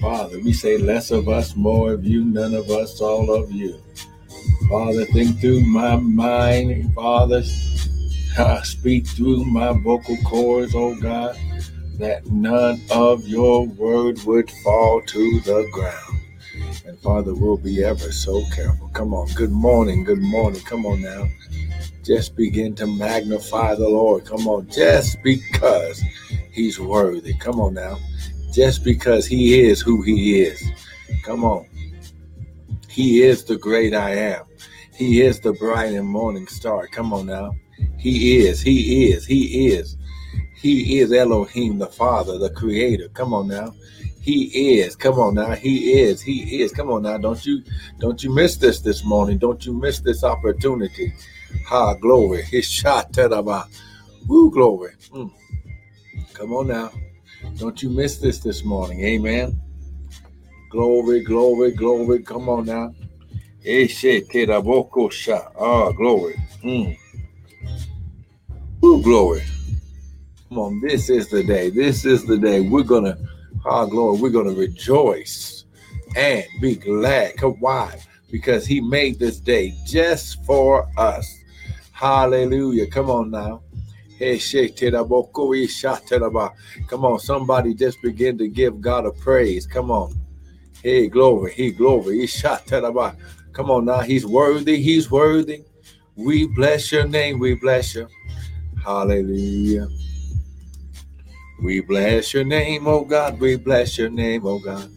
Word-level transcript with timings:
Father, 0.00 0.38
we 0.40 0.52
say 0.52 0.78
less 0.78 1.10
of 1.10 1.28
us, 1.28 1.54
more 1.56 1.92
of 1.92 2.04
you, 2.04 2.24
none 2.24 2.54
of 2.54 2.70
us, 2.70 3.00
all 3.00 3.32
of 3.32 3.52
you. 3.52 3.80
Father, 4.68 5.04
think 5.06 5.40
through 5.40 5.60
my 5.62 5.96
mind, 5.96 6.94
Father. 6.94 7.42
Uh, 8.38 8.62
speak 8.62 9.06
through 9.06 9.44
my 9.44 9.72
vocal 9.82 10.16
cords, 10.18 10.72
oh 10.74 10.94
God, 10.94 11.36
that 11.98 12.24
none 12.26 12.80
of 12.90 13.26
your 13.26 13.66
word 13.66 14.22
would 14.24 14.50
fall 14.62 15.02
to 15.02 15.40
the 15.40 15.68
ground. 15.72 16.20
And 16.86 16.98
Father, 17.00 17.34
we'll 17.34 17.56
be 17.58 17.84
ever 17.84 18.12
so 18.12 18.42
careful. 18.54 18.88
Come 18.94 19.12
on. 19.12 19.28
Good 19.34 19.50
morning. 19.50 20.04
Good 20.04 20.22
morning. 20.22 20.60
Come 20.62 20.86
on 20.86 21.02
now. 21.02 21.26
Just 22.04 22.36
begin 22.36 22.74
to 22.76 22.86
magnify 22.86 23.74
the 23.74 23.88
Lord. 23.88 24.24
Come 24.24 24.48
on. 24.48 24.68
Just 24.70 25.22
because 25.22 26.02
he's 26.50 26.80
worthy. 26.80 27.34
Come 27.34 27.60
on 27.60 27.74
now. 27.74 27.98
Just 28.52 28.84
because 28.84 29.26
he 29.26 29.60
is 29.60 29.80
who 29.80 30.02
he 30.02 30.42
is. 30.42 30.62
Come 31.24 31.44
on. 31.44 31.66
He 32.88 33.22
is 33.22 33.44
the 33.44 33.56
great 33.56 33.94
I 33.94 34.10
am. 34.10 34.44
He 34.94 35.22
is 35.22 35.40
the 35.40 35.52
bright 35.52 35.94
and 35.94 36.08
morning 36.08 36.46
star. 36.46 36.86
Come 36.88 37.12
on 37.12 37.26
now. 37.26 37.54
He 37.96 38.38
is. 38.46 38.60
He 38.60 39.10
is. 39.12 39.24
He 39.24 39.68
is. 39.68 39.96
He 40.60 40.98
is 40.98 41.12
Elohim, 41.12 41.78
the 41.78 41.86
Father, 41.86 42.36
the 42.36 42.50
Creator. 42.50 43.08
Come 43.14 43.32
on 43.32 43.48
now. 43.48 43.72
He 44.20 44.78
is. 44.78 44.94
Come 44.96 45.18
on 45.18 45.34
now. 45.34 45.52
He 45.52 46.00
is. 46.00 46.20
He 46.20 46.60
is. 46.60 46.72
Come 46.72 46.90
on 46.90 47.02
now. 47.02 47.16
Don't 47.16 47.44
you 47.46 47.62
don't 47.98 48.22
you 48.22 48.30
miss 48.30 48.56
this 48.56 48.80
this 48.80 49.04
morning. 49.04 49.38
Don't 49.38 49.64
you 49.64 49.72
miss 49.72 50.00
this 50.00 50.22
opportunity. 50.22 51.14
Ha 51.66 51.94
glory. 51.94 52.42
His 52.50 52.66
shot 52.66 53.16
Woo 54.26 54.50
glory. 54.50 54.92
Mm. 55.12 55.32
Come 56.34 56.52
on 56.52 56.68
now. 56.68 56.90
Don't 57.56 57.82
you 57.82 57.90
miss 57.90 58.18
this 58.18 58.38
this 58.38 58.64
morning. 58.64 59.04
Amen. 59.04 59.60
Glory, 60.70 61.22
glory, 61.22 61.72
glory. 61.72 62.22
Come 62.22 62.48
on 62.48 62.66
now. 62.66 62.94
Ah, 65.58 65.92
glory. 65.92 66.36
Mm. 66.62 66.96
Woo, 68.80 69.02
glory. 69.02 69.42
Come 70.48 70.58
on, 70.58 70.80
this 70.80 71.10
is 71.10 71.28
the 71.28 71.44
day. 71.44 71.70
This 71.70 72.04
is 72.04 72.24
the 72.26 72.38
day. 72.38 72.60
We're 72.60 72.82
gonna 72.82 73.16
our 73.64 73.86
glory, 73.86 74.20
we're 74.20 74.30
to 74.46 74.58
rejoice 74.58 75.64
and 76.16 76.44
be 76.60 76.76
glad. 76.76 77.40
Why? 77.42 78.00
Because 78.30 78.66
he 78.66 78.80
made 78.80 79.18
this 79.18 79.38
day 79.38 79.74
just 79.84 80.44
for 80.44 80.88
us. 80.96 81.32
Hallelujah. 81.92 82.86
Come 82.86 83.10
on 83.10 83.30
now. 83.30 83.62
Uh, 84.20 84.36
come 86.88 87.04
on, 87.04 87.18
somebody 87.18 87.74
just 87.74 88.00
begin 88.02 88.38
to 88.38 88.48
give 88.48 88.80
God 88.80 89.06
a 89.06 89.12
praise. 89.12 89.66
Come 89.66 89.90
on. 89.90 90.14
Hey, 90.82 91.08
glory, 91.08 91.52
he 91.52 91.72
glory. 91.72 92.28
Uh, 92.44 93.12
come 93.52 93.70
on 93.70 93.84
now. 93.84 94.00
He's 94.00 94.26
worthy. 94.26 94.82
He's 94.82 95.10
worthy. 95.10 95.64
We 96.16 96.46
bless 96.46 96.92
your 96.92 97.06
name. 97.06 97.38
We 97.38 97.54
bless 97.54 97.94
you. 97.94 98.08
Hallelujah. 98.84 99.88
We 101.62 101.80
bless 101.80 102.32
your 102.32 102.44
name, 102.44 102.86
oh 102.86 103.04
God. 103.04 103.38
We 103.38 103.56
bless 103.56 103.98
your 103.98 104.08
name, 104.08 104.46
oh 104.46 104.58
God. 104.58 104.90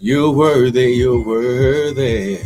You're 0.00 0.32
worthy, 0.32 0.94
you're 0.94 1.24
worthy. 1.24 2.40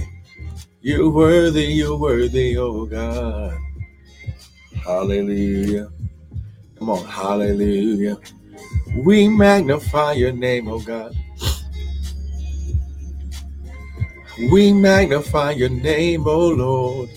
You're 0.83 1.09
worthy, 1.09 1.65
you're 1.65 1.97
worthy, 1.97 2.59
oh 2.59 2.85
God. 2.85 3.57
Hallelujah. 4.85 5.89
Come 6.79 6.91
on, 6.91 7.05
hallelujah. 7.07 8.19
We 8.97 9.29
magnify 9.29 10.13
your 10.13 10.33
name, 10.33 10.69
oh 10.69 10.81
God. 10.81 11.15
We 14.51 14.73
magnify 14.73 15.53
your 15.53 15.71
name, 15.71 16.25
oh 16.27 16.49
Lord. 16.49 17.11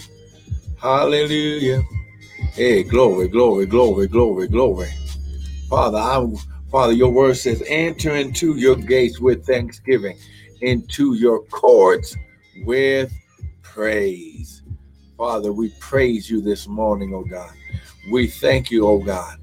Hallelujah. 0.77 1.83
Hey, 2.53 2.83
glory, 2.83 3.27
glory, 3.27 3.65
glory, 3.65 4.08
glory, 4.08 4.48
glory. 4.48 4.89
Father, 5.69 5.98
I, 5.98 6.25
Father, 6.71 6.93
your 6.93 7.11
word 7.11 7.36
says, 7.36 7.61
enter 7.67 8.15
into 8.15 8.55
your 8.55 8.75
gates 8.75 9.19
with 9.19 9.45
thanksgiving, 9.45 10.17
into 10.61 11.15
your 11.15 11.43
courts 11.45 12.15
with 12.64 13.14
praise. 13.61 14.64
Father, 15.17 15.52
we 15.52 15.69
praise 15.80 16.30
you 16.30 16.42
this 16.42 16.67
morning, 16.67 17.14
oh 17.14 17.23
God. 17.25 17.52
We 18.11 18.27
thank 18.27 18.71
you, 18.71 18.87
oh 18.87 18.99
God. 18.99 19.37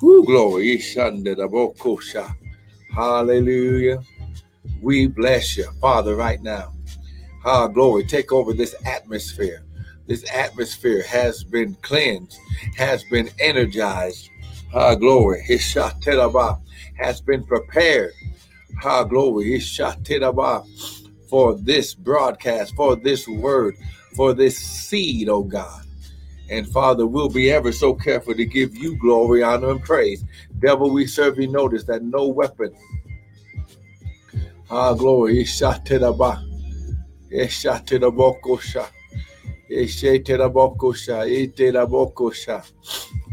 Who 0.00 0.24
glory. 0.24 0.80
Hallelujah. 2.94 4.02
We 4.82 5.06
bless 5.06 5.56
you, 5.56 5.70
Father, 5.80 6.16
right 6.16 6.42
now. 6.42 6.72
Ah, 7.44 7.66
glory. 7.68 8.04
Take 8.04 8.32
over 8.32 8.52
this 8.52 8.74
atmosphere. 8.86 9.64
This 10.06 10.24
atmosphere 10.32 11.02
has 11.02 11.44
been 11.44 11.74
cleansed, 11.82 12.38
has 12.76 13.04
been 13.04 13.30
energized 13.38 14.30
Ha 14.72 14.94
glory. 14.96 15.42
Has 16.98 17.20
been 17.20 17.44
prepared. 17.44 18.12
Ha 18.82 19.04
glory. 19.04 19.60
For 21.30 21.54
this 21.58 21.94
broadcast, 21.94 22.74
for 22.74 22.96
this 22.96 23.26
word, 23.28 23.76
for 24.14 24.34
this 24.34 24.58
seed, 24.58 25.28
oh 25.28 25.42
God. 25.42 25.84
And 26.50 26.68
Father, 26.68 27.06
we'll 27.06 27.28
be 27.28 27.50
ever 27.50 27.72
so 27.72 27.94
careful 27.94 28.34
to 28.34 28.44
give 28.44 28.76
you 28.76 28.96
glory, 28.96 29.42
honor, 29.42 29.70
and 29.70 29.82
praise. 29.82 30.24
Devil, 30.58 30.90
we 30.90 31.06
serve 31.06 31.38
you 31.38 31.48
notice 31.48 31.84
that 31.84 32.02
no 32.02 32.26
weapon. 32.26 32.74
Ah, 34.70 34.94
glory. 34.94 35.44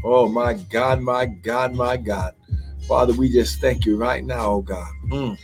Oh, 0.03 0.27
my 0.27 0.53
God, 0.53 1.01
my 1.01 1.25
God, 1.25 1.73
my 1.73 1.97
God. 1.97 2.33
Father, 2.87 3.13
we 3.13 3.31
just 3.31 3.59
thank 3.59 3.85
you 3.85 3.97
right 3.97 4.23
now, 4.23 4.51
oh 4.51 4.61
God. 4.61 4.91
Mm. 5.07 5.37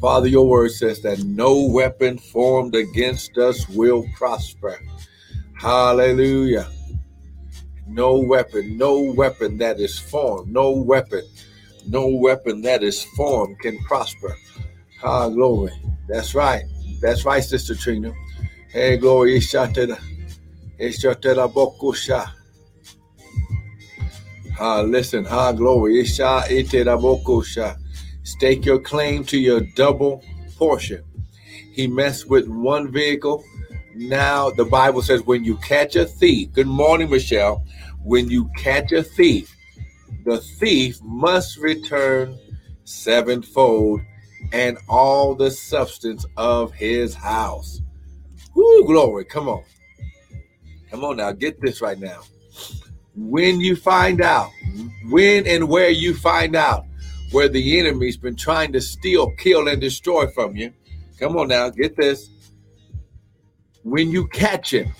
Father, 0.00 0.26
your 0.26 0.46
word 0.46 0.72
says 0.72 1.00
that 1.02 1.22
no 1.24 1.64
weapon 1.66 2.18
formed 2.18 2.74
against 2.74 3.36
us 3.38 3.68
will 3.68 4.04
prosper. 4.16 4.78
Hallelujah. 5.58 6.68
No 7.86 8.18
weapon, 8.18 8.76
no 8.76 9.00
weapon 9.00 9.58
that 9.58 9.80
is 9.80 9.98
formed, 9.98 10.52
no 10.52 10.70
weapon, 10.70 11.22
no 11.88 12.06
weapon 12.06 12.62
that 12.62 12.82
is 12.82 13.02
formed 13.16 13.58
can 13.60 13.78
prosper. 13.84 14.36
Ah, 15.02 15.28
glory. 15.28 15.72
That's 16.08 16.34
right. 16.34 16.64
That's 17.00 17.24
right, 17.24 17.42
Sister 17.42 17.74
Trina. 17.74 18.12
Hey, 18.70 18.96
glory. 18.98 19.38
Ishatera. 19.38 19.98
Ah, 24.60 24.80
listen, 24.82 25.24
ha 25.24 25.52
glory. 25.52 26.00
Isha 26.00 26.44
Stake 28.22 28.64
your 28.64 28.78
claim 28.80 29.24
to 29.24 29.38
your 29.38 29.60
double 29.74 30.22
portion. 30.56 31.02
He 31.72 31.86
messed 31.86 32.28
with 32.28 32.46
one 32.48 32.92
vehicle. 32.92 33.42
Now 33.98 34.50
the 34.50 34.64
Bible 34.64 35.02
says 35.02 35.22
when 35.22 35.42
you 35.42 35.56
catch 35.56 35.96
a 35.96 36.04
thief, 36.04 36.52
good 36.52 36.68
morning, 36.68 37.10
Michelle. 37.10 37.64
When 38.04 38.30
you 38.30 38.48
catch 38.56 38.92
a 38.92 39.02
thief, 39.02 39.52
the 40.24 40.38
thief 40.38 41.02
must 41.02 41.58
return 41.58 42.38
sevenfold 42.84 44.00
and 44.52 44.78
all 44.88 45.34
the 45.34 45.50
substance 45.50 46.24
of 46.36 46.72
his 46.72 47.12
house. 47.12 47.82
Woo, 48.54 48.86
glory. 48.86 49.24
Come 49.24 49.48
on. 49.48 49.64
Come 50.90 51.04
on 51.04 51.16
now. 51.16 51.32
Get 51.32 51.60
this 51.60 51.82
right 51.82 51.98
now 51.98 52.20
when 53.16 53.60
you 53.60 53.74
find 53.74 54.20
out, 54.20 54.50
when 55.08 55.44
and 55.48 55.68
where 55.68 55.90
you 55.90 56.14
find 56.14 56.54
out 56.54 56.84
where 57.32 57.48
the 57.48 57.80
enemy's 57.80 58.16
been 58.16 58.36
trying 58.36 58.72
to 58.72 58.80
steal, 58.80 59.32
kill, 59.32 59.66
and 59.66 59.80
destroy 59.80 60.28
from 60.28 60.54
you. 60.54 60.72
Come 61.18 61.36
on 61.36 61.48
now, 61.48 61.68
get 61.68 61.96
this. 61.96 62.30
When 63.82 64.10
you 64.10 64.26
catch 64.28 64.72
him, 64.72 64.92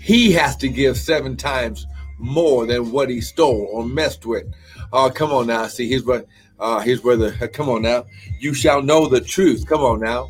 he 0.00 0.32
has 0.32 0.56
to 0.58 0.68
give 0.68 0.96
seven 0.96 1.36
times 1.36 1.86
more 2.18 2.66
than 2.66 2.92
what 2.92 3.10
he 3.10 3.20
stole 3.20 3.68
or 3.72 3.84
messed 3.84 4.26
with. 4.26 4.44
Oh, 4.92 5.10
come 5.10 5.32
on 5.32 5.46
now. 5.46 5.66
See, 5.66 5.88
here's 5.88 6.04
what 6.04 6.26
uh 6.60 6.80
here's 6.80 7.02
where 7.02 7.16
the 7.16 7.48
come 7.52 7.68
on 7.68 7.82
now. 7.82 8.04
You 8.38 8.54
shall 8.54 8.82
know 8.82 9.08
the 9.08 9.20
truth. 9.20 9.66
Come 9.66 9.82
on 9.82 10.00
now. 10.00 10.28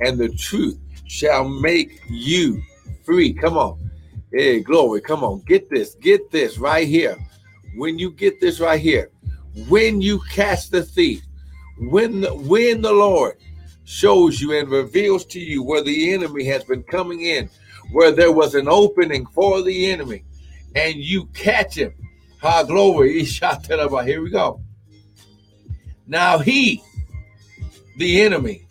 And 0.00 0.18
the 0.18 0.30
truth 0.30 0.78
shall 1.06 1.46
make 1.46 2.00
you 2.08 2.62
free. 3.04 3.32
Come 3.32 3.58
on. 3.58 3.90
Hey, 4.32 4.60
glory. 4.60 5.00
Come 5.00 5.22
on. 5.22 5.42
Get 5.42 5.68
this. 5.68 5.94
Get 5.96 6.30
this 6.30 6.58
right 6.58 6.86
here. 6.86 7.16
When 7.76 7.98
you 7.98 8.10
get 8.10 8.40
this 8.40 8.58
right 8.58 8.80
here, 8.80 9.10
when 9.68 10.00
you 10.00 10.20
catch 10.30 10.70
the 10.70 10.82
thief, 10.82 11.22
when 11.78 12.22
the, 12.22 12.34
when 12.34 12.82
the 12.82 12.92
Lord 12.92 13.36
shows 13.90 14.40
you 14.40 14.52
and 14.52 14.68
reveals 14.68 15.24
to 15.24 15.40
you 15.40 15.64
where 15.64 15.82
the 15.82 16.12
enemy 16.12 16.44
has 16.44 16.62
been 16.62 16.82
coming 16.84 17.22
in, 17.22 17.50
where 17.90 18.12
there 18.12 18.30
was 18.30 18.54
an 18.54 18.68
opening 18.68 19.26
for 19.26 19.62
the 19.62 19.90
enemy, 19.90 20.22
and 20.76 20.94
you 20.94 21.26
catch 21.34 21.74
him. 21.74 21.92
Ha 22.40 22.62
glory. 22.62 23.12
He 23.18 23.24
shot 23.24 23.64
that 23.64 23.80
about 23.80 24.06
here 24.06 24.22
we 24.22 24.30
go. 24.30 24.60
Now 26.06 26.38
he, 26.38 26.82
the 27.96 28.22
enemy, 28.22 28.64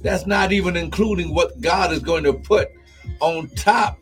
that's 0.00 0.26
not 0.26 0.50
even 0.50 0.76
including 0.76 1.32
what 1.32 1.60
God 1.60 1.92
is 1.92 2.00
going 2.00 2.24
to 2.24 2.32
put 2.32 2.68
on 3.20 3.48
top 3.50 3.96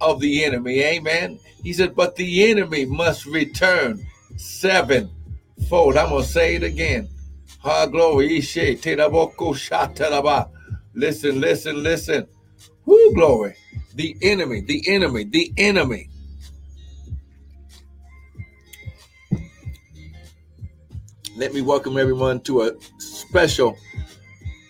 of 0.00 0.18
the 0.18 0.44
enemy. 0.44 0.82
Amen. 0.82 1.38
He 1.62 1.72
said, 1.72 1.94
but 1.94 2.16
the 2.16 2.50
enemy 2.50 2.84
must 2.84 3.26
return 3.26 4.04
sevenfold. 4.36 5.96
I'm 5.96 6.08
going 6.08 6.24
to 6.24 6.28
say 6.28 6.56
it 6.56 6.64
again. 6.64 7.08
Ha 7.62 7.86
glory. 7.86 8.40
Listen, 10.94 11.40
listen, 11.40 11.82
listen. 11.82 12.26
Who 12.84 13.14
glory. 13.14 13.54
The 13.94 14.16
enemy, 14.20 14.62
the 14.62 14.82
enemy, 14.88 15.24
the 15.24 15.52
enemy. 15.56 16.08
Let 21.36 21.54
me 21.54 21.62
welcome 21.62 21.96
everyone 21.98 22.40
to 22.42 22.62
a 22.62 22.72
special 22.98 23.76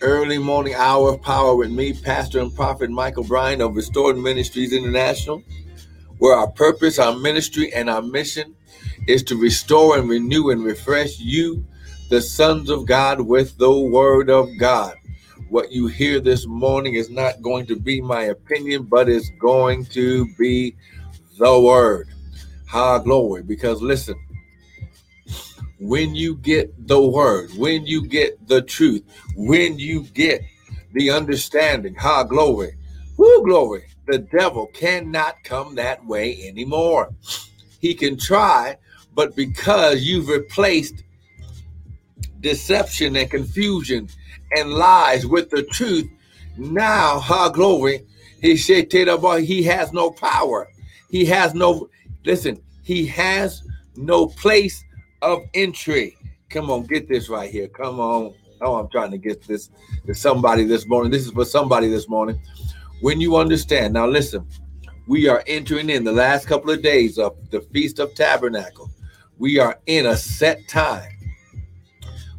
early 0.01 0.37
morning 0.37 0.75
hour 0.75 1.13
of 1.13 1.21
power 1.23 1.55
with 1.55 1.71
me, 1.71 1.93
Pastor 1.93 2.41
and 2.41 2.55
Prophet 2.55 2.91
Michael 2.91 3.23
Bryan 3.23 3.61
of 3.61 3.75
Restored 3.75 4.17
Ministries 4.17 4.71
International, 4.71 5.41
where 6.19 6.35
our 6.37 6.51
purpose, 6.51 6.99
our 6.99 7.15
ministry, 7.17 7.73
and 7.73 7.89
our 7.89 8.03
mission 8.03 8.55
is 9.07 9.23
to 9.23 9.35
restore 9.35 9.97
and 9.97 10.07
renew 10.07 10.51
and 10.51 10.63
refresh 10.63 11.19
you, 11.19 11.65
the 12.13 12.21
sons 12.21 12.69
of 12.69 12.85
God, 12.85 13.21
with 13.21 13.57
the 13.57 13.75
Word 13.75 14.29
of 14.29 14.47
God. 14.59 14.93
What 15.49 15.71
you 15.71 15.87
hear 15.87 16.19
this 16.19 16.45
morning 16.45 16.93
is 16.93 17.09
not 17.09 17.41
going 17.41 17.65
to 17.65 17.75
be 17.75 18.01
my 18.01 18.25
opinion, 18.25 18.83
but 18.83 19.09
it's 19.09 19.31
going 19.39 19.85
to 19.85 20.31
be 20.35 20.75
the 21.39 21.59
Word. 21.59 22.07
High 22.67 22.99
glory. 22.99 23.41
Because 23.41 23.81
listen, 23.81 24.13
when 25.79 26.13
you 26.13 26.35
get 26.35 26.87
the 26.87 27.01
word, 27.01 27.49
when 27.57 27.83
you 27.87 28.05
get 28.05 28.47
the 28.47 28.61
truth, 28.61 29.01
when 29.35 29.79
you 29.79 30.03
get 30.13 30.43
the 30.91 31.09
understanding, 31.09 31.95
high 31.95 32.25
glory, 32.25 32.75
whoo, 33.17 33.43
glory, 33.43 33.85
the 34.05 34.19
devil 34.19 34.67
cannot 34.67 35.43
come 35.43 35.73
that 35.75 36.05
way 36.05 36.47
anymore. 36.47 37.11
He 37.79 37.95
can 37.95 38.17
try, 38.17 38.77
but 39.15 39.35
because 39.35 40.03
you've 40.03 40.27
replaced 40.27 41.03
deception 42.43 43.15
and 43.15 43.31
confusion 43.31 44.07
and 44.55 44.71
lies 44.71 45.25
with 45.25 45.49
the 45.49 45.63
truth, 45.63 46.07
now, 46.57 47.17
ha, 47.19 47.49
glory, 47.49 48.05
he 48.41 48.57
said, 48.57 48.91
he 48.91 49.63
has 49.63 49.91
no 49.93 50.11
power. 50.11 50.69
He 51.09 51.25
has 51.25 51.55
no, 51.55 51.89
listen, 52.25 52.61
he 52.83 53.05
has 53.07 53.63
no 53.95 54.27
place 54.27 54.83
of 55.21 55.39
entry. 55.53 56.17
Come 56.49 56.69
on, 56.69 56.83
get 56.83 57.07
this 57.07 57.29
right 57.29 57.49
here. 57.49 57.67
Come 57.69 57.99
on. 57.99 58.35
Oh, 58.61 58.75
I'm 58.75 58.89
trying 58.89 59.11
to 59.11 59.17
get 59.17 59.41
this 59.47 59.69
to 60.05 60.13
somebody 60.13 60.65
this 60.65 60.85
morning. 60.87 61.11
This 61.11 61.25
is 61.25 61.31
for 61.31 61.45
somebody 61.45 61.89
this 61.89 62.07
morning. 62.07 62.39
When 63.01 63.19
you 63.19 63.35
understand, 63.37 63.93
now 63.93 64.07
listen, 64.07 64.47
we 65.07 65.27
are 65.27 65.43
entering 65.47 65.89
in 65.89 66.03
the 66.03 66.11
last 66.11 66.47
couple 66.47 66.71
of 66.71 66.81
days 66.81 67.17
of 67.17 67.35
the 67.49 67.61
Feast 67.73 67.99
of 67.99 68.13
Tabernacle. 68.15 68.89
We 69.37 69.59
are 69.59 69.79
in 69.87 70.05
a 70.05 70.15
set 70.15 70.67
time. 70.67 71.12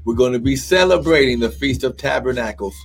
We're 0.04 0.14
going 0.14 0.34
to 0.34 0.38
be 0.38 0.56
celebrating 0.56 1.40
the 1.40 1.50
Feast 1.50 1.82
of 1.82 1.96
Tabernacles 1.96 2.76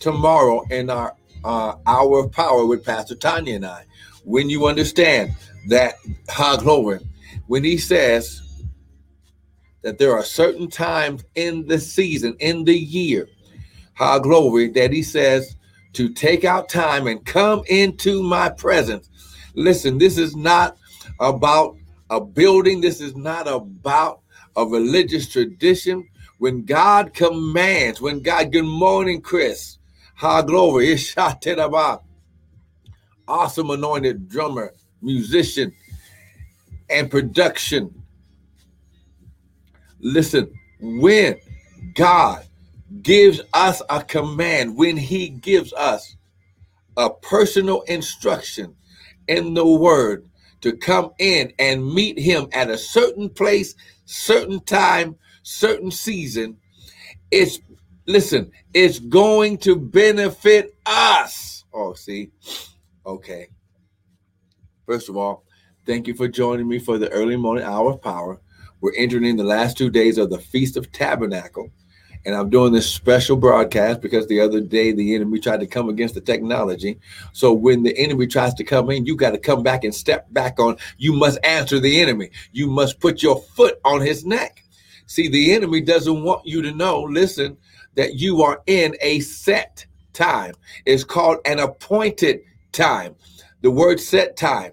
tomorrow 0.00 0.62
in 0.70 0.90
our 0.90 1.14
uh, 1.44 1.76
hour 1.86 2.20
of 2.20 2.32
power 2.32 2.66
with 2.66 2.84
Pastor 2.84 3.14
Tanya 3.14 3.56
and 3.56 3.66
I. 3.66 3.84
When 4.24 4.48
you 4.48 4.66
understand 4.66 5.36
that, 5.68 5.94
ha 6.28 6.56
glory, 6.56 7.00
when 7.46 7.62
he 7.62 7.78
says, 7.78 8.40
that 9.82 9.98
there 9.98 10.16
are 10.16 10.24
certain 10.24 10.68
times 10.68 11.24
in 11.34 11.66
the 11.66 11.78
season, 11.78 12.34
in 12.40 12.64
the 12.64 12.76
year, 12.76 13.28
how 13.92 14.18
glory, 14.18 14.68
that 14.70 14.92
he 14.92 15.02
says 15.02 15.56
to 15.92 16.08
take 16.08 16.44
out 16.44 16.68
time 16.68 17.06
and 17.06 17.24
come 17.24 17.62
into 17.68 18.22
my 18.22 18.48
presence. 18.48 19.10
Listen, 19.54 19.98
this 19.98 20.18
is 20.18 20.34
not 20.34 20.76
about 21.20 21.76
a 22.10 22.20
building, 22.20 22.80
this 22.80 23.00
is 23.00 23.14
not 23.14 23.46
about 23.46 24.20
a 24.56 24.64
religious 24.64 25.28
tradition. 25.28 26.08
When 26.38 26.64
God 26.64 27.14
commands, 27.14 28.00
when 28.00 28.20
God, 28.20 28.52
good 28.52 28.64
morning, 28.64 29.20
Chris, 29.20 29.78
how 30.14 30.42
glory, 30.42 30.88
is 30.92 31.14
about 31.16 32.04
awesome 33.26 33.70
anointed 33.70 34.28
drummer, 34.28 34.74
musician, 35.00 35.72
and 36.90 37.10
production. 37.10 38.02
Listen, 40.00 40.52
when 40.80 41.36
God 41.94 42.46
gives 43.02 43.40
us 43.52 43.80
a 43.88 44.02
command, 44.02 44.76
when 44.76 44.96
He 44.96 45.28
gives 45.28 45.72
us 45.72 46.16
a 46.96 47.10
personal 47.10 47.82
instruction 47.82 48.74
in 49.28 49.54
the 49.54 49.66
Word 49.66 50.28
to 50.60 50.76
come 50.76 51.12
in 51.18 51.52
and 51.58 51.94
meet 51.94 52.18
Him 52.18 52.48
at 52.52 52.70
a 52.70 52.78
certain 52.78 53.28
place, 53.30 53.74
certain 54.04 54.60
time, 54.64 55.16
certain 55.44 55.92
season, 55.92 56.56
it's 57.30 57.60
listen, 58.06 58.50
it's 58.72 58.98
going 58.98 59.58
to 59.58 59.76
benefit 59.76 60.74
us. 60.84 61.64
Oh, 61.72 61.94
see, 61.94 62.32
okay. 63.06 63.48
First 64.86 65.08
of 65.08 65.16
all, 65.16 65.44
thank 65.86 66.08
you 66.08 66.14
for 66.14 66.26
joining 66.26 66.66
me 66.66 66.78
for 66.78 66.98
the 66.98 67.10
early 67.10 67.36
morning 67.36 67.64
hour 67.64 67.92
of 67.92 68.02
power. 68.02 68.40
We're 68.80 68.94
entering 68.96 69.24
in 69.24 69.36
the 69.36 69.44
last 69.44 69.78
two 69.78 69.90
days 69.90 70.18
of 70.18 70.28
the 70.28 70.38
Feast 70.38 70.76
of 70.76 70.92
Tabernacle. 70.92 71.70
And 72.26 72.34
I'm 72.34 72.48
doing 72.48 72.72
this 72.72 72.90
special 72.90 73.36
broadcast 73.36 74.00
because 74.00 74.26
the 74.26 74.40
other 74.40 74.60
day 74.60 74.92
the 74.92 75.14
enemy 75.14 75.38
tried 75.38 75.60
to 75.60 75.66
come 75.66 75.90
against 75.90 76.14
the 76.14 76.22
technology. 76.22 76.98
So 77.32 77.52
when 77.52 77.82
the 77.82 77.96
enemy 77.98 78.26
tries 78.26 78.54
to 78.54 78.64
come 78.64 78.90
in, 78.90 79.04
you 79.04 79.14
got 79.14 79.32
to 79.32 79.38
come 79.38 79.62
back 79.62 79.84
and 79.84 79.94
step 79.94 80.32
back 80.32 80.58
on. 80.58 80.76
You 80.96 81.12
must 81.12 81.38
answer 81.44 81.80
the 81.80 82.00
enemy. 82.00 82.30
You 82.52 82.66
must 82.66 82.98
put 82.98 83.22
your 83.22 83.40
foot 83.42 83.78
on 83.84 84.00
his 84.00 84.24
neck. 84.24 84.63
See, 85.06 85.28
the 85.28 85.52
enemy 85.52 85.80
doesn't 85.80 86.22
want 86.22 86.46
you 86.46 86.62
to 86.62 86.72
know, 86.72 87.02
listen, 87.02 87.56
that 87.94 88.14
you 88.14 88.42
are 88.42 88.62
in 88.66 88.96
a 89.00 89.20
set 89.20 89.86
time. 90.12 90.54
It's 90.86 91.04
called 91.04 91.38
an 91.44 91.58
appointed 91.58 92.40
time. 92.72 93.14
The 93.60 93.70
word 93.70 94.00
set 94.00 94.36
time 94.36 94.72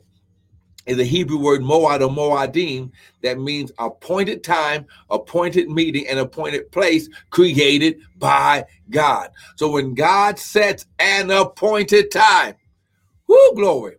is 0.85 0.99
a 0.99 1.03
Hebrew 1.03 1.37
word 1.37 1.61
moad 1.61 2.01
or 2.01 2.09
moadim 2.09 2.91
that 3.21 3.39
means 3.39 3.71
appointed 3.77 4.43
time, 4.43 4.85
appointed 5.09 5.69
meeting, 5.69 6.07
and 6.07 6.19
appointed 6.19 6.71
place 6.71 7.07
created 7.29 7.99
by 8.17 8.65
God. 8.89 9.29
So 9.57 9.69
when 9.69 9.93
God 9.93 10.39
sets 10.39 10.85
an 10.99 11.29
appointed 11.29 12.11
time, 12.11 12.55
whoo, 13.27 13.51
glory. 13.55 13.97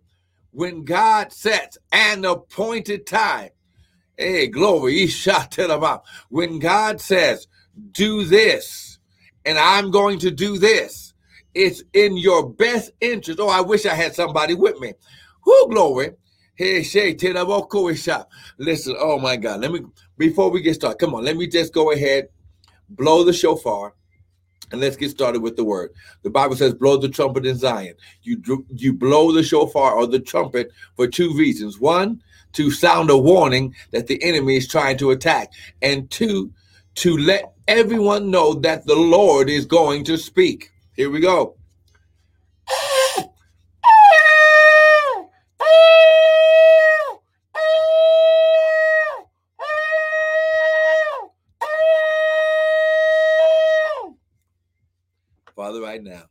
When 0.50 0.84
God 0.84 1.32
sets 1.32 1.78
an 1.92 2.24
appointed 2.24 3.06
time, 3.06 3.50
hey, 4.16 4.46
glory, 4.46 5.08
when 6.28 6.58
God 6.58 7.00
says, 7.00 7.46
do 7.92 8.24
this, 8.24 8.98
and 9.44 9.58
I'm 9.58 9.90
going 9.90 10.18
to 10.20 10.30
do 10.30 10.58
this, 10.58 11.14
it's 11.54 11.82
in 11.92 12.16
your 12.16 12.48
best 12.48 12.90
interest. 13.00 13.40
Oh, 13.40 13.48
I 13.48 13.60
wish 13.60 13.86
I 13.86 13.94
had 13.94 14.14
somebody 14.14 14.54
with 14.54 14.78
me. 14.80 14.94
Who 15.42 15.68
glory 15.68 16.12
Hey, 16.54 16.82
Shay, 16.82 17.14
Listen, 18.58 18.96
oh 18.98 19.18
my 19.18 19.36
God. 19.36 19.60
Let 19.60 19.72
me, 19.72 19.80
before 20.18 20.50
we 20.50 20.60
get 20.60 20.74
started, 20.74 20.98
come 20.98 21.14
on, 21.14 21.24
let 21.24 21.36
me 21.36 21.46
just 21.46 21.72
go 21.72 21.92
ahead, 21.92 22.28
blow 22.90 23.24
the 23.24 23.32
shofar, 23.32 23.94
and 24.70 24.80
let's 24.80 24.96
get 24.96 25.10
started 25.10 25.42
with 25.42 25.56
the 25.56 25.64
word. 25.64 25.92
The 26.22 26.30
Bible 26.30 26.54
says, 26.54 26.74
blow 26.74 26.98
the 26.98 27.08
trumpet 27.08 27.46
in 27.46 27.56
Zion. 27.56 27.94
You, 28.22 28.66
you 28.68 28.92
blow 28.92 29.32
the 29.32 29.42
shofar 29.42 29.94
or 29.94 30.06
the 30.06 30.20
trumpet 30.20 30.70
for 30.94 31.06
two 31.06 31.34
reasons. 31.34 31.80
One, 31.80 32.22
to 32.52 32.70
sound 32.70 33.10
a 33.10 33.18
warning 33.18 33.74
that 33.90 34.06
the 34.06 34.22
enemy 34.22 34.56
is 34.56 34.68
trying 34.68 34.98
to 34.98 35.10
attack. 35.10 35.52
And 35.80 36.10
two, 36.10 36.52
to 36.96 37.16
let 37.16 37.54
everyone 37.68 38.30
know 38.30 38.54
that 38.54 38.86
the 38.86 38.96
Lord 38.96 39.48
is 39.48 39.64
going 39.64 40.04
to 40.04 40.18
speak. 40.18 40.70
Here 40.94 41.10
we 41.10 41.20
go. 41.20 41.56
Father, 55.54 55.80
right 55.80 56.02
now, 56.02 56.24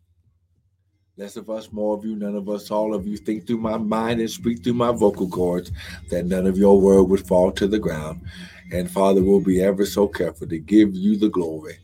less 1.21 1.37
of 1.37 1.51
us, 1.51 1.71
more 1.71 1.95
of 1.95 2.03
you, 2.03 2.15
none 2.15 2.35
of 2.35 2.49
us, 2.49 2.71
all 2.71 2.95
of 2.95 3.05
you, 3.05 3.15
think 3.15 3.45
through 3.45 3.59
my 3.59 3.77
mind 3.77 4.19
and 4.19 4.29
speak 4.29 4.63
through 4.63 4.73
my 4.73 4.91
vocal 4.91 5.29
cords 5.29 5.71
that 6.09 6.25
none 6.25 6.47
of 6.47 6.57
your 6.57 6.81
word 6.81 7.03
would 7.03 7.27
fall 7.27 7.51
to 7.51 7.67
the 7.67 7.77
ground. 7.77 8.19
And 8.71 8.89
Father, 8.89 9.21
we'll 9.21 9.39
be 9.39 9.61
ever 9.61 9.85
so 9.85 10.07
careful 10.07 10.47
to 10.47 10.57
give 10.57 10.95
you 10.95 11.17
the 11.17 11.29
glory, 11.29 11.77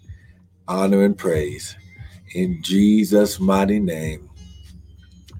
honor, 0.68 1.04
and 1.04 1.16
praise. 1.16 1.78
In 2.34 2.64
Jesus' 2.64 3.40
mighty 3.40 3.80
name, 3.80 4.28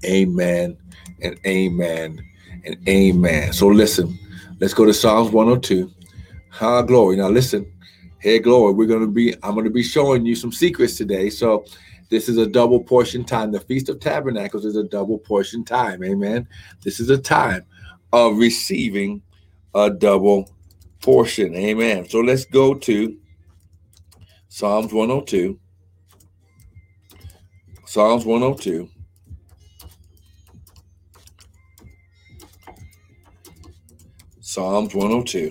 amen 0.04 0.76
and 1.20 1.36
amen 1.44 2.24
and 2.64 2.88
amen. 2.88 3.52
So 3.52 3.66
listen, 3.66 4.16
let's 4.60 4.74
go 4.74 4.84
to 4.84 4.94
Psalms 4.94 5.32
102. 5.32 5.90
Ah, 6.60 6.82
glory. 6.82 7.16
Now 7.16 7.30
listen, 7.30 7.66
Hey, 8.20 8.40
glory. 8.40 8.72
We're 8.72 8.88
going 8.88 9.06
to 9.06 9.06
be, 9.06 9.32
I'm 9.44 9.54
to 9.62 9.70
be 9.70 9.84
showing 9.84 10.26
you 10.26 10.34
some 10.34 10.50
secrets 10.50 10.96
today. 10.96 11.30
So 11.30 11.64
this 12.08 12.28
is 12.28 12.38
a 12.38 12.46
double 12.46 12.82
portion 12.82 13.24
time. 13.24 13.52
The 13.52 13.60
Feast 13.60 13.88
of 13.88 14.00
Tabernacles 14.00 14.64
is 14.64 14.76
a 14.76 14.84
double 14.84 15.18
portion 15.18 15.64
time. 15.64 16.02
Amen. 16.02 16.48
This 16.82 17.00
is 17.00 17.10
a 17.10 17.18
time 17.18 17.64
of 18.12 18.38
receiving 18.38 19.22
a 19.74 19.90
double 19.90 20.50
portion. 21.00 21.54
Amen. 21.54 22.08
So 22.08 22.20
let's 22.20 22.44
go 22.46 22.74
to 22.74 23.16
Psalms 24.48 24.92
102. 24.92 25.58
Psalms 27.84 28.24
102. 28.24 28.88
Psalms 34.40 34.94
102. 34.94 35.50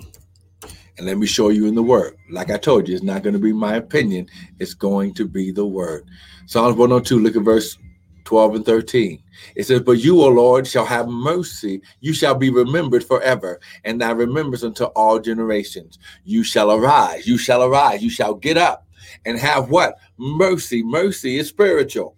And 0.97 1.05
let 1.05 1.19
me 1.19 1.27
show 1.27 1.49
you 1.49 1.67
in 1.67 1.75
the 1.75 1.83
word. 1.83 2.17
Like 2.31 2.49
I 2.49 2.57
told 2.57 2.87
you, 2.87 2.95
it's 2.95 3.03
not 3.03 3.21
going 3.21 3.33
to 3.33 3.39
be 3.39 3.53
my 3.53 3.75
opinion, 3.75 4.27
it's 4.59 4.73
going 4.73 5.13
to 5.13 5.27
be 5.27 5.51
the 5.51 5.65
word. 5.65 6.07
Psalms 6.47 6.77
102, 6.77 7.19
look 7.19 7.35
at 7.35 7.43
verse 7.43 7.77
12 8.23 8.55
and 8.55 8.65
13. 8.65 9.21
It 9.55 9.63
says, 9.65 9.81
But 9.81 9.99
you, 9.99 10.21
O 10.21 10.29
Lord, 10.29 10.65
shall 10.65 10.85
have 10.85 11.09
mercy. 11.09 11.81
You 11.99 12.13
shall 12.13 12.35
be 12.35 12.49
remembered 12.49 13.03
forever, 13.03 13.59
and 13.83 13.99
thy 13.99 14.11
remembrance 14.11 14.63
unto 14.63 14.85
all 14.85 15.19
generations. 15.19 15.99
You 16.23 16.43
shall 16.43 16.71
arise. 16.71 17.27
You 17.27 17.37
shall 17.37 17.63
arise. 17.63 18.01
You 18.01 18.09
shall 18.09 18.33
get 18.33 18.57
up 18.57 18.87
and 19.25 19.37
have 19.37 19.69
what? 19.69 19.97
Mercy. 20.17 20.81
Mercy 20.83 21.37
is 21.37 21.49
spiritual. 21.49 22.15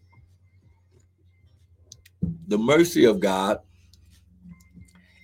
The 2.48 2.58
mercy 2.58 3.06
of 3.06 3.20
God 3.20 3.60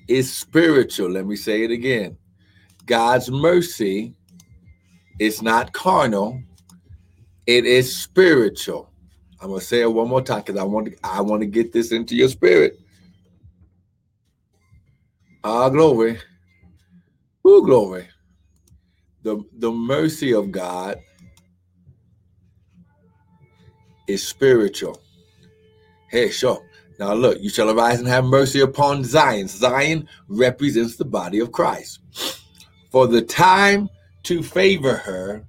is 0.07 0.35
spiritual. 0.35 1.11
Let 1.11 1.27
me 1.27 1.35
say 1.35 1.63
it 1.63 1.71
again. 1.71 2.17
God's 2.87 3.29
mercy 3.29 4.15
is 5.19 5.43
not 5.43 5.73
carnal, 5.73 6.41
it 7.47 7.65
is 7.65 7.95
spiritual. 7.95 8.91
I'm 9.41 9.49
gonna 9.49 9.61
say 9.61 9.81
it 9.81 9.91
one 9.91 10.09
more 10.09 10.21
time 10.21 10.41
because 10.41 10.57
I 10.57 10.63
want 10.63 10.87
to 10.87 10.95
I 11.03 11.21
want 11.21 11.41
to 11.41 11.47
get 11.47 11.71
this 11.71 11.91
into 11.91 12.15
your 12.15 12.29
spirit. 12.29 12.79
Ah, 15.43 15.69
glory. 15.69 16.17
Who 17.43 17.65
glory. 17.65 18.07
The 19.23 19.43
the 19.59 19.71
mercy 19.71 20.33
of 20.33 20.51
God 20.51 20.97
is 24.07 24.27
spiritual. 24.27 24.99
Hey, 26.09 26.29
sure. 26.29 26.63
Now 26.99 27.13
look, 27.13 27.41
you 27.41 27.49
shall 27.49 27.69
arise 27.69 27.99
and 27.99 28.07
have 28.07 28.25
mercy 28.25 28.61
upon 28.61 29.03
Zion. 29.03 29.47
Zion 29.47 30.07
represents 30.27 30.95
the 30.95 31.05
body 31.05 31.39
of 31.39 31.51
Christ. 31.51 31.99
For 32.91 33.07
the 33.07 33.21
time 33.21 33.89
to 34.23 34.41
favor 34.41 34.95
her, 34.95 35.45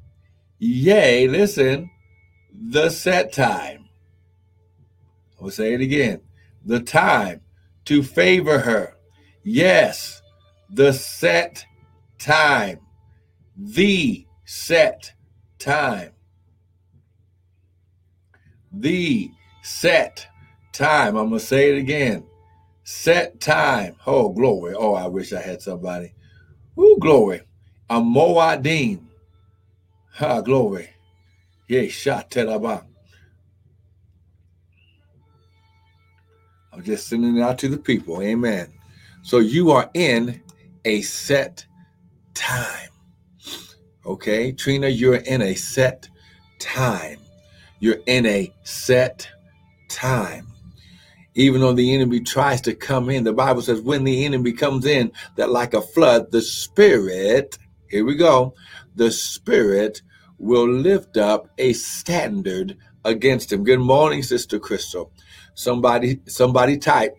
yea, 0.59 1.29
listen, 1.29 1.89
the 2.59 2.91
set 2.91 3.33
time. 3.33 3.89
I'll 5.41 5.51
say 5.51 5.75
it 5.75 5.81
again. 5.81 6.21
The 6.65 6.81
time 6.81 7.43
to 7.85 8.03
favor 8.03 8.59
her. 8.61 8.95
Yes, 9.45 10.23
the 10.71 10.93
set 10.93 11.65
time. 12.19 12.81
The 13.57 14.27
set 14.45 15.13
time. 15.59 16.13
The 18.73 19.31
set 19.63 20.27
time. 20.73 21.17
I'm 21.17 21.29
going 21.29 21.41
to 21.41 21.47
say 21.47 21.71
it 21.71 21.79
again. 21.79 22.27
Set 22.85 23.41
time. 23.41 23.97
Oh, 24.07 24.31
glory. 24.31 24.75
Oh, 24.75 24.95
I 24.95 25.07
wish 25.07 25.33
I 25.33 25.41
had 25.41 25.63
somebody. 25.63 26.13
Oh, 26.77 26.97
glory. 26.97 27.43
A 27.89 28.01
Moadim. 28.01 29.07
Ha, 30.15 30.41
glory. 30.41 30.91
Yea, 31.69 31.89
Shatelabah. 31.89 32.85
I'm 36.73 36.83
just 36.85 37.09
sending 37.09 37.37
it 37.37 37.43
out 37.43 37.59
to 37.61 37.69
the 37.69 37.79
people. 37.79 38.23
Amen. 38.23 38.73
So 39.23 39.39
you 39.39 39.71
are 39.73 39.91
in 39.95 40.43
a 40.85 41.01
set 41.03 41.67
time. 42.35 42.91
Okay, 44.05 44.53
Trina, 44.53 44.89
you're 44.89 45.17
in 45.17 45.43
a 45.43 45.55
set 45.55 46.09
time. 46.61 47.19
You're 47.81 47.99
in 48.07 48.27
a 48.27 48.53
set 48.63 49.29
time. 49.89 50.47
Even 51.35 51.61
though 51.61 51.73
the 51.73 51.93
enemy 51.93 52.21
tries 52.21 52.61
to 52.63 52.75
come 52.75 53.11
in, 53.11 53.25
the 53.25 53.33
Bible 53.33 53.63
says, 53.63 53.81
when 53.81 54.05
the 54.05 54.25
enemy 54.25 54.53
comes 54.53 54.87
in, 54.87 55.13
that 55.37 55.51
like 55.51 55.75
a 55.75 55.83
flood, 55.83 56.31
the 56.31 56.41
Spirit, 56.41 57.59
here 57.89 58.05
we 58.05 58.15
go, 58.15 58.55
the 58.95 59.11
Spirit 59.11 60.03
will 60.39 60.69
lift 60.69 61.17
up 61.17 61.49
a 61.59 61.73
standard 61.73 62.77
against 63.05 63.53
him. 63.53 63.65
Good 63.65 63.81
morning, 63.81 64.23
Sister 64.23 64.59
Crystal. 64.59 65.11
Somebody, 65.55 66.21
somebody 66.27 66.79
type. 66.79 67.17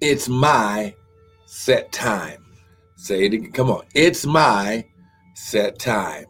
It's 0.00 0.28
my 0.28 0.94
set 1.46 1.92
time. 1.92 2.44
Say 2.96 3.24
it 3.24 3.34
again. 3.34 3.52
Come 3.52 3.70
on. 3.70 3.84
It's 3.94 4.26
my 4.26 4.84
set 5.34 5.78
time. 5.78 6.26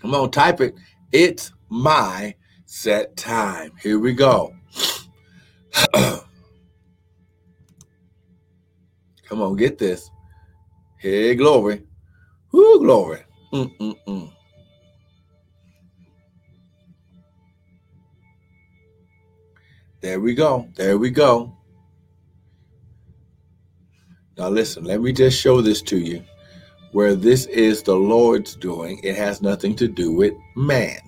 Come 0.00 0.14
on, 0.14 0.30
type 0.30 0.60
it. 0.60 0.74
It's 1.12 1.52
my 1.68 2.34
set 2.66 3.16
time. 3.16 3.72
Here 3.82 3.98
we 3.98 4.12
go. 4.14 4.54
Come 5.94 6.22
on, 9.42 9.56
get 9.56 9.78
this. 9.78 10.10
Hey, 10.98 11.34
glory. 11.34 11.82
Glory. 12.80 13.22
Mm-mm-mm. 13.52 14.32
There 20.00 20.20
we 20.20 20.34
go. 20.34 20.68
There 20.76 20.98
we 20.98 21.10
go. 21.10 21.52
Now, 24.38 24.48
listen, 24.48 24.84
let 24.84 25.00
me 25.00 25.12
just 25.12 25.40
show 25.40 25.60
this 25.60 25.82
to 25.82 25.98
you. 25.98 26.24
Where 26.92 27.14
this 27.14 27.46
is 27.46 27.82
the 27.82 27.96
Lord's 27.96 28.56
doing, 28.56 29.00
it 29.02 29.16
has 29.16 29.42
nothing 29.42 29.76
to 29.76 29.88
do 29.88 30.12
with 30.12 30.34
man. 30.56 30.98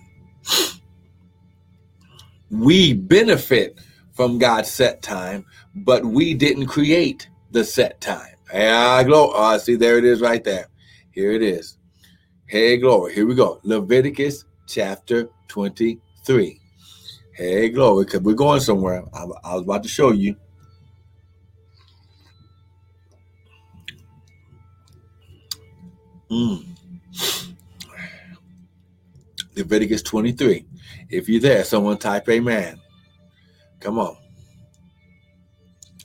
We 2.51 2.95
benefit 2.95 3.81
from 4.13 4.39
God's 4.39 4.71
set 4.71 5.03
time, 5.03 5.47
but 5.75 6.05
we 6.05 6.35
didn't 6.35 6.67
create 6.67 7.29
the 7.53 7.65
set 7.65 8.01
time. 8.01 8.37
Hey, 8.51 9.05
glory. 9.07 9.33
Oh, 9.37 9.59
see, 9.59 9.77
there 9.77 9.99
it 9.99 10.07
is 10.07 10.21
right 10.23 10.45
there. 10.45 10.70
Here 11.13 11.33
it 11.33 11.43
is. 11.43 11.77
Hey, 12.47 12.77
glory. 12.77 13.15
Here 13.15 13.27
we 13.27 13.35
go. 13.35 13.61
Leviticus 13.63 14.45
chapter 14.67 15.31
23. 15.49 16.61
Hey, 17.33 17.69
glory, 17.71 18.05
because 18.05 18.21
we're 18.21 18.35
going 18.35 18.61
somewhere. 18.61 19.05
I, 19.15 19.25
I 19.45 19.55
was 19.55 19.63
about 19.63 19.83
to 19.83 19.89
show 19.89 20.13
you. 20.13 20.37
Mm. 26.31 26.65
Leviticus 29.57 30.03
23. 30.03 30.65
If 31.09 31.29
you're 31.29 31.41
there, 31.41 31.65
someone 31.65 31.99
type 31.99 32.29
amen. 32.29 32.81
Come 33.81 33.99
on. 33.99 34.17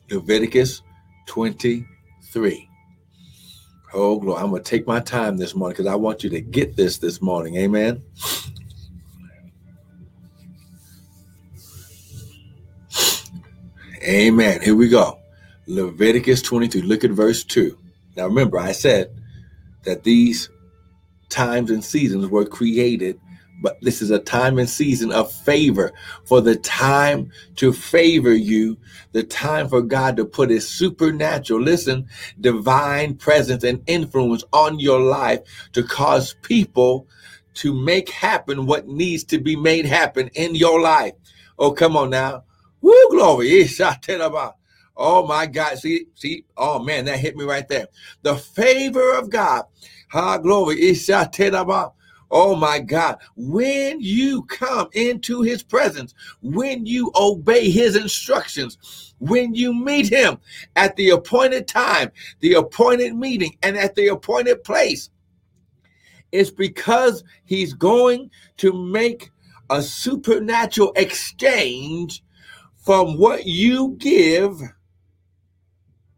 Leviticus 0.09 0.81
23. 1.27 2.64
Oh, 3.97 4.19
glory. 4.19 4.41
I'm 4.41 4.49
going 4.49 4.61
to 4.61 4.69
take 4.69 4.85
my 4.85 4.99
time 4.99 5.37
this 5.37 5.55
morning 5.55 5.73
because 5.73 5.87
I 5.87 5.95
want 5.95 6.21
you 6.21 6.29
to 6.31 6.41
get 6.41 6.75
this 6.75 6.97
this 6.97 7.21
morning. 7.21 7.55
Amen. 7.55 8.03
Amen. 14.03 14.61
Here 14.61 14.75
we 14.75 14.89
go. 14.89 15.17
Leviticus 15.65 16.41
22. 16.41 16.81
Look 16.81 17.05
at 17.05 17.11
verse 17.11 17.45
2. 17.45 17.77
Now 18.17 18.27
remember, 18.27 18.59
I 18.59 18.73
said 18.73 19.15
that 19.85 20.03
these 20.03 20.49
times 21.29 21.71
and 21.71 21.83
seasons 21.83 22.27
were 22.27 22.45
created, 22.45 23.17
but 23.61 23.79
this 23.81 24.01
is 24.01 24.11
a 24.11 24.19
time 24.19 24.59
and 24.59 24.69
season 24.69 25.11
of 25.11 25.31
favor. 25.31 25.91
For 26.25 26.41
the 26.41 26.55
time 26.55 27.31
to 27.57 27.73
favor 27.73 28.33
you, 28.33 28.77
the 29.11 29.23
time 29.23 29.69
for 29.69 29.81
God 29.81 30.17
to 30.17 30.25
put 30.25 30.49
his 30.49 30.67
supernatural, 30.67 31.61
listen, 31.61 32.07
divine 32.39 33.15
presence 33.15 33.63
and 33.63 33.81
influence 33.87 34.43
on 34.53 34.79
your 34.79 34.99
life 34.99 35.41
to 35.73 35.83
cause 35.83 36.35
people 36.41 37.07
to 37.55 37.73
make 37.73 38.09
happen 38.09 38.65
what 38.65 38.87
needs 38.87 39.23
to 39.25 39.39
be 39.39 39.55
made 39.55 39.85
happen 39.85 40.29
in 40.35 40.55
your 40.55 40.81
life. 40.81 41.13
Oh, 41.57 41.71
come 41.71 41.95
on 41.95 42.09
now. 42.09 42.43
Woo, 42.81 43.09
glory. 43.09 43.67
Oh 44.97 45.27
my 45.27 45.45
God. 45.45 45.77
See, 45.77 46.05
see, 46.15 46.45
oh 46.55 46.79
man, 46.79 47.05
that 47.05 47.19
hit 47.19 47.35
me 47.35 47.43
right 47.43 47.67
there. 47.67 47.87
The 48.21 48.35
favor 48.37 49.13
of 49.17 49.29
God. 49.29 49.65
Ha, 50.11 50.37
glory. 50.37 50.77
Oh 52.37 52.53
my 52.53 52.79
God. 52.79 53.19
When 53.37 54.01
you 54.01 54.43
come 54.43 54.89
into 54.91 55.41
his 55.41 55.63
presence, 55.63 56.13
when 56.41 56.85
you 56.85 57.09
obey 57.15 57.69
his 57.71 57.95
instructions, 57.95 59.15
when 59.19 59.55
you 59.55 59.73
meet 59.73 60.09
him 60.09 60.39
at 60.75 60.97
the 60.97 61.11
appointed 61.11 61.65
time, 61.65 62.11
the 62.41 62.55
appointed 62.55 63.15
meeting, 63.15 63.55
and 63.63 63.77
at 63.77 63.95
the 63.95 64.09
appointed 64.09 64.65
place, 64.65 65.09
it's 66.33 66.51
because 66.51 67.23
he's 67.45 67.73
going 67.73 68.29
to 68.57 68.73
make 68.73 69.31
a 69.69 69.81
supernatural 69.81 70.91
exchange 70.97 72.21
from 72.75 73.17
what 73.17 73.45
you 73.45 73.95
give 73.97 74.61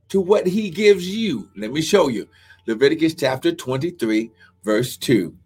to 0.09 0.19
what 0.19 0.47
he 0.47 0.71
gives 0.71 1.07
you. 1.07 1.47
Let 1.55 1.71
me 1.71 1.83
show 1.83 2.07
you. 2.07 2.27
Leviticus 2.65 3.13
chapter 3.13 3.51
23, 3.51 4.31
verse 4.63 4.97
2. 4.97 5.37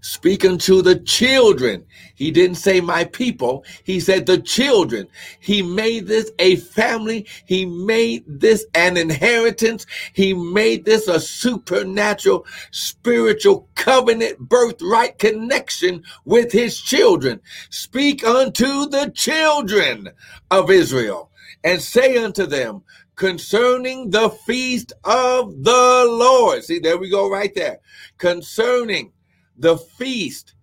Speak 0.00 0.44
unto 0.44 0.82
the 0.82 0.96
children. 1.00 1.84
He 2.14 2.30
didn't 2.30 2.56
say 2.56 2.80
my 2.80 3.04
people. 3.04 3.64
He 3.84 4.00
said 4.00 4.26
the 4.26 4.38
children. 4.38 5.08
He 5.40 5.62
made 5.62 6.06
this 6.06 6.30
a 6.38 6.56
family. 6.56 7.26
He 7.46 7.66
made 7.66 8.24
this 8.26 8.64
an 8.74 8.96
inheritance. 8.96 9.86
He 10.12 10.32
made 10.32 10.84
this 10.84 11.08
a 11.08 11.20
supernatural, 11.20 12.46
spiritual 12.70 13.68
covenant 13.74 14.38
birthright 14.38 15.18
connection 15.18 16.02
with 16.24 16.52
his 16.52 16.80
children. 16.80 17.40
Speak 17.70 18.24
unto 18.24 18.86
the 18.86 19.10
children 19.14 20.10
of 20.50 20.70
Israel 20.70 21.30
and 21.64 21.80
say 21.80 22.16
unto 22.16 22.46
them, 22.46 22.82
concerning 23.16 24.10
the 24.10 24.28
feast 24.28 24.92
of 25.04 25.64
the 25.64 26.06
Lord. 26.08 26.62
See, 26.62 26.78
there 26.78 26.98
we 26.98 27.10
go 27.10 27.30
right 27.30 27.52
there. 27.54 27.80
Concerning 28.18 29.10
the 29.58 29.76
feast 29.76 30.54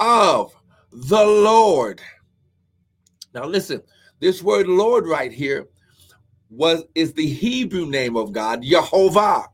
of 0.00 0.54
the 0.92 1.24
Lord. 1.24 2.00
Now 3.34 3.44
listen, 3.46 3.82
this 4.20 4.42
word 4.42 4.68
Lord 4.68 5.06
right 5.06 5.32
here 5.32 5.68
was 6.50 6.84
is 6.94 7.12
the 7.14 7.26
Hebrew 7.26 7.86
name 7.86 8.16
of 8.16 8.32
God, 8.32 8.62
Jehovah, 8.62 9.46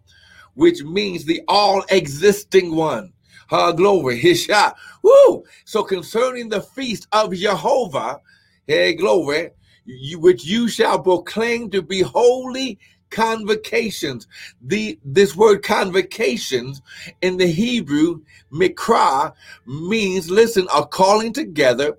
which 0.55 0.83
means 0.83 1.25
the 1.25 1.43
all 1.49 1.85
existing 1.91 2.75
one. 2.75 3.13
Uh, 3.51 3.73
glory, 3.73 4.21
Hisha. 4.23 4.75
Woo! 5.03 5.45
So 5.65 5.83
concerning 5.83 6.49
the 6.49 6.61
feast 6.61 7.07
of 7.13 7.33
Jehovah, 7.33 8.21
hey, 8.67 8.95
glory, 8.95 9.51
you, 9.85 10.19
which 10.19 10.45
you 10.45 10.69
shall 10.69 11.01
proclaim 11.01 11.71
to 11.71 11.81
be 11.81 12.03
holy 12.03 12.79
convocations. 13.11 14.27
The 14.61 14.99
this 15.05 15.37
word 15.37 15.63
convocations 15.63 16.83
in 17.21 17.37
the 17.37 17.47
Hebrew, 17.47 18.23
mikra, 18.53 19.33
means 19.67 20.31
listen, 20.31 20.67
a 20.75 20.87
calling 20.87 21.33
together, 21.33 21.99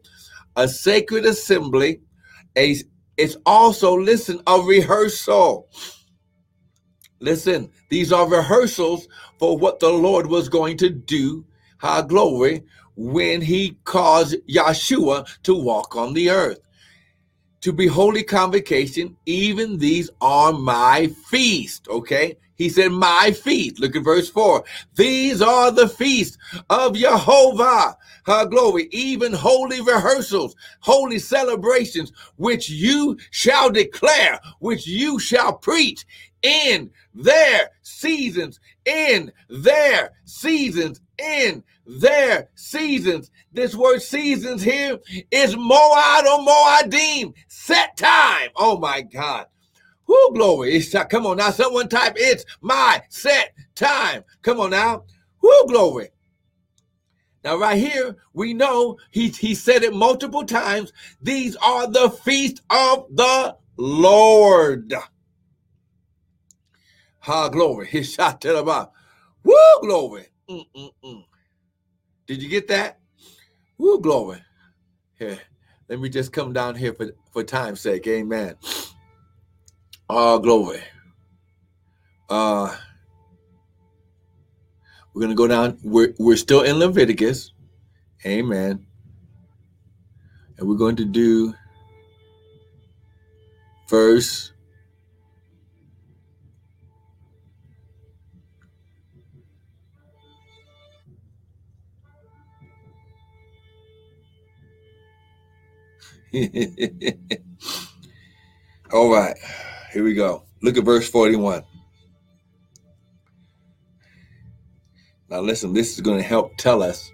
a 0.56 0.68
sacred 0.68 1.25
assembly, 1.25 2.01
a 2.58 2.75
it's 3.18 3.38
also 3.46 3.98
listen, 3.98 4.42
a 4.48 4.60
rehearsal. 4.62 5.68
Listen, 7.20 7.70
these 7.89 8.13
are 8.13 8.30
rehearsals 8.30 9.08
for 9.39 9.58
what 9.58 9.80
the 9.80 9.89
Lord 9.89 10.28
was 10.28 10.48
going 10.48 10.78
to 10.78 10.89
do, 10.89 11.46
high 11.80 12.01
glory, 12.01 12.63
when 12.96 13.42
he 13.42 13.78
caused 13.84 14.36
Yeshua 14.48 15.28
to 15.44 15.54
walk 15.54 15.98
on 15.98 16.13
the 16.13 16.30
earth 16.30 16.60
to 17.62 17.74
be 17.74 17.88
holy 17.88 18.24
convocation, 18.24 19.16
even 19.25 19.78
these 19.78 20.10
are 20.22 20.54
my 20.54 21.08
feast. 21.28 21.88
Okay. 21.89 22.38
He 22.56 22.68
said, 22.68 22.92
my 22.92 23.32
feast. 23.32 23.80
Look 23.80 23.96
at 23.96 24.04
verse 24.04 24.30
four. 24.30 24.66
These 24.96 25.42
are 25.42 25.72
the 25.72 25.88
feasts 25.88 26.38
of 26.70 26.96
Jehovah. 26.96 27.98
Her 28.25 28.46
glory, 28.46 28.89
even 28.92 29.32
holy 29.32 29.80
rehearsals, 29.80 30.56
holy 30.82 31.20
celebrations, 31.20 32.12
which 32.36 32.70
you 32.70 33.18
shall 33.32 33.70
declare, 33.70 34.42
which 34.60 34.86
you 34.86 35.20
shall 35.20 35.54
preach 35.54 36.06
in 36.42 36.92
their 37.13 37.70
seasons, 37.82 38.60
in 38.86 39.32
their 39.50 40.12
seasons, 40.25 41.01
in 41.19 41.63
their 41.85 42.49
seasons. 42.55 43.31
This 43.51 43.75
word 43.75 44.01
seasons 44.01 44.62
here 44.62 44.99
is 45.32 45.55
moad 45.55 46.25
or 46.25 46.45
moadim, 46.45 47.34
set 47.47 47.97
time. 47.97 48.49
Oh 48.55 48.77
my 48.77 49.01
God. 49.01 49.47
Whoo, 50.08 50.32
glory. 50.34 50.82
Come 51.10 51.27
on 51.27 51.38
now. 51.38 51.51
Someone 51.51 51.88
type, 51.88 52.13
it's 52.15 52.45
my 52.62 53.01
set 53.10 53.53
time. 53.75 54.23
Come 54.41 54.60
on 54.60 54.71
now. 54.71 55.03
Whoo, 55.41 55.67
glory. 55.67 56.10
Now, 57.43 57.58
right 57.58 57.77
here, 57.77 58.17
we 58.34 58.53
know 58.53 58.97
he, 59.12 59.29
he 59.29 59.55
said 59.55 59.84
it 59.84 59.93
multiple 59.93 60.45
times. 60.45 60.91
These 61.21 61.55
are 61.58 61.88
the 61.89 62.10
feast 62.10 62.62
of 62.69 63.05
the 63.15 63.55
Lord. 63.77 64.93
Ha, 67.19 67.49
glory. 67.49 67.88
His 67.91 68.12
shot 68.12 68.41
to 68.41 68.49
the. 68.49 68.89
Woo, 69.43 69.79
glory. 69.82 70.27
Mm-mm-mm. 70.49 71.25
Did 72.25 72.41
you 72.41 72.49
get 72.49 72.67
that? 72.69 72.99
Woo, 73.77 73.99
glory. 73.99 74.41
Here, 75.17 75.39
let 75.88 75.99
me 75.99 76.09
just 76.09 76.33
come 76.33 76.53
down 76.53 76.75
here 76.75 76.93
for, 76.93 77.12
for 77.31 77.43
time's 77.43 77.81
sake. 77.81 78.07
Amen. 78.07 78.55
Oh, 80.09 80.39
glory. 80.39 80.81
Uh, 82.29 82.75
we're 85.13 85.21
going 85.21 85.29
to 85.31 85.35
go 85.35 85.47
down. 85.47 85.77
We're, 85.83 86.13
we're 86.17 86.35
still 86.35 86.62
in 86.62 86.77
Leviticus. 86.77 87.53
Amen. 88.25 88.85
And 90.57 90.67
we're 90.67 90.75
going 90.75 90.95
to 90.97 91.05
do 91.05 91.53
verse 93.88 94.51
All 108.94 109.12
right, 109.12 109.36
here 109.94 110.04
we 110.04 110.13
go. 110.13 110.44
Look 110.62 110.78
at 110.78 110.84
verse 110.84 111.10
41. 111.10 111.63
Now 115.30 115.42
listen, 115.42 115.74
this 115.74 115.94
is 115.94 116.02
going 116.02 116.18
to 116.18 116.24
help 116.24 116.58
tell 116.58 116.84
us 116.84 117.12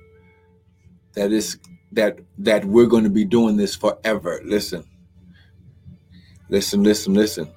that 1.13 1.31
is 1.31 1.57
that 1.93 2.19
that 2.39 2.65
we're 2.65 2.87
going 2.87 3.03
to 3.05 3.09
be 3.09 3.25
doing 3.25 3.57
this 3.57 3.75
forever. 3.75 4.41
Listen. 4.43 4.83
Listen, 6.49 6.83
listen, 6.83 7.13
listen. 7.13 7.51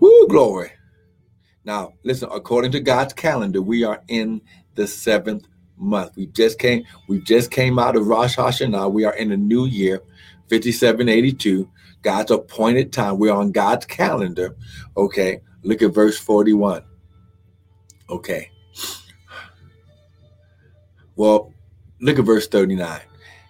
Woo, 0.00 0.28
glory. 0.28 0.70
Now, 1.64 1.94
listen, 2.04 2.28
according 2.32 2.72
to 2.72 2.80
God's 2.80 3.14
calendar, 3.14 3.62
we 3.62 3.84
are 3.84 4.02
in 4.08 4.42
the 4.74 4.86
seventh 4.86 5.46
month. 5.78 6.16
We 6.16 6.26
just 6.26 6.58
came, 6.58 6.84
we 7.08 7.20
just 7.20 7.50
came 7.50 7.78
out 7.78 7.96
of 7.96 8.06
Rosh 8.06 8.36
Hashanah. 8.36 8.92
We 8.92 9.04
are 9.04 9.14
in 9.14 9.32
a 9.32 9.36
new 9.36 9.66
year, 9.66 10.02
5782. 10.50 11.68
God's 12.02 12.30
appointed 12.30 12.92
time. 12.92 13.18
We're 13.18 13.32
on 13.32 13.52
God's 13.52 13.86
calendar. 13.86 14.56
Okay. 14.96 15.40
Look 15.62 15.82
at 15.82 15.92
verse 15.92 16.18
41. 16.18 16.82
Okay. 18.10 18.50
Well, 21.16 21.52
look 22.00 22.18
at 22.18 22.24
verse 22.24 22.46
39. 22.46 23.00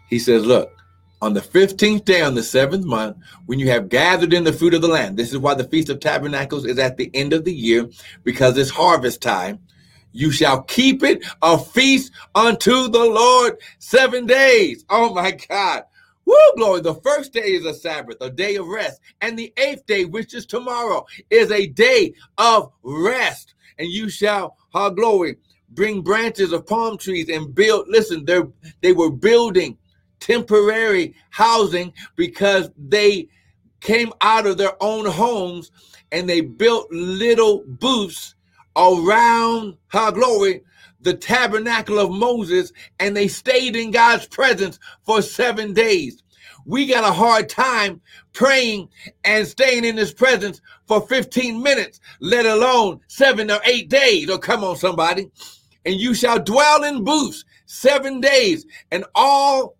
He 0.08 0.18
says, 0.18 0.44
Look, 0.44 0.72
on 1.20 1.34
the 1.34 1.40
15th 1.40 2.04
day 2.04 2.22
on 2.22 2.34
the 2.34 2.42
seventh 2.42 2.84
month, 2.84 3.16
when 3.46 3.58
you 3.58 3.68
have 3.70 3.88
gathered 3.88 4.32
in 4.32 4.44
the 4.44 4.52
fruit 4.52 4.74
of 4.74 4.82
the 4.82 4.88
land, 4.88 5.16
this 5.16 5.32
is 5.32 5.38
why 5.38 5.54
the 5.54 5.64
Feast 5.64 5.88
of 5.88 6.00
Tabernacles 6.00 6.64
is 6.64 6.78
at 6.78 6.96
the 6.96 7.10
end 7.12 7.32
of 7.32 7.44
the 7.44 7.52
year, 7.52 7.88
because 8.24 8.56
it's 8.56 8.70
harvest 8.70 9.20
time. 9.20 9.58
You 10.12 10.30
shall 10.30 10.62
keep 10.62 11.02
it 11.02 11.24
a 11.42 11.58
feast 11.58 12.12
unto 12.34 12.88
the 12.88 13.04
Lord 13.04 13.58
seven 13.78 14.26
days. 14.26 14.84
Oh 14.90 15.12
my 15.14 15.32
God. 15.32 15.84
Woo, 16.24 16.34
glory. 16.56 16.82
The 16.82 16.94
first 16.96 17.32
day 17.32 17.40
is 17.40 17.64
a 17.64 17.72
Sabbath, 17.72 18.18
a 18.20 18.28
day 18.28 18.56
of 18.56 18.66
rest. 18.66 19.00
And 19.22 19.38
the 19.38 19.52
eighth 19.56 19.86
day, 19.86 20.04
which 20.04 20.34
is 20.34 20.44
tomorrow, 20.44 21.06
is 21.30 21.50
a 21.50 21.66
day 21.66 22.12
of 22.36 22.70
rest. 22.82 23.54
And 23.78 23.88
you 23.88 24.10
shall, 24.10 24.56
ha 24.70 24.90
glory, 24.90 25.36
bring 25.70 26.02
branches 26.02 26.52
of 26.52 26.66
palm 26.66 26.98
trees 26.98 27.28
and 27.28 27.54
build. 27.54 27.86
Listen, 27.88 28.24
they 28.24 28.42
they 28.82 28.92
were 28.92 29.10
building 29.10 29.78
temporary 30.20 31.14
housing 31.30 31.92
because 32.16 32.70
they 32.76 33.28
came 33.80 34.12
out 34.20 34.46
of 34.46 34.58
their 34.58 34.72
own 34.82 35.06
homes 35.06 35.70
and 36.12 36.28
they 36.28 36.40
built 36.40 36.90
little 36.90 37.62
booths 37.66 38.34
around 38.76 39.76
her 39.88 40.12
glory, 40.12 40.62
the 41.00 41.14
tabernacle 41.14 41.98
of 41.98 42.10
Moses, 42.10 42.72
and 43.00 43.16
they 43.16 43.28
stayed 43.28 43.76
in 43.76 43.90
God's 43.90 44.26
presence 44.26 44.78
for 45.04 45.22
seven 45.22 45.74
days. 45.74 46.22
We 46.66 46.86
got 46.86 47.04
a 47.04 47.12
hard 47.12 47.48
time 47.48 48.00
praying 48.34 48.88
and 49.24 49.46
staying 49.46 49.84
in 49.84 49.96
his 49.96 50.12
presence 50.14 50.60
for 50.86 51.00
15 51.06 51.62
minutes, 51.62 52.00
let 52.20 52.46
alone 52.46 53.00
seven 53.08 53.50
or 53.50 53.60
eight 53.64 53.88
days. 53.88 54.30
Oh, 54.30 54.38
come 54.38 54.64
on, 54.64 54.76
somebody. 54.76 55.30
and 55.86 55.96
you 56.00 56.14
shall 56.14 56.40
dwell 56.40 56.84
in 56.84 57.04
booths 57.04 57.44
seven 57.66 58.20
days, 58.20 58.66
and 58.92 59.04
all 59.14 59.76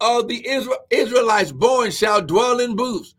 of 0.00 0.28
the 0.28 0.48
Israel, 0.48 0.78
Israelites 0.90 1.52
born 1.52 1.92
shall 1.92 2.22
dwell 2.22 2.60
in 2.60 2.76
booths. 2.76 3.15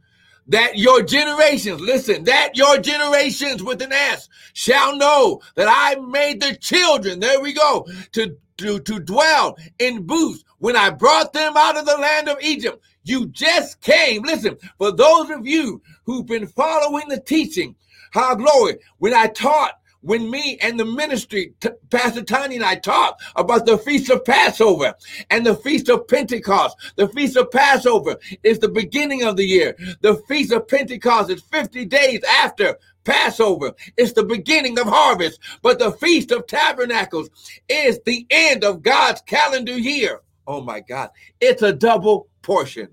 That 0.50 0.78
your 0.78 1.02
generations, 1.02 1.82
listen, 1.82 2.24
that 2.24 2.56
your 2.56 2.78
generations 2.78 3.62
with 3.62 3.82
an 3.82 3.92
S 3.92 4.30
shall 4.54 4.96
know 4.96 5.42
that 5.56 5.68
I 5.70 6.00
made 6.00 6.42
the 6.42 6.56
children, 6.56 7.20
there 7.20 7.42
we 7.42 7.54
go, 7.54 7.86
to, 8.14 8.38
to, 8.58 8.80
to 8.80 9.00
dwell 9.00 9.58
in 9.80 10.04
booths 10.04 10.46
when 10.60 10.76
I 10.76 10.90
brought 10.90 11.34
them 11.34 11.58
out 11.58 11.78
of 11.78 11.86
the 11.86 11.98
land 11.98 12.30
of 12.30 12.38
Egypt. 12.42 12.82
You 13.04 13.28
just 13.28 13.82
came. 13.82 14.24
Listen, 14.24 14.58
for 14.78 14.92
those 14.92 15.30
of 15.30 15.46
you 15.46 15.82
who've 16.06 16.26
been 16.26 16.48
following 16.48 17.08
the 17.10 17.20
teaching, 17.20 17.76
how 18.12 18.36
glory, 18.36 18.78
when 19.00 19.14
I 19.14 19.28
taught 19.28 19.80
when 20.08 20.32
me 20.32 20.58
and 20.62 20.80
the 20.80 20.86
ministry, 20.86 21.54
t- 21.60 21.70
Pastor 21.90 22.24
Tony 22.24 22.56
and 22.56 22.64
I 22.64 22.76
talked 22.76 23.22
about 23.36 23.66
the 23.66 23.78
Feast 23.78 24.10
of 24.10 24.24
Passover 24.24 24.94
and 25.30 25.46
the 25.46 25.54
Feast 25.54 25.90
of 25.90 26.08
Pentecost. 26.08 26.78
The 26.96 27.10
Feast 27.10 27.36
of 27.36 27.52
Passover 27.52 28.16
is 28.42 28.60
the 28.60 28.70
beginning 28.70 29.24
of 29.24 29.36
the 29.36 29.46
year. 29.46 29.76
The 30.02 30.16
Feast 30.30 30.54
of 30.54 30.68
Pentecost 30.70 31.30
is 31.30 31.42
50 31.42 31.84
days 31.86 32.24
after 32.24 32.78
Passover. 33.04 33.74
It's 33.98 34.14
the 34.14 34.24
beginning 34.24 34.80
of 34.80 34.88
harvest. 34.88 35.40
But 35.62 35.78
the 35.78 35.92
Feast 35.92 36.32
of 36.32 36.48
Tabernacles 36.48 37.30
is 37.68 38.00
the 38.06 38.26
end 38.30 38.64
of 38.64 38.84
God's 38.84 39.22
calendar 39.22 39.78
year. 39.78 40.22
Oh 40.48 40.62
my 40.62 40.80
God. 40.80 41.10
It's 41.42 41.64
a 41.64 41.74
double 41.74 42.30
portion. 42.42 42.88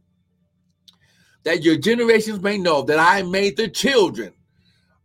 That 1.44 1.62
your 1.62 1.76
generations 1.76 2.40
may 2.40 2.58
know 2.58 2.82
that 2.82 2.98
I 2.98 3.22
made 3.22 3.56
the 3.56 3.68
children 3.68 4.34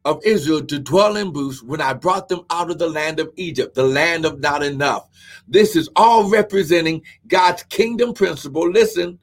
of 0.05 0.21
Israel 0.23 0.65
to 0.65 0.79
dwell 0.79 1.17
in 1.17 1.31
booths 1.31 1.61
when 1.61 1.81
I 1.81 1.93
brought 1.93 2.29
them 2.29 2.41
out 2.49 2.71
of 2.71 2.77
the 2.77 2.89
land 2.89 3.19
of 3.19 3.31
Egypt, 3.35 3.75
the 3.75 3.83
land 3.83 4.25
of 4.25 4.39
not 4.39 4.63
enough. 4.63 5.09
This 5.47 5.75
is 5.75 5.89
all 5.95 6.29
representing 6.29 7.01
God's 7.27 7.63
kingdom 7.63 8.13
principle. 8.13 8.69
Listen, 8.69 9.19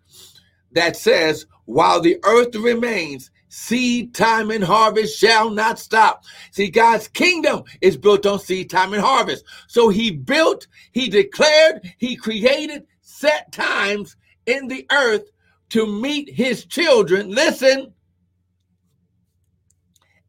that 0.72 0.96
says, 0.96 1.46
while 1.64 2.00
the 2.00 2.18
earth 2.24 2.54
remains, 2.54 3.30
seed 3.48 4.14
time 4.14 4.50
and 4.50 4.62
harvest 4.62 5.18
shall 5.18 5.50
not 5.50 5.78
stop. 5.78 6.24
See, 6.50 6.68
God's 6.68 7.08
kingdom 7.08 7.64
is 7.80 7.96
built 7.96 8.26
on 8.26 8.38
seed 8.38 8.68
time 8.68 8.92
and 8.92 9.02
harvest. 9.02 9.44
So 9.66 9.88
he 9.88 10.10
built, 10.10 10.66
he 10.92 11.08
declared, 11.08 11.90
he 11.98 12.16
created 12.16 12.86
set 13.00 13.50
times 13.52 14.16
in 14.44 14.68
the 14.68 14.86
earth 14.92 15.24
to 15.70 15.86
meet 15.86 16.32
his 16.32 16.64
children. 16.66 17.30
Listen, 17.30 17.92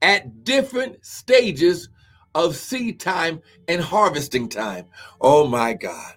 at 0.02 0.44
different 0.44 1.04
stages 1.06 1.90
of 2.36 2.56
seed 2.56 3.00
time 3.00 3.42
and 3.68 3.82
harvesting 3.82 4.48
time. 4.48 4.86
Oh 5.20 5.48
my 5.48 5.74
God. 5.74 6.14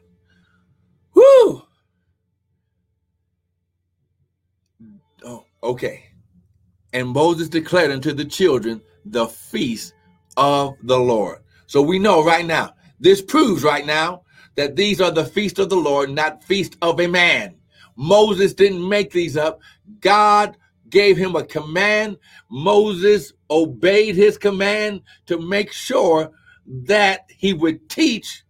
Whoo! 1.14 1.62
Oh, 5.24 5.44
okay. 5.62 6.04
And 6.92 7.08
Moses 7.08 7.48
declared 7.48 7.90
unto 7.90 8.12
the 8.12 8.24
children 8.24 8.82
the 9.04 9.26
feast 9.26 9.94
of 10.36 10.74
the 10.82 10.98
Lord. 10.98 11.38
So 11.66 11.80
we 11.80 11.98
know 11.98 12.24
right 12.24 12.44
now, 12.44 12.74
this 12.98 13.22
proves 13.22 13.62
right 13.62 13.86
now 13.86 14.22
that 14.56 14.76
these 14.76 15.00
are 15.00 15.10
the 15.10 15.24
feast 15.24 15.58
of 15.58 15.70
the 15.70 15.76
Lord, 15.76 16.10
not 16.10 16.44
feast 16.44 16.76
of 16.82 17.00
a 17.00 17.06
man. 17.06 17.54
Moses 17.96 18.54
didn't 18.54 18.86
make 18.86 19.10
these 19.10 19.36
up. 19.36 19.60
God 20.00 20.56
gave 20.90 21.16
him 21.16 21.36
a 21.36 21.44
command. 21.44 22.18
Moses 22.50 23.32
obeyed 23.50 24.16
his 24.16 24.36
command 24.36 25.02
to 25.26 25.38
make 25.38 25.72
sure 25.72 26.30
that 26.66 27.30
he 27.36 27.52
would 27.52 27.88
teach 27.88 28.44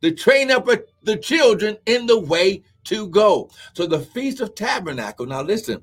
the 0.00 0.12
train 0.12 0.50
up 0.50 0.68
uh, 0.68 0.76
the 1.02 1.16
children 1.16 1.76
in 1.86 2.06
the 2.06 2.18
way 2.18 2.62
to 2.84 3.08
go. 3.08 3.50
So 3.74 3.86
the 3.86 3.98
Feast 3.98 4.40
of 4.40 4.54
Tabernacle. 4.54 5.26
Now 5.26 5.42
listen. 5.42 5.82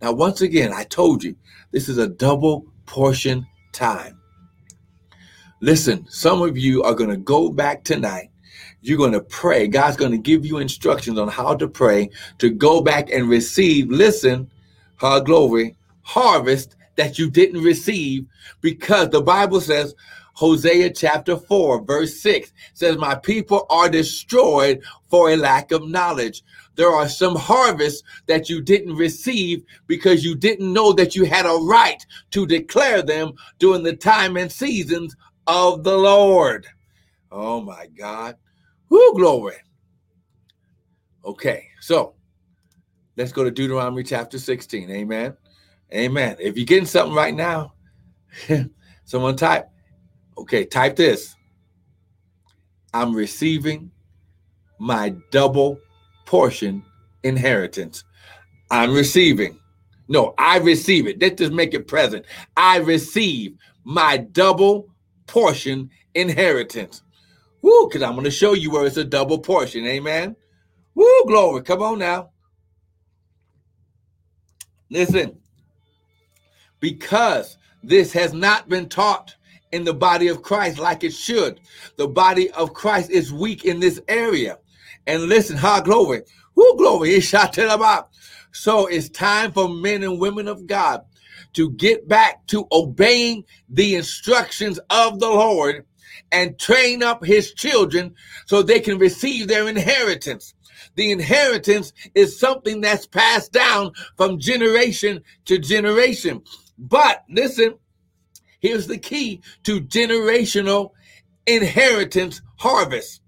Now 0.00 0.12
once 0.12 0.40
again, 0.40 0.72
I 0.72 0.84
told 0.84 1.24
you 1.24 1.36
this 1.72 1.88
is 1.88 1.98
a 1.98 2.08
double 2.08 2.66
portion 2.84 3.46
time. 3.72 4.20
Listen, 5.60 6.06
some 6.08 6.42
of 6.42 6.58
you 6.58 6.82
are 6.82 6.94
going 6.94 7.10
to 7.10 7.16
go 7.16 7.50
back 7.50 7.82
tonight. 7.82 8.30
You're 8.82 8.98
going 8.98 9.12
to 9.12 9.20
pray. 9.20 9.66
God's 9.66 9.96
going 9.96 10.12
to 10.12 10.18
give 10.18 10.44
you 10.44 10.58
instructions 10.58 11.18
on 11.18 11.28
how 11.28 11.56
to 11.56 11.66
pray 11.66 12.10
to 12.38 12.50
go 12.50 12.80
back 12.82 13.10
and 13.10 13.28
receive. 13.28 13.90
Listen, 13.90 14.50
her 14.98 15.20
glory, 15.20 15.76
harvest 16.02 16.76
that 16.96 17.18
you 17.18 17.30
didn't 17.30 17.62
receive 17.62 18.26
because 18.60 19.10
the 19.10 19.20
Bible 19.20 19.60
says, 19.60 19.94
Hosea 20.34 20.90
chapter 20.90 21.36
4, 21.36 21.84
verse 21.84 22.20
6 22.20 22.52
says, 22.74 22.98
My 22.98 23.14
people 23.14 23.66
are 23.70 23.88
destroyed 23.88 24.82
for 25.08 25.30
a 25.30 25.36
lack 25.36 25.72
of 25.72 25.88
knowledge. 25.88 26.42
There 26.74 26.90
are 26.90 27.08
some 27.08 27.36
harvests 27.36 28.02
that 28.26 28.50
you 28.50 28.60
didn't 28.60 28.96
receive 28.96 29.64
because 29.86 30.24
you 30.24 30.34
didn't 30.34 30.70
know 30.70 30.92
that 30.92 31.16
you 31.16 31.24
had 31.24 31.46
a 31.46 31.58
right 31.62 32.04
to 32.32 32.46
declare 32.46 33.00
them 33.02 33.32
during 33.58 33.82
the 33.82 33.96
time 33.96 34.36
and 34.36 34.52
seasons 34.52 35.16
of 35.46 35.84
the 35.84 35.96
Lord. 35.96 36.66
Oh 37.32 37.62
my 37.62 37.86
God. 37.86 38.36
Whoo, 38.90 39.14
glory. 39.14 39.56
Okay, 41.24 41.66
so 41.80 42.14
let's 43.16 43.32
go 43.32 43.44
to 43.44 43.50
Deuteronomy 43.50 44.02
chapter 44.02 44.38
16. 44.38 44.90
Amen. 44.90 45.36
Amen. 45.92 46.36
If 46.40 46.56
you're 46.56 46.66
getting 46.66 46.86
something 46.86 47.14
right 47.14 47.34
now, 47.34 47.74
someone 49.04 49.36
type, 49.36 49.68
okay, 50.38 50.64
type 50.64 50.96
this. 50.96 51.34
I'm 52.92 53.14
receiving 53.14 53.90
my 54.78 55.14
double 55.30 55.78
portion 56.24 56.82
inheritance. 57.22 58.04
I'm 58.70 58.94
receiving. 58.94 59.58
No, 60.08 60.34
I 60.38 60.58
receive 60.58 61.06
it. 61.06 61.20
Let's 61.20 61.36
just 61.36 61.52
make 61.52 61.74
it 61.74 61.88
present. 61.88 62.24
I 62.56 62.78
receive 62.78 63.56
my 63.84 64.18
double 64.18 64.88
portion 65.26 65.90
inheritance. 66.14 67.02
Woo, 67.62 67.88
because 67.88 68.02
I'm 68.02 68.12
going 68.12 68.24
to 68.24 68.30
show 68.30 68.54
you 68.54 68.70
where 68.70 68.86
it's 68.86 68.96
a 68.96 69.04
double 69.04 69.38
portion. 69.38 69.86
Amen. 69.86 70.36
Woo, 70.94 71.24
glory. 71.26 71.62
Come 71.62 71.82
on 71.82 71.98
now. 71.98 72.30
Listen, 74.90 75.38
because 76.80 77.58
this 77.82 78.12
has 78.12 78.32
not 78.32 78.68
been 78.68 78.88
taught 78.88 79.34
in 79.72 79.84
the 79.84 79.94
body 79.94 80.28
of 80.28 80.42
Christ 80.42 80.78
like 80.78 81.04
it 81.04 81.12
should. 81.12 81.60
The 81.96 82.08
body 82.08 82.50
of 82.52 82.72
Christ 82.72 83.10
is 83.10 83.32
weak 83.32 83.64
in 83.64 83.80
this 83.80 84.00
area. 84.08 84.58
And 85.06 85.24
listen, 85.24 85.56
how 85.56 85.80
glory, 85.80 86.22
who 86.54 86.76
glory, 86.76 87.14
is 87.14 87.24
shall 87.24 87.50
about. 87.70 88.10
So 88.52 88.86
it's 88.86 89.08
time 89.08 89.52
for 89.52 89.68
men 89.68 90.02
and 90.02 90.18
women 90.18 90.48
of 90.48 90.66
God 90.66 91.04
to 91.52 91.70
get 91.72 92.08
back 92.08 92.46
to 92.48 92.66
obeying 92.72 93.44
the 93.68 93.94
instructions 93.94 94.78
of 94.90 95.20
the 95.20 95.28
Lord 95.28 95.84
and 96.32 96.58
train 96.58 97.02
up 97.02 97.24
his 97.24 97.52
children 97.52 98.14
so 98.46 98.62
they 98.62 98.80
can 98.80 98.98
receive 98.98 99.48
their 99.48 99.68
inheritance. 99.68 100.54
The 100.96 101.12
inheritance 101.12 101.92
is 102.14 102.38
something 102.38 102.80
that's 102.80 103.06
passed 103.06 103.52
down 103.52 103.92
from 104.16 104.40
generation 104.40 105.22
to 105.46 105.58
generation. 105.58 106.42
But 106.78 107.24
listen, 107.30 107.76
here's 108.60 108.86
the 108.86 108.98
key 108.98 109.42
to 109.64 109.80
generational 109.80 110.90
inheritance 111.46 112.42
harvest 112.58 113.20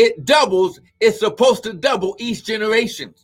it 0.00 0.24
doubles, 0.24 0.80
it's 0.98 1.18
supposed 1.18 1.62
to 1.64 1.74
double 1.74 2.16
each 2.18 2.44
generation. 2.44 3.14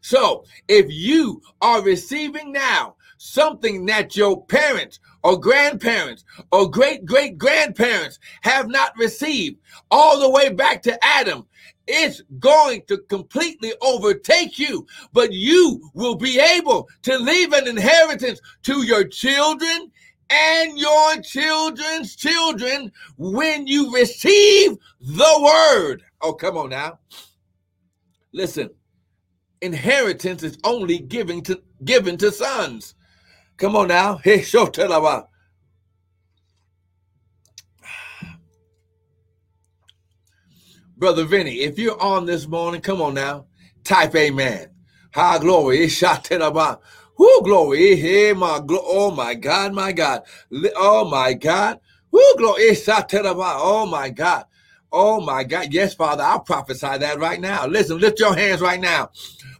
So 0.00 0.44
if 0.66 0.86
you 0.88 1.42
are 1.60 1.82
receiving 1.82 2.52
now 2.52 2.96
something 3.18 3.84
that 3.86 4.16
your 4.16 4.42
parents 4.46 4.98
or 5.22 5.38
grandparents 5.38 6.24
or 6.50 6.70
great 6.70 7.04
great 7.04 7.36
grandparents 7.36 8.18
have 8.40 8.68
not 8.68 8.96
received 8.96 9.58
all 9.90 10.18
the 10.18 10.30
way 10.30 10.48
back 10.48 10.82
to 10.84 11.04
Adam, 11.04 11.46
it's 11.86 12.22
going 12.38 12.82
to 12.88 12.98
completely 13.08 13.72
overtake 13.80 14.58
you, 14.58 14.86
but 15.12 15.32
you 15.32 15.90
will 15.94 16.14
be 16.14 16.38
able 16.38 16.88
to 17.02 17.18
leave 17.18 17.52
an 17.52 17.66
inheritance 17.66 18.40
to 18.64 18.84
your 18.84 19.04
children 19.04 19.90
and 20.30 20.78
your 20.78 21.16
children's 21.22 22.16
children 22.16 22.90
when 23.18 23.66
you 23.66 23.92
receive 23.94 24.76
the 25.00 25.40
word. 25.42 26.02
Oh, 26.20 26.32
come 26.32 26.56
on 26.56 26.70
now. 26.70 26.98
Listen, 28.32 28.70
inheritance 29.60 30.42
is 30.42 30.58
only 30.64 30.98
given 30.98 31.42
to 31.42 31.60
given 31.84 32.16
to 32.18 32.32
sons. 32.32 32.94
Come 33.58 33.76
on 33.76 33.88
now. 33.88 34.16
Hey, 34.16 34.42
show 34.42 34.66
tell 34.66 34.92
Brother 41.02 41.24
Vinny, 41.24 41.62
if 41.62 41.80
you're 41.80 42.00
on 42.00 42.26
this 42.26 42.46
morning, 42.46 42.80
come 42.80 43.02
on 43.02 43.14
now, 43.14 43.46
type 43.82 44.14
amen. 44.14 44.68
High 45.12 45.40
glory. 45.40 45.88
Who 45.88 47.42
glory. 47.42 47.96
Hey, 47.96 48.32
my 48.34 48.60
oh 48.70 49.10
my 49.10 49.34
God, 49.34 49.72
my 49.74 49.90
God. 49.90 50.22
Oh 50.76 51.04
my 51.10 51.34
God. 51.34 51.80
Who 52.12 52.36
glory. 52.36 52.76
Oh 52.86 53.84
my 53.90 54.10
God. 54.10 54.44
Oh 54.92 55.20
my 55.20 55.42
God. 55.42 55.72
Yes, 55.72 55.92
Father, 55.92 56.22
I'll 56.22 56.38
prophesy 56.38 56.98
that 56.98 57.18
right 57.18 57.40
now. 57.40 57.66
Listen, 57.66 57.98
lift 57.98 58.20
your 58.20 58.36
hands 58.36 58.60
right 58.60 58.80
now. 58.80 59.10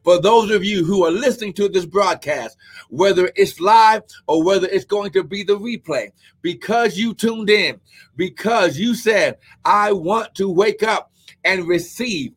For 0.04 0.20
those 0.20 0.52
of 0.52 0.62
you 0.62 0.84
who 0.84 1.04
are 1.04 1.10
listening 1.10 1.54
to 1.54 1.68
this 1.68 1.86
broadcast, 1.86 2.56
whether 2.88 3.32
it's 3.34 3.58
live 3.58 4.02
or 4.28 4.44
whether 4.44 4.68
it's 4.68 4.84
going 4.84 5.10
to 5.12 5.24
be 5.24 5.42
the 5.42 5.58
replay, 5.58 6.10
because 6.40 6.96
you 6.96 7.14
tuned 7.14 7.50
in, 7.50 7.80
because 8.14 8.78
you 8.78 8.94
said, 8.94 9.38
I 9.64 9.90
want 9.90 10.36
to 10.36 10.48
wake 10.48 10.84
up 10.84 11.11
and 11.44 11.66
receive 11.68 12.32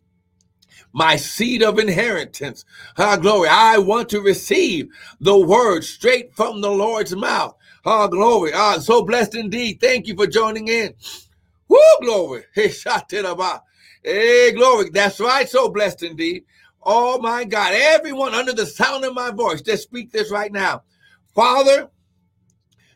my 0.93 1.15
seed 1.15 1.63
of 1.63 1.79
inheritance. 1.79 2.65
Ah, 2.97 3.17
glory. 3.17 3.49
I 3.49 3.77
want 3.79 4.09
to 4.09 4.21
receive 4.21 4.89
the 5.19 5.37
word 5.37 5.83
straight 5.83 6.35
from 6.35 6.61
the 6.61 6.71
Lord's 6.71 7.15
mouth. 7.15 7.55
Ah, 7.85 8.07
glory. 8.07 8.51
Ah, 8.53 8.79
so 8.79 9.03
blessed 9.03 9.35
indeed. 9.35 9.79
Thank 9.81 10.07
you 10.07 10.15
for 10.15 10.27
joining 10.27 10.67
in. 10.69 10.93
Woo, 11.69 11.79
glory. 12.01 12.43
Hey, 12.55 12.69
shout 12.69 13.11
it 13.13 13.25
about. 13.25 13.63
Hey, 14.03 14.53
glory. 14.53 14.89
That's 14.91 15.19
right. 15.19 15.49
So 15.49 15.69
blessed 15.69 16.03
indeed. 16.03 16.45
Oh 16.83 17.19
my 17.19 17.45
God. 17.45 17.73
Everyone 17.75 18.35
under 18.35 18.53
the 18.53 18.65
sound 18.65 19.05
of 19.05 19.13
my 19.15 19.31
voice, 19.31 19.61
just 19.61 19.83
speak 19.83 20.11
this 20.11 20.31
right 20.31 20.51
now. 20.51 20.83
Father, 21.35 21.89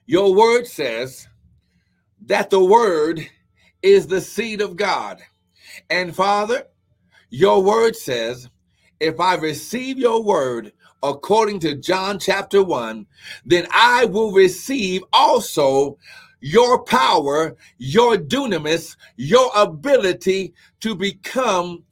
your 0.05 0.33
word 0.35 0.67
says 0.67 1.27
that 2.27 2.49
the 2.49 2.63
word 2.63 3.27
is 3.81 4.07
the 4.07 4.21
seed 4.21 4.61
of 4.61 4.77
God. 4.77 5.21
And 5.89 6.15
Father, 6.15 6.65
your 7.29 7.63
word 7.63 7.95
says, 7.95 8.49
if 8.99 9.19
I 9.19 9.35
receive 9.35 9.97
your 9.97 10.21
word 10.21 10.73
according 11.01 11.59
to 11.61 11.75
John 11.75 12.19
chapter 12.19 12.63
1, 12.63 13.07
then 13.45 13.67
I 13.71 14.05
will 14.05 14.31
receive 14.31 15.03
also 15.13 15.97
your 16.41 16.83
power, 16.83 17.55
your 17.77 18.17
dunamis, 18.17 18.95
your 19.15 19.51
ability 19.55 20.53
to 20.81 20.95
become 20.95 21.83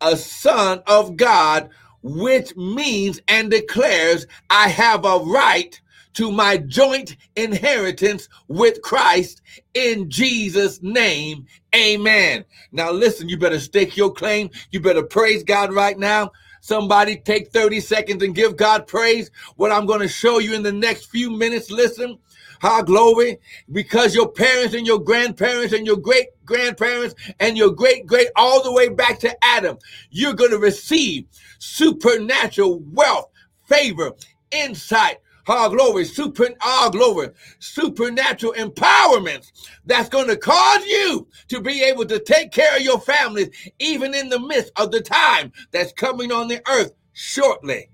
a 0.00 0.16
son 0.16 0.82
of 0.86 1.16
God, 1.16 1.70
which 2.02 2.54
means 2.56 3.20
and 3.28 3.50
declares 3.50 4.26
I 4.50 4.68
have 4.68 5.04
a 5.04 5.18
right 5.18 5.80
to 6.14 6.30
my 6.30 6.56
joint 6.56 7.16
inheritance 7.36 8.28
with 8.48 8.82
Christ 8.82 9.42
in 9.74 10.08
Jesus' 10.10 10.82
name. 10.82 11.46
Amen. 11.74 12.44
Now, 12.72 12.90
listen, 12.90 13.28
you 13.28 13.38
better 13.38 13.60
stake 13.60 13.96
your 13.96 14.12
claim. 14.12 14.50
You 14.70 14.80
better 14.80 15.02
praise 15.02 15.42
God 15.42 15.72
right 15.72 15.98
now. 15.98 16.32
Somebody 16.60 17.16
take 17.18 17.52
30 17.52 17.80
seconds 17.80 18.22
and 18.22 18.34
give 18.34 18.56
God 18.56 18.86
praise. 18.86 19.30
What 19.56 19.70
I'm 19.70 19.84
going 19.84 20.00
to 20.00 20.08
show 20.08 20.38
you 20.38 20.54
in 20.54 20.62
the 20.62 20.72
next 20.72 21.10
few 21.10 21.30
minutes, 21.30 21.70
listen. 21.70 22.18
How 22.60 22.80
glory, 22.80 23.38
because 23.72 24.14
your 24.14 24.30
parents 24.30 24.74
and 24.74 24.86
your 24.86 24.98
grandparents 24.98 25.74
and 25.74 25.86
your 25.86 25.98
great 25.98 26.28
grandparents 26.46 27.14
and 27.38 27.58
your 27.58 27.70
great 27.70 28.06
great 28.06 28.28
all 28.36 28.62
the 28.62 28.72
way 28.72 28.88
back 28.88 29.18
to 29.18 29.44
Adam, 29.44 29.76
you're 30.10 30.32
going 30.32 30.52
to 30.52 30.58
receive 30.58 31.26
supernatural 31.58 32.80
wealth, 32.92 33.28
favor, 33.66 34.12
insight, 34.50 35.18
our 35.48 35.68
glory, 35.68 36.04
super, 36.04 36.48
our 36.64 36.90
glory, 36.90 37.30
supernatural 37.58 38.54
empowerments 38.54 39.52
that's 39.84 40.08
going 40.08 40.28
to 40.28 40.36
cause 40.36 40.84
you 40.86 41.28
to 41.48 41.60
be 41.60 41.82
able 41.82 42.06
to 42.06 42.18
take 42.18 42.52
care 42.52 42.76
of 42.76 42.82
your 42.82 43.00
families, 43.00 43.50
even 43.78 44.14
in 44.14 44.28
the 44.28 44.40
midst 44.40 44.72
of 44.76 44.90
the 44.90 45.00
time 45.00 45.52
that's 45.70 45.92
coming 45.92 46.32
on 46.32 46.48
the 46.48 46.62
earth 46.68 46.92
shortly. 47.12 47.88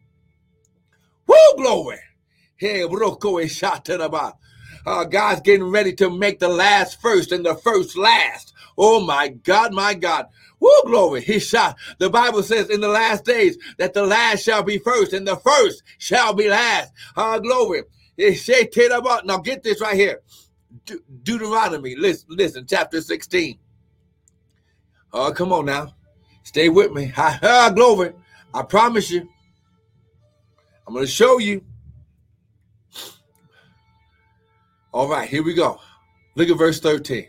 Woo, 1.27 1.37
glory. 1.57 1.99
Hey, 2.57 2.83
uh, 2.83 2.89
God's 5.05 5.41
getting 5.43 5.71
ready 5.71 5.93
to 5.95 6.11
make 6.11 6.39
the 6.39 6.49
last 6.49 7.01
first 7.01 7.33
and 7.33 7.45
the 7.45 7.55
first 7.55 7.97
last. 7.97 8.53
Oh 8.77 9.01
my 9.01 9.29
God, 9.29 9.73
my 9.73 9.95
God. 9.95 10.27
Woo, 10.61 10.83
glory. 10.85 11.23
He 11.23 11.39
shot. 11.39 11.77
The 11.99 12.11
Bible 12.11 12.43
says 12.43 12.69
in 12.71 12.81
the 12.81 12.89
last 12.89 13.25
days 13.25 13.57
that 13.79 13.95
the 13.95 14.05
last 14.07 14.45
shall 14.45 14.63
be 14.63 14.79
first 14.79 15.13
and 15.15 15.27
the 15.27 15.37
first 15.37 15.83
shall 15.99 16.35
be 16.35 16.49
last. 16.49 16.93
Ah, 17.17 17.35
uh, 17.35 17.39
glory. 17.39 17.83
Now 18.19 19.39
get 19.39 19.63
this 19.63 19.81
right 19.81 19.97
here. 19.97 20.21
De- 20.85 20.99
Deuteronomy, 21.23 21.97
listen, 21.97 22.29
listen, 22.31 22.67
chapter 22.69 23.01
16. 23.01 23.59
Oh, 25.13 25.33
come 25.33 25.53
on 25.53 25.65
now. 25.65 25.95
Stay 26.45 26.69
with 26.69 26.93
me. 26.93 27.07
Ha, 27.07 27.73
glory. 27.75 28.13
I 28.53 28.63
promise 28.63 29.11
you. 29.11 29.29
I'm 30.87 30.95
going 30.95 31.07
to 31.07 31.11
show 31.11 31.39
you. 31.39 31.65
All 34.93 35.09
right, 35.09 35.29
here 35.29 35.43
we 35.43 35.55
go. 35.55 35.81
Look 36.35 36.49
at 36.49 36.59
verse 36.59 36.81
13. 36.81 37.29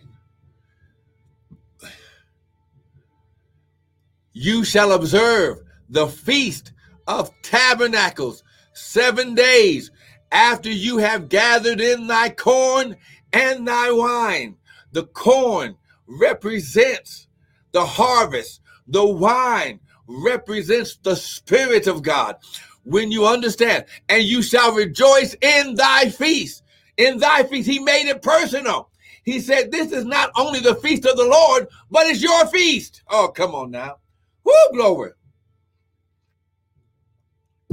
You 4.42 4.64
shall 4.64 4.92
observe 4.92 5.60
the 5.88 6.08
feast 6.08 6.74
of 7.08 7.32
tabernacles 7.44 8.44
seven 8.74 9.36
days 9.36 9.92
after 10.32 10.70
you 10.72 10.98
have 10.98 11.30
gathered 11.30 11.80
in 11.80 12.08
thy 12.08 12.30
corn 12.30 12.96
and 13.34 13.68
thy 13.68 13.92
wine. 13.92 14.56
The 14.94 15.04
corn 15.04 15.76
represents 16.08 17.28
the 17.72 17.86
harvest, 17.86 18.62
the 18.88 19.06
wine 19.06 19.80
represents 20.08 20.98
the 20.98 21.16
Spirit 21.16 21.86
of 21.86 22.02
God. 22.02 22.38
When 22.84 23.12
you 23.12 23.28
understand, 23.28 23.86
and 24.10 24.24
you 24.24 24.42
shall 24.42 24.74
rejoice 24.74 25.36
in 25.40 25.76
thy 25.76 26.10
feast. 26.10 26.64
In 26.98 27.20
thy 27.20 27.44
feast, 27.44 27.70
he 27.70 27.78
made 27.78 28.10
it 28.10 28.24
personal. 28.24 28.90
He 29.24 29.40
said, 29.40 29.72
This 29.72 29.92
is 29.92 30.04
not 30.04 30.32
only 30.36 30.60
the 30.62 30.76
feast 30.76 31.06
of 31.06 31.16
the 31.16 31.26
Lord, 31.26 31.68
but 31.92 32.08
it's 32.08 32.24
your 32.24 32.48
feast. 32.48 33.04
Oh, 33.08 33.28
come 33.28 33.54
on 33.54 33.70
now. 33.70 34.01
Woo, 34.44 34.54
glory. 34.74 35.12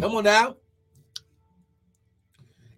Come 0.00 0.14
on 0.16 0.24
now. 0.24 0.56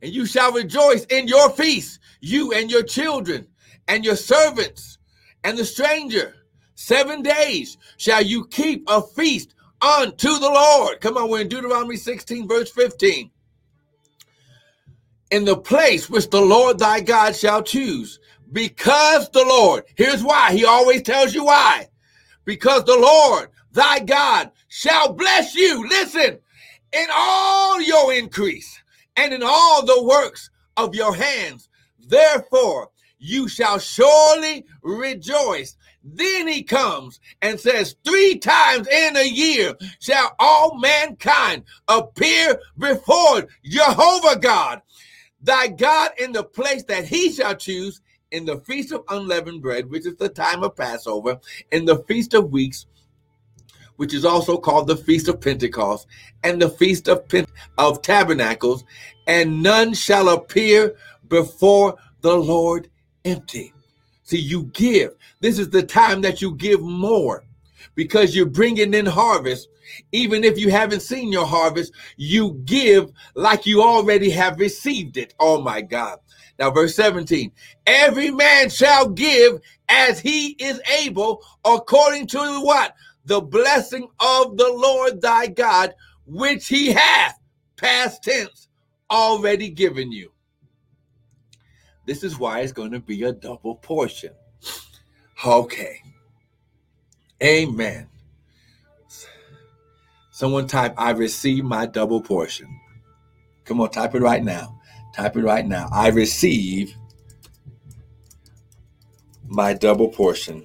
And 0.03 0.13
you 0.13 0.25
shall 0.25 0.53
rejoice 0.53 1.05
in 1.07 1.29
your 1.29 1.51
feast, 1.51 2.01
you 2.21 2.53
and 2.53 2.71
your 2.71 2.83
children 2.83 3.47
and 3.89 4.05
your 4.05 4.17
servants 4.17 4.99
and 5.45 5.59
the 5.59 5.65
stranger. 5.65 6.35
Seven 6.75 7.23
days 7.23 7.77
shall 7.99 8.23
you 8.23 8.47
keep 8.47 8.85
a 8.89 9.03
feast 9.03 9.55
unto 9.83 10.39
the 10.39 10.49
Lord. 10.49 11.01
Come 11.01 11.17
on, 11.17 11.29
we're 11.29 11.43
in 11.43 11.49
Deuteronomy 11.49 11.97
16, 11.97 12.49
verse 12.49 12.71
15. 12.71 13.31
In 15.31 15.45
the 15.45 15.57
place 15.57 16.09
which 16.09 16.31
the 16.31 16.41
Lord 16.41 16.79
thy 16.79 17.01
God 17.01 17.37
shall 17.37 17.63
choose, 17.63 18.19
because 18.53 19.29
the 19.31 19.45
Lord, 19.45 19.85
here's 19.95 20.25
why, 20.25 20.53
he 20.53 20.65
always 20.65 21.03
tells 21.03 21.35
you 21.35 21.45
why. 21.45 21.89
Because 22.45 22.85
the 22.85 22.97
Lord 22.97 23.51
thy 23.73 24.01
God 24.01 24.51
shall 24.69 25.13
bless 25.13 25.55
you. 25.55 25.89
Listen, 25.89 26.39
in 26.93 27.07
all 27.13 27.81
your 27.81 28.13
increase 28.13 28.83
and 29.17 29.33
in 29.33 29.43
all 29.43 29.85
the 29.85 30.03
works 30.03 30.51
of 30.77 30.95
your 30.95 31.15
hands. 31.15 31.69
Therefore, 31.99 32.91
you 33.19 33.49
shall 33.49 33.79
surely 33.79 34.65
rejoice. 34.83 35.77
Then 36.03 36.49
he 36.49 36.63
comes 36.63 37.21
and 37.43 37.61
says, 37.61 37.97
Three 38.05 38.39
times 38.39 38.89
in 38.89 39.17
a 39.17 39.29
year 39.29 39.75
shall 40.01 40.35
all 40.39 40.79
mankind 40.79 41.65
appear 41.89 42.59
before 42.79 43.47
Jehovah 43.65 44.39
God, 44.39 44.81
thy 45.43 45.69
God, 45.69 46.13
in 46.19 46.33
the 46.33 46.45
place 46.45 46.83
that 46.85 47.05
he 47.05 47.31
shall 47.31 47.55
choose, 47.55 48.01
in 48.31 48.47
the 48.47 48.61
feast 48.61 48.93
of 48.93 49.05
unleavened 49.09 49.61
bread, 49.61 49.91
which 49.91 50.07
is 50.07 50.17
the 50.17 50.29
time 50.29 50.63
of 50.63 50.77
Passover, 50.77 51.39
in 51.73 51.85
the 51.85 51.99
feast 52.05 52.33
of 52.33 52.51
weeks, 52.51 52.87
which 54.01 54.15
is 54.15 54.25
also 54.25 54.57
called 54.57 54.87
the 54.87 54.97
Feast 54.97 55.29
of 55.29 55.43
Pentecost, 55.43 56.07
and 56.43 56.61
the 56.61 56.71
Feast 56.71 57.07
of, 57.07 57.23
of 57.77 58.01
Tabernacles, 58.01 58.83
and 59.27 59.63
none 59.63 59.93
shall 59.93 60.31
appear 60.31 60.97
before 61.29 61.99
the 62.23 62.35
Lord 62.35 62.89
empty. 63.27 63.75
See, 64.23 64.39
you 64.39 64.71
give. 64.73 65.17
This 65.41 65.59
is 65.59 65.69
the 65.69 65.83
time 65.83 66.23
that 66.23 66.41
you 66.41 66.55
give 66.55 66.81
more 66.81 67.45
because 67.95 68.35
you're 68.35 68.47
bringing 68.47 68.95
in 68.95 69.05
harvest. 69.05 69.69
Even 70.13 70.45
if 70.45 70.59
you 70.59 70.71
haven't 70.71 71.01
seen 71.01 71.31
your 71.31 71.47
harvest, 71.47 71.93
you 72.17 72.59
give 72.65 73.13
like 73.35 73.67
you 73.67 73.83
already 73.83 74.31
have 74.31 74.59
received 74.59 75.19
it. 75.19 75.35
Oh 75.39 75.61
my 75.61 75.83
God. 75.83 76.21
Now, 76.59 76.71
verse 76.71 76.95
17 76.97 77.53
every 77.87 78.31
man 78.31 78.71
shall 78.71 79.11
give 79.11 79.61
as 79.91 80.21
he 80.21 80.53
is 80.59 80.81
able 81.03 81.45
according 81.67 82.29
to 82.29 82.39
what? 82.63 82.95
The 83.25 83.41
blessing 83.41 84.09
of 84.21 84.57
the 84.57 84.73
Lord 84.73 85.21
thy 85.21 85.47
God, 85.47 85.95
which 86.27 86.69
he 86.69 86.93
hath, 86.93 87.39
past 87.77 88.23
tense, 88.23 88.69
already 89.11 89.71
given 89.71 90.13
you. 90.13 90.33
This 92.07 92.25
is 92.25 92.39
why 92.39 92.61
it's 92.61 92.73
going 92.73 92.93
to 92.93 93.01
be 93.01 93.23
a 93.25 93.33
double 93.33 93.77
portion. 93.77 94.33
Okay. 95.45 96.03
Amen. 97.43 98.09
Someone 100.31 100.67
type, 100.67 100.95
I 100.97 101.11
receive 101.11 101.65
my 101.65 101.87
double 101.87 102.21
portion. 102.21 102.69
Come 103.65 103.81
on, 103.81 103.91
type 103.91 104.15
it 104.15 104.23
right 104.23 104.43
now. 104.43 104.81
Type 105.15 105.37
it 105.37 105.43
right 105.43 105.67
now. 105.67 105.89
I 105.93 106.09
receive 106.09 106.95
my 109.47 109.75
double 109.75 110.09
portion 110.09 110.65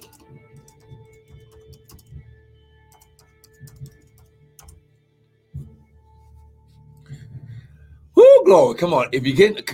glory. 8.46 8.76
Come 8.76 8.94
on. 8.94 9.08
If 9.12 9.26
you 9.26 9.34
get, 9.34 9.70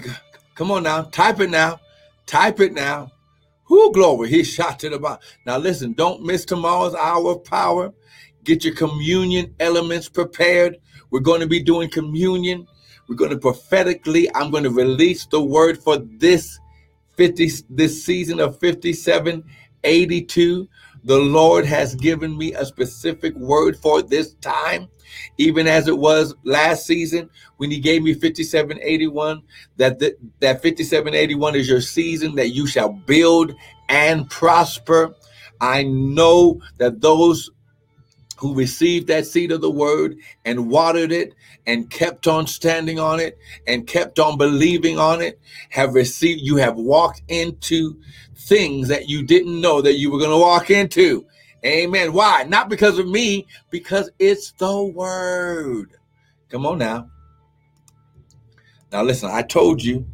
come 0.57 0.73
on 0.73 0.83
now. 0.83 1.03
Type 1.03 1.39
it 1.41 1.51
now. 1.51 1.79
Type 2.27 2.59
it 2.59 2.73
now. 2.73 3.13
Who 3.65 3.93
glory. 3.93 4.29
He 4.29 4.43
shot 4.43 4.81
to 4.81 4.91
the 4.91 4.99
bottom. 4.99 5.25
Now 5.47 5.59
listen, 5.59 5.93
don't 5.93 6.25
miss 6.25 6.45
tomorrow's 6.45 6.95
hour 6.95 7.33
of 7.33 7.45
power. 7.45 7.93
Get 8.45 8.65
your 8.65 8.75
communion 8.75 9.55
elements 9.61 10.09
prepared. 10.09 10.79
We're 11.11 11.21
going 11.21 11.41
to 11.41 11.47
be 11.47 11.63
doing 11.63 11.91
communion. 11.91 12.67
We're 13.09 13.17
going 13.17 13.31
to 13.31 13.39
prophetically, 13.39 14.35
I'm 14.35 14.51
going 14.51 14.65
to 14.65 14.71
release 14.71 15.27
the 15.27 15.43
word 15.43 15.79
for 15.79 15.99
this 15.99 16.59
50 17.17 17.51
this 17.69 18.05
season 18.05 18.41
of 18.41 18.59
5782. 18.59 20.69
The 21.05 21.19
Lord 21.19 21.67
has 21.67 21.95
given 21.95 22.39
me 22.39 22.55
a 22.55 22.65
specific 22.65 23.35
word 23.35 23.77
for 23.77 24.03
this 24.03 24.35
time, 24.35 24.89
even 25.39 25.67
as 25.67 25.89
it 25.89 25.97
was 25.97 26.35
last 26.45 26.87
season 26.87 27.29
when 27.57 27.71
He 27.71 27.81
gave 27.81 28.03
me 28.03 28.15
5781. 28.15 29.43
That 29.77 29.99
that 29.99 30.63
5781 30.63 31.57
is 31.57 31.69
your 31.69 31.81
season 31.81 32.35
that 32.37 32.51
you 32.51 32.67
shall 32.67 32.91
build 32.93 33.55
and 33.89 34.29
prosper. 34.31 35.15
I 35.61 35.85
know 35.85 36.61
that 36.79 37.01
those 37.01 37.51
who 38.43 38.55
received 38.55 39.07
that 39.07 39.25
seed 39.25 39.53
of 39.53 39.61
the 39.61 39.71
word 39.71 40.17
and 40.45 40.69
watered 40.69 41.13
it 41.13 41.33
and 41.69 41.89
kept 41.91 42.27
on 42.27 42.45
standing 42.45 42.99
on 42.99 43.21
it 43.21 43.39
and 43.69 43.87
kept 43.87 44.19
on 44.19 44.37
believing 44.37 44.99
on 44.99 45.23
it 45.23 45.39
have 45.71 45.95
received, 45.95 46.41
you 46.41 46.57
have 46.57 46.75
walked 46.75 47.23
into 47.29 47.97
things 48.35 48.89
that 48.89 49.09
you 49.09 49.23
didn't 49.23 49.61
know 49.61 49.81
that 49.81 49.95
you 49.95 50.11
were 50.11 50.19
going 50.19 50.31
to 50.33 50.37
walk 50.37 50.71
into. 50.71 51.25
Amen. 51.65 52.13
Why? 52.13 52.43
Not 52.45 52.69
because 52.69 52.99
of 52.99 53.09
me, 53.09 53.47
because 53.71 54.11
it's 54.19 54.53
the 54.53 54.83
word. 54.83 55.93
Come 56.51 56.67
on 56.67 56.79
now. 56.79 57.09
Now, 58.91 59.03
listen, 59.03 59.31
I 59.31 59.43
told 59.43 59.83
you 59.83 60.07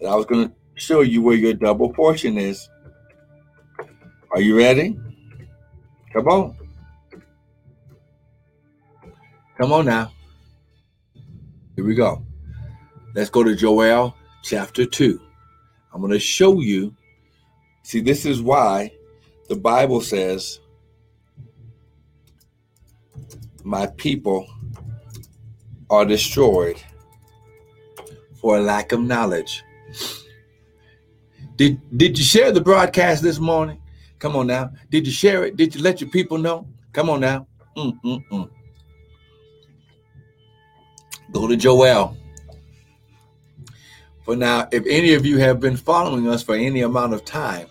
that 0.00 0.08
I 0.08 0.14
was 0.14 0.26
going 0.26 0.48
to 0.48 0.54
show 0.74 1.02
you 1.02 1.22
where 1.22 1.36
your 1.36 1.54
double 1.54 1.92
portion 1.92 2.38
is. 2.38 2.68
Are 4.32 4.40
you 4.40 4.56
ready? 4.56 4.98
Come 6.12 6.26
on. 6.26 6.56
Come 9.58 9.72
on 9.72 9.84
now. 9.86 10.10
Here 11.76 11.84
we 11.84 11.94
go. 11.94 12.24
Let's 13.14 13.30
go 13.30 13.44
to 13.44 13.54
Joel 13.54 14.16
chapter 14.42 14.84
2. 14.84 15.20
I'm 15.92 16.00
going 16.00 16.12
to 16.12 16.18
show 16.18 16.60
you. 16.60 16.96
See, 17.82 18.00
this 18.00 18.26
is 18.26 18.42
why 18.42 18.90
the 19.48 19.54
Bible 19.54 20.00
says, 20.00 20.58
My 23.64 23.86
people 23.86 24.46
are 25.88 26.04
destroyed 26.04 26.80
for 28.34 28.58
a 28.58 28.60
lack 28.60 28.92
of 28.92 29.00
knowledge. 29.00 29.64
Did, 31.56 31.80
did 31.96 32.18
you 32.18 32.24
share 32.24 32.52
the 32.52 32.60
broadcast 32.60 33.22
this 33.22 33.38
morning? 33.38 33.80
Come 34.18 34.36
on 34.36 34.48
now. 34.48 34.70
Did 34.90 35.06
you 35.06 35.12
share 35.12 35.44
it? 35.44 35.56
Did 35.56 35.74
you 35.74 35.82
let 35.82 36.00
your 36.00 36.10
people 36.10 36.36
know? 36.36 36.66
Come 36.92 37.08
on 37.08 37.20
now. 37.20 37.46
Mm-mm-mm. 37.76 38.50
Go 41.32 41.48
to 41.48 41.56
Joel. 41.56 42.16
For 44.24 44.36
now, 44.36 44.68
if 44.72 44.84
any 44.86 45.14
of 45.14 45.24
you 45.24 45.38
have 45.38 45.58
been 45.58 45.76
following 45.76 46.28
us 46.28 46.42
for 46.42 46.54
any 46.54 46.82
amount 46.82 47.14
of 47.14 47.24
time, 47.24 47.66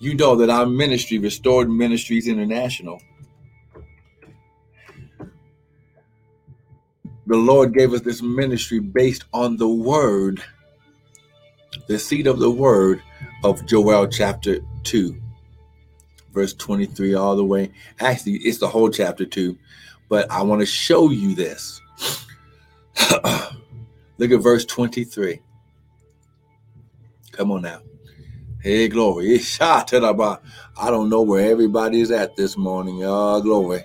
you 0.00 0.14
know 0.14 0.36
that 0.36 0.50
our 0.50 0.66
ministry, 0.66 1.18
Restored 1.18 1.68
Ministries 1.70 2.28
International, 2.28 3.00
the 7.28 7.36
Lord 7.36 7.74
gave 7.74 7.92
us 7.92 8.00
this 8.00 8.22
ministry 8.22 8.78
based 8.80 9.26
on 9.34 9.58
the 9.58 9.68
word, 9.68 10.42
the 11.86 11.98
seed 11.98 12.26
of 12.26 12.38
the 12.38 12.50
word 12.50 13.02
of 13.44 13.66
Joel 13.66 14.06
chapter 14.06 14.60
2, 14.84 15.14
verse 16.32 16.54
23 16.54 17.14
all 17.14 17.36
the 17.36 17.44
way. 17.44 17.70
Actually, 18.00 18.36
it's 18.38 18.56
the 18.58 18.66
whole 18.66 18.88
chapter 18.88 19.26
2, 19.26 19.56
but 20.08 20.30
I 20.30 20.42
want 20.42 20.60
to 20.60 20.66
show 20.66 21.10
you 21.10 21.34
this. 21.34 21.82
Look 24.16 24.30
at 24.30 24.40
verse 24.40 24.64
23. 24.64 25.40
Come 27.32 27.52
on 27.52 27.60
now. 27.62 27.82
Hey, 28.62 28.88
glory. 28.88 29.38
I 29.60 29.84
don't 29.86 31.10
know 31.10 31.22
where 31.22 31.50
everybody 31.50 32.00
is 32.00 32.10
at 32.10 32.36
this 32.36 32.56
morning. 32.56 33.02
Oh, 33.04 33.42
glory. 33.42 33.84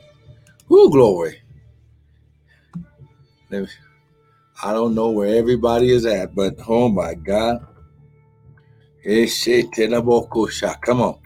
Who 0.67 0.89
glory. 0.89 1.42
I 4.63 4.74
don't 4.74 4.96
know 4.96 5.10
where 5.12 5.36
everybody 5.38 5.92
is 5.92 6.06
at, 6.06 6.36
but 6.36 6.56
oh 6.68 6.89
my 6.89 7.13
God. 7.13 7.66
Come 10.82 11.02
on. 11.02 11.20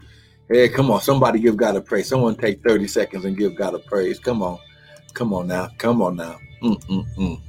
Hey, 0.50 0.70
come 0.70 0.92
on. 0.92 1.02
Somebody 1.02 1.40
give 1.40 1.58
God 1.58 1.76
a 1.76 1.82
praise. 1.82 2.08
Someone 2.08 2.36
take 2.36 2.64
30 2.64 2.88
seconds 2.88 3.26
and 3.26 3.38
give 3.38 3.56
God 3.56 3.76
a 3.76 3.80
praise. 3.80 4.20
Come 4.20 4.42
on. 4.42 4.58
Come 5.14 5.34
on 5.34 5.48
now. 5.48 5.70
Come 5.78 6.02
on 6.02 6.16
now. 6.16 6.40
Mm-mm-mm. 6.64 7.40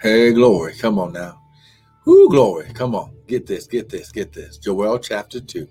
Hey, 0.00 0.32
glory. 0.32 0.74
Come 0.74 0.98
on 0.98 1.12
now. 1.12 1.40
Whoo, 2.04 2.28
glory. 2.28 2.68
Come 2.74 2.94
on. 2.94 3.16
Get 3.26 3.46
this, 3.46 3.66
get 3.66 3.88
this, 3.88 4.12
get 4.12 4.32
this. 4.32 4.58
Joel 4.58 4.98
chapter 4.98 5.40
2. 5.40 5.66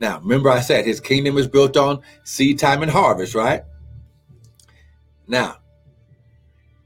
Now, 0.00 0.20
remember 0.20 0.50
I 0.50 0.60
said 0.60 0.84
his 0.84 1.00
kingdom 1.00 1.36
is 1.38 1.48
built 1.48 1.76
on 1.76 2.02
seed 2.24 2.58
time 2.58 2.82
and 2.82 2.90
harvest, 2.90 3.34
right? 3.34 3.62
Now, 5.26 5.56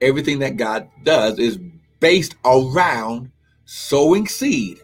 everything 0.00 0.40
that 0.40 0.56
God 0.56 0.88
does 1.02 1.38
is 1.38 1.58
based 2.00 2.34
around 2.44 3.30
sowing 3.64 4.26
seed 4.26 4.80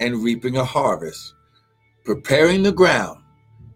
and 0.00 0.22
reaping 0.22 0.56
a 0.56 0.64
harvest, 0.64 1.34
preparing 2.04 2.62
the 2.62 2.72
ground, 2.72 3.22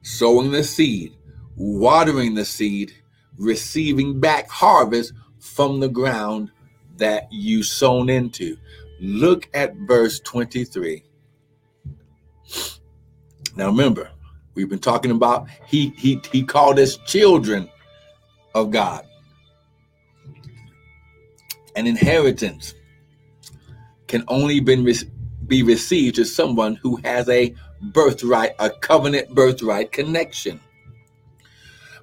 sowing 0.03 0.51
the 0.51 0.65
seed, 0.65 1.15
watering 1.57 2.35
the 2.35 2.45
seed, 2.45 2.93
receiving 3.39 4.21
back 4.21 4.49
harvest 4.49 5.13
from 5.39 5.81
the 5.81 5.89
ground 5.89 6.51
that 6.97 7.29
you 7.31 7.63
sown 7.63 8.09
into. 8.09 8.57
Look 9.01 9.49
at 9.55 9.75
verse 9.77 10.21
23. 10.21 11.05
Now 13.57 13.67
remember, 13.67 14.11
we've 14.55 14.69
been 14.69 14.79
talking 14.79 15.11
about 15.11 15.49
he 15.67 15.93
he 15.97 16.21
he 16.33 16.43
called 16.43 16.79
us 16.79 16.97
children 16.99 17.69
of 18.55 18.71
God. 18.71 19.07
An 21.77 21.87
inheritance 21.87 22.75
can 24.07 24.25
only 24.29 24.61
been 24.61 24.87
be 25.47 25.63
received 25.63 26.17
to 26.17 26.25
someone 26.25 26.77
who 26.77 26.97
has 27.05 27.29
a 27.29 27.55
birthright, 27.81 28.53
a 28.59 28.71
covenant 28.71 29.35
birthright 29.35 29.93
connection. 29.93 30.61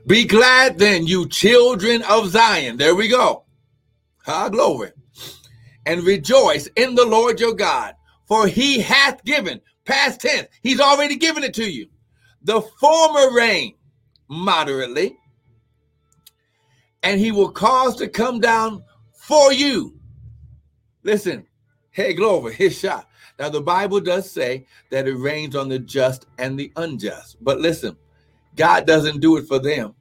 Be 0.08 0.26
glad 0.26 0.78
then, 0.78 1.08
you 1.08 1.28
children 1.28 2.02
of 2.04 2.30
Zion. 2.30 2.78
There 2.78 2.96
we 2.96 3.08
go. 3.08 3.44
Ah, 4.28 4.50
glory. 4.50 4.92
And 5.86 6.04
rejoice 6.04 6.68
in 6.76 6.96
the 6.96 7.06
Lord 7.06 7.40
your 7.40 7.54
God, 7.54 7.96
for 8.28 8.48
he 8.48 8.80
hath 8.80 9.24
given, 9.24 9.62
past 9.86 10.22
tense, 10.22 10.48
he's 10.62 10.80
already 10.80 11.16
given 11.16 11.44
it 11.44 11.54
to 11.56 11.70
you. 11.70 11.88
The 12.44 12.62
former 12.62 13.34
rain 13.34 13.76
moderately, 14.28 15.18
and 17.04 17.20
he 17.20 17.32
will 17.32 17.52
cause 17.52 17.96
to 17.98 18.08
come 18.08 18.40
down 18.40 18.84
for 19.22 19.54
you. 19.54 20.00
Listen, 21.04 21.48
hey, 21.92 22.14
glory, 22.14 22.54
his 22.54 22.78
shot. 22.78 23.08
Now, 23.40 23.50
the 23.50 23.62
Bible 23.62 24.00
does 24.00 24.30
say 24.30 24.68
that 24.92 25.08
it 25.08 25.16
rains 25.16 25.56
on 25.56 25.70
the 25.70 25.80
just 25.80 26.28
and 26.38 26.60
the 26.60 26.72
unjust. 26.76 27.38
But 27.42 27.60
listen, 27.60 27.98
God 28.56 28.86
doesn't 28.86 29.20
do 29.22 29.38
it 29.38 29.48
for 29.48 29.60
them, 29.60 29.96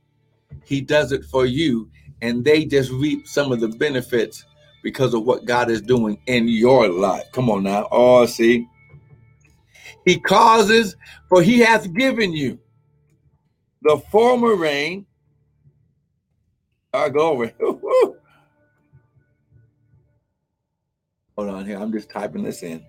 He 0.64 0.80
does 0.80 1.12
it 1.12 1.24
for 1.24 1.46
you 1.46 1.90
and 2.22 2.44
they 2.44 2.64
just 2.64 2.90
reap 2.90 3.26
some 3.26 3.52
of 3.52 3.61
the 3.61 3.68
benefits 3.68 4.44
because 4.82 5.14
of 5.14 5.24
what 5.24 5.44
God 5.44 5.70
is 5.70 5.82
doing 5.82 6.18
in 6.26 6.49
your 6.49 6.88
life. 6.88 7.24
Come 7.32 7.51
on 7.51 7.62
now. 7.64 7.88
Oh, 7.90 8.26
see. 8.26 8.66
He 10.05 10.18
causes, 10.18 10.97
for 11.28 11.42
he 11.42 11.61
hath 11.61 11.92
given 11.94 12.32
you 12.32 12.59
the 13.82 13.99
former 14.11 14.55
rain. 14.55 15.07
I 16.92 16.99
Our 16.99 17.11
glory. 17.11 17.55
Hold 21.41 21.55
on 21.55 21.64
here. 21.64 21.78
I'm 21.78 21.91
just 21.91 22.11
typing 22.11 22.43
this 22.43 22.62
in. 22.62 22.84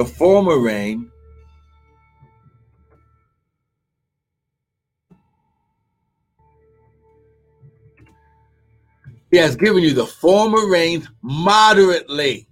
The 0.00 0.04
former 0.04 0.58
rain 0.58 1.08
He 9.30 9.36
has 9.36 9.54
given 9.54 9.84
you 9.84 9.94
the 9.94 10.06
former 10.06 10.68
rains 10.68 11.08
moderately, 11.22 12.48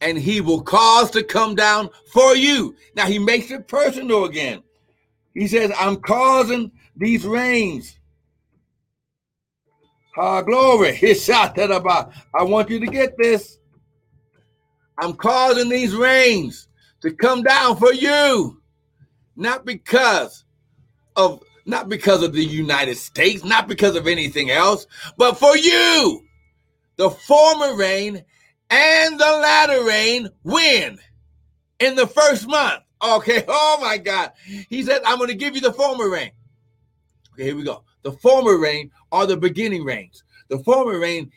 and 0.00 0.16
he 0.16 0.40
will 0.40 0.62
cause 0.62 1.10
to 1.10 1.24
come 1.24 1.56
down 1.56 1.90
for 2.12 2.36
you. 2.36 2.76
Now 2.94 3.06
he 3.06 3.18
makes 3.18 3.50
it 3.50 3.66
personal 3.66 4.26
again. 4.26 4.62
He 5.34 5.48
says, 5.48 5.72
I'm 5.76 5.96
causing 5.96 6.70
these 6.96 7.26
rains 7.26 7.97
Ah, 10.20 10.42
glory. 10.42 10.98
I 11.00 12.42
want 12.42 12.70
you 12.70 12.80
to 12.80 12.86
get 12.86 13.16
this. 13.16 13.58
I'm 14.98 15.12
causing 15.14 15.68
these 15.68 15.94
rains 15.94 16.68
to 17.02 17.12
come 17.12 17.44
down 17.44 17.76
for 17.76 17.92
you, 17.92 18.60
not 19.36 19.64
because 19.64 20.44
of 21.14 21.40
not 21.66 21.88
because 21.88 22.24
of 22.24 22.32
the 22.32 22.44
United 22.44 22.96
States, 22.96 23.44
not 23.44 23.68
because 23.68 23.94
of 23.94 24.08
anything 24.08 24.50
else, 24.50 24.86
but 25.16 25.38
for 25.38 25.56
you. 25.56 26.24
The 26.96 27.10
former 27.10 27.76
rain 27.76 28.24
and 28.70 29.20
the 29.20 29.24
latter 29.24 29.84
rain 29.84 30.30
win 30.42 30.98
in 31.78 31.94
the 31.94 32.08
first 32.08 32.48
month. 32.48 32.82
Okay. 33.02 33.44
Oh 33.48 33.78
my 33.80 33.98
God. 33.98 34.32
He 34.68 34.82
said, 34.82 35.02
I'm 35.06 35.18
going 35.18 35.28
to 35.28 35.36
give 35.36 35.54
you 35.54 35.60
the 35.60 35.72
former 35.72 36.10
rain. 36.10 36.32
Okay, 37.34 37.44
here 37.44 37.56
we 37.56 37.62
go. 37.62 37.84
The 38.08 38.16
former 38.16 38.56
rain 38.56 38.90
are 39.12 39.26
the 39.26 39.36
beginning 39.36 39.84
rains. 39.84 40.22
The 40.48 40.60
former 40.60 40.98
rain 40.98 41.30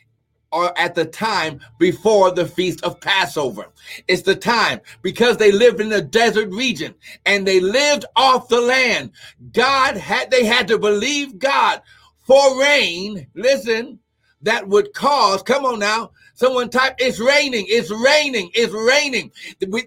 are 0.52 0.72
at 0.78 0.94
the 0.94 1.04
time 1.04 1.60
before 1.78 2.30
the 2.30 2.46
feast 2.46 2.82
of 2.82 2.98
Passover. 2.98 3.66
It's 4.08 4.22
the 4.22 4.34
time 4.34 4.80
because 5.02 5.36
they 5.36 5.52
lived 5.52 5.82
in 5.82 5.92
a 5.92 6.00
desert 6.00 6.48
region 6.48 6.94
and 7.26 7.46
they 7.46 7.60
lived 7.60 8.06
off 8.16 8.48
the 8.48 8.62
land. 8.62 9.10
God 9.52 9.98
had, 9.98 10.30
they 10.30 10.46
had 10.46 10.66
to 10.68 10.78
believe 10.78 11.38
God 11.38 11.82
for 12.26 12.58
rain. 12.58 13.26
Listen, 13.34 13.98
that 14.40 14.66
would 14.66 14.94
cause, 14.94 15.42
come 15.42 15.66
on 15.66 15.78
now, 15.78 16.12
someone 16.32 16.70
type, 16.70 16.94
it's 16.96 17.20
raining, 17.20 17.66
it's 17.68 17.90
raining, 17.90 18.50
it's 18.54 18.72
raining. 18.72 19.30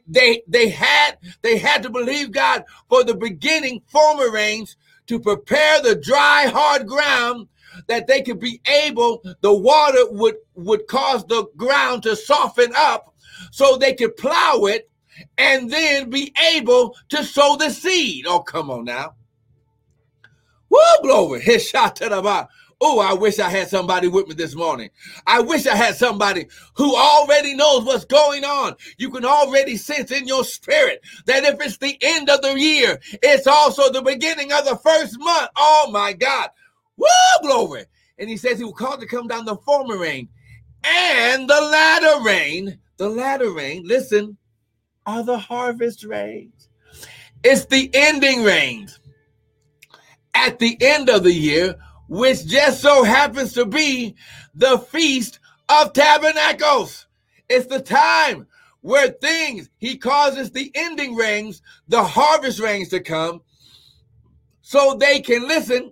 They, 0.06 0.44
they 0.48 0.70
had, 0.70 1.18
they 1.42 1.58
had 1.58 1.82
to 1.82 1.90
believe 1.90 2.32
God 2.32 2.64
for 2.90 3.04
the 3.04 3.16
beginning 3.16 3.82
former 3.88 4.30
rains 4.30 4.78
to 5.08 5.20
prepare 5.20 5.82
the 5.82 5.96
dry, 5.96 6.48
hard 6.48 6.88
ground 6.88 7.48
that 7.88 8.08
they 8.08 8.22
could 8.22 8.40
be 8.40 8.62
able, 8.68 9.22
the 9.42 9.54
water 9.54 10.10
would, 10.12 10.36
would 10.56 10.88
cause 10.88 11.26
the 11.26 11.46
ground 11.58 12.04
to 12.04 12.16
soften 12.16 12.72
up 12.76 13.14
so 13.52 13.78
they 13.78 13.94
could 13.94 14.16
plow 14.18 14.66
it 14.66 14.90
and 15.38 15.70
then 15.70 16.10
be 16.10 16.34
able 16.54 16.96
to 17.10 17.24
sow 17.24 17.56
the 17.58 17.70
seed. 17.70 18.26
Oh, 18.28 18.40
come 18.40 18.70
on 18.70 18.86
now. 18.86 19.16
Woo, 20.70 20.80
glory. 21.02 21.42
His 21.42 21.68
shot 21.68 21.96
to 21.98 22.10
the 22.10 22.22
bottom. 22.22 22.48
Oh, 22.82 23.00
I 23.00 23.14
wish 23.14 23.40
I 23.40 23.50
had 23.50 23.70
somebody 23.70 24.08
with 24.08 24.28
me 24.28 24.36
this 24.36 24.56
morning. 24.56 24.90
I 25.26 25.40
wish 25.40 25.66
I 25.66 25.76
had 25.76 25.96
somebody 25.96 26.48
who 26.76 26.96
already 26.96 27.56
knows 27.56 27.86
what's 27.86 28.06
going 28.06 28.44
on. 28.44 28.76
You 28.98 29.10
can 29.10 29.26
already 29.26 29.78
sense 29.78 30.12
in 30.12 30.28
your 30.28 30.44
spirit 30.44 31.02
that 31.26 31.46
if 31.46 31.60
it's 31.62 31.78
the 31.78 31.98
end 32.02 32.30
of 32.30 32.42
the 32.42 32.60
year, 32.60 33.00
it's 33.24 33.48
also 33.48 33.92
the 33.92 34.02
beginning 34.02 34.52
of 34.52 34.66
the 34.66 34.76
first 34.76 35.18
month. 35.20 35.50
Oh 35.56 35.90
my 35.92 36.14
God. 36.14 36.50
Woo, 36.98 37.08
glory. 37.42 37.86
And 38.18 38.30
he 38.30 38.38
says 38.38 38.58
he 38.58 38.66
will 38.66 38.74
cause 38.74 39.00
to 39.00 39.08
come 39.08 39.28
down 39.28 39.46
the 39.46 39.58
former 39.58 39.98
rain 39.98 40.30
and 40.84 41.50
the 41.50 41.62
latter 41.62 42.24
rain. 42.24 42.80
The 42.98 43.10
latter 43.10 43.52
rain, 43.52 43.84
listen, 43.86 44.38
are 45.06 45.24
the 45.24 45.38
harvest 45.38 46.04
rains. 46.04 46.70
It's 47.44 47.66
the 47.66 47.90
ending 47.94 48.44
rains 48.44 49.00
at 50.34 50.60
the 50.60 50.78
end 50.82 51.10
of 51.10 51.24
the 51.24 51.34
year, 51.34 51.76
which 52.08 52.46
just 52.46 52.82
so 52.82 53.04
happens 53.04 53.54
to 53.54 53.66
be 53.66 54.16
the 54.54 54.78
Feast 54.78 55.40
of 55.70 55.94
Tabernacles. 55.94 57.08
It's 57.50 57.68
the 57.68 57.82
time 57.82 58.48
where 58.82 59.10
things, 59.10 59.70
he 59.78 59.98
causes 59.98 60.52
the 60.52 60.72
ending 60.76 61.16
rains, 61.16 61.62
the 61.88 62.04
harvest 62.04 62.60
rains 62.60 62.90
to 62.90 63.00
come, 63.00 63.42
so 64.62 64.96
they 64.96 65.20
can 65.22 65.48
listen 65.48 65.92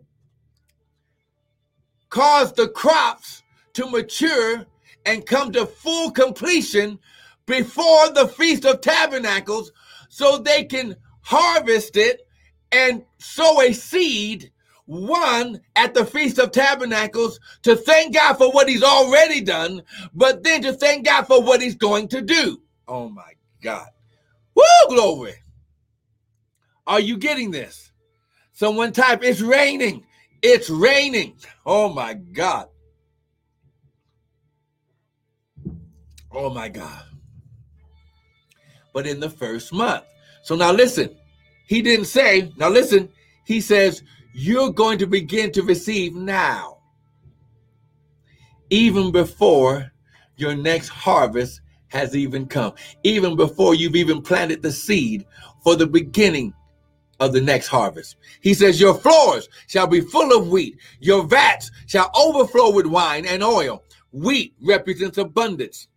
cause 2.14 2.53
the 2.53 2.68
crops 2.68 3.41
to 3.74 3.89
mature 3.89 4.68
and 5.03 5.26
come 5.26 5.51
to 5.51 5.66
full 5.66 6.11
completion 6.11 6.99
before 7.47 8.11
the 8.11 8.28
Feast 8.28 8.66
of 8.66 8.82
Tabernacles 8.82 9.72
so 10.09 10.38
they 10.38 10.64
can 10.64 10.95
harvest 11.22 11.97
it 11.97 12.28
and 12.72 13.03
sow 13.18 13.61
a 13.61 13.74
seed 13.74 14.51
one 14.86 15.61
at 15.75 15.93
the 15.93 16.05
Feast 16.05 16.39
of 16.39 16.51
Tabernacles 16.51 17.39
to 17.63 17.75
thank 17.75 18.13
God 18.13 18.34
for 18.34 18.51
what 18.51 18.67
he's 18.67 18.84
already 18.84 19.41
done, 19.41 19.84
but 20.13 20.43
then 20.43 20.61
to 20.63 20.73
thank 20.73 21.05
God 21.05 21.23
for 21.23 21.41
what 21.41 21.61
he's 21.61 21.75
going 21.75 22.07
to 22.09 22.21
do. 22.21 22.61
Oh 22.88 23.09
my 23.09 23.34
God. 23.61 23.88
Woo, 24.55 24.63
glory. 24.89 25.36
Are 26.86 26.99
you 26.99 27.17
getting 27.17 27.51
this? 27.51 27.91
Someone 28.51 28.91
type, 28.91 29.23
it's 29.23 29.41
raining. 29.41 30.05
It's 30.41 30.69
raining. 30.69 31.38
Oh 31.65 31.89
my 31.89 32.13
God. 32.13 32.67
Oh 36.31 36.49
my 36.49 36.67
God. 36.67 37.03
But 38.93 39.07
in 39.07 39.19
the 39.19 39.29
first 39.29 39.71
month. 39.71 40.03
So 40.43 40.55
now 40.55 40.71
listen, 40.71 41.15
he 41.67 41.81
didn't 41.81 42.05
say, 42.05 42.51
now 42.57 42.69
listen, 42.69 43.09
he 43.45 43.61
says, 43.61 44.03
you're 44.34 44.71
going 44.71 44.97
to 44.97 45.07
begin 45.07 45.51
to 45.51 45.61
receive 45.61 46.15
now, 46.15 46.79
even 48.69 49.11
before 49.11 49.91
your 50.36 50.55
next 50.55 50.89
harvest 50.89 51.61
has 51.89 52.15
even 52.15 52.47
come, 52.47 52.73
even 53.03 53.36
before 53.36 53.75
you've 53.75 53.95
even 53.95 54.21
planted 54.21 54.61
the 54.61 54.71
seed 54.71 55.25
for 55.63 55.75
the 55.75 55.86
beginning 55.86 56.53
of 57.19 57.31
the 57.31 57.41
next 57.41 57.67
harvest. 57.67 58.15
He 58.41 58.55
says, 58.55 58.81
Your 58.81 58.95
floors 58.95 59.47
shall 59.67 59.88
be 59.88 60.01
full 60.01 60.36
of 60.36 60.49
wheat, 60.49 60.77
your 60.99 61.23
vats 61.23 61.69
shall 61.86 62.09
overflow 62.15 62.71
with 62.71 62.88
wine 62.88 63.25
and 63.25 63.43
oil. 63.43 63.84
Wheat 64.11 64.55
represents 64.61 65.17
abundance. 65.19 65.88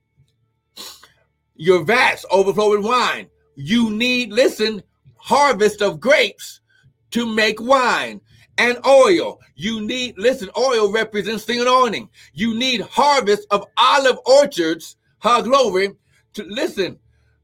Your 1.54 1.84
vats 1.84 2.26
overflow 2.30 2.76
with 2.76 2.84
wine. 2.84 3.28
You 3.54 3.90
need, 3.90 4.30
listen, 4.30 4.82
harvest 5.16 5.80
of 5.80 6.00
grapes 6.00 6.60
to 7.12 7.26
make 7.26 7.60
wine 7.60 8.20
and 8.58 8.78
oil. 8.86 9.40
You 9.54 9.80
need, 9.80 10.16
listen, 10.18 10.50
oil 10.56 10.90
represents 10.90 11.44
the 11.44 11.60
anointing. 11.60 12.08
You 12.32 12.54
need 12.54 12.80
harvest 12.82 13.46
of 13.50 13.66
olive 13.76 14.18
orchards, 14.24 14.96
her 15.20 15.42
glory, 15.42 15.94
to 16.34 16.44
listen, 16.44 16.98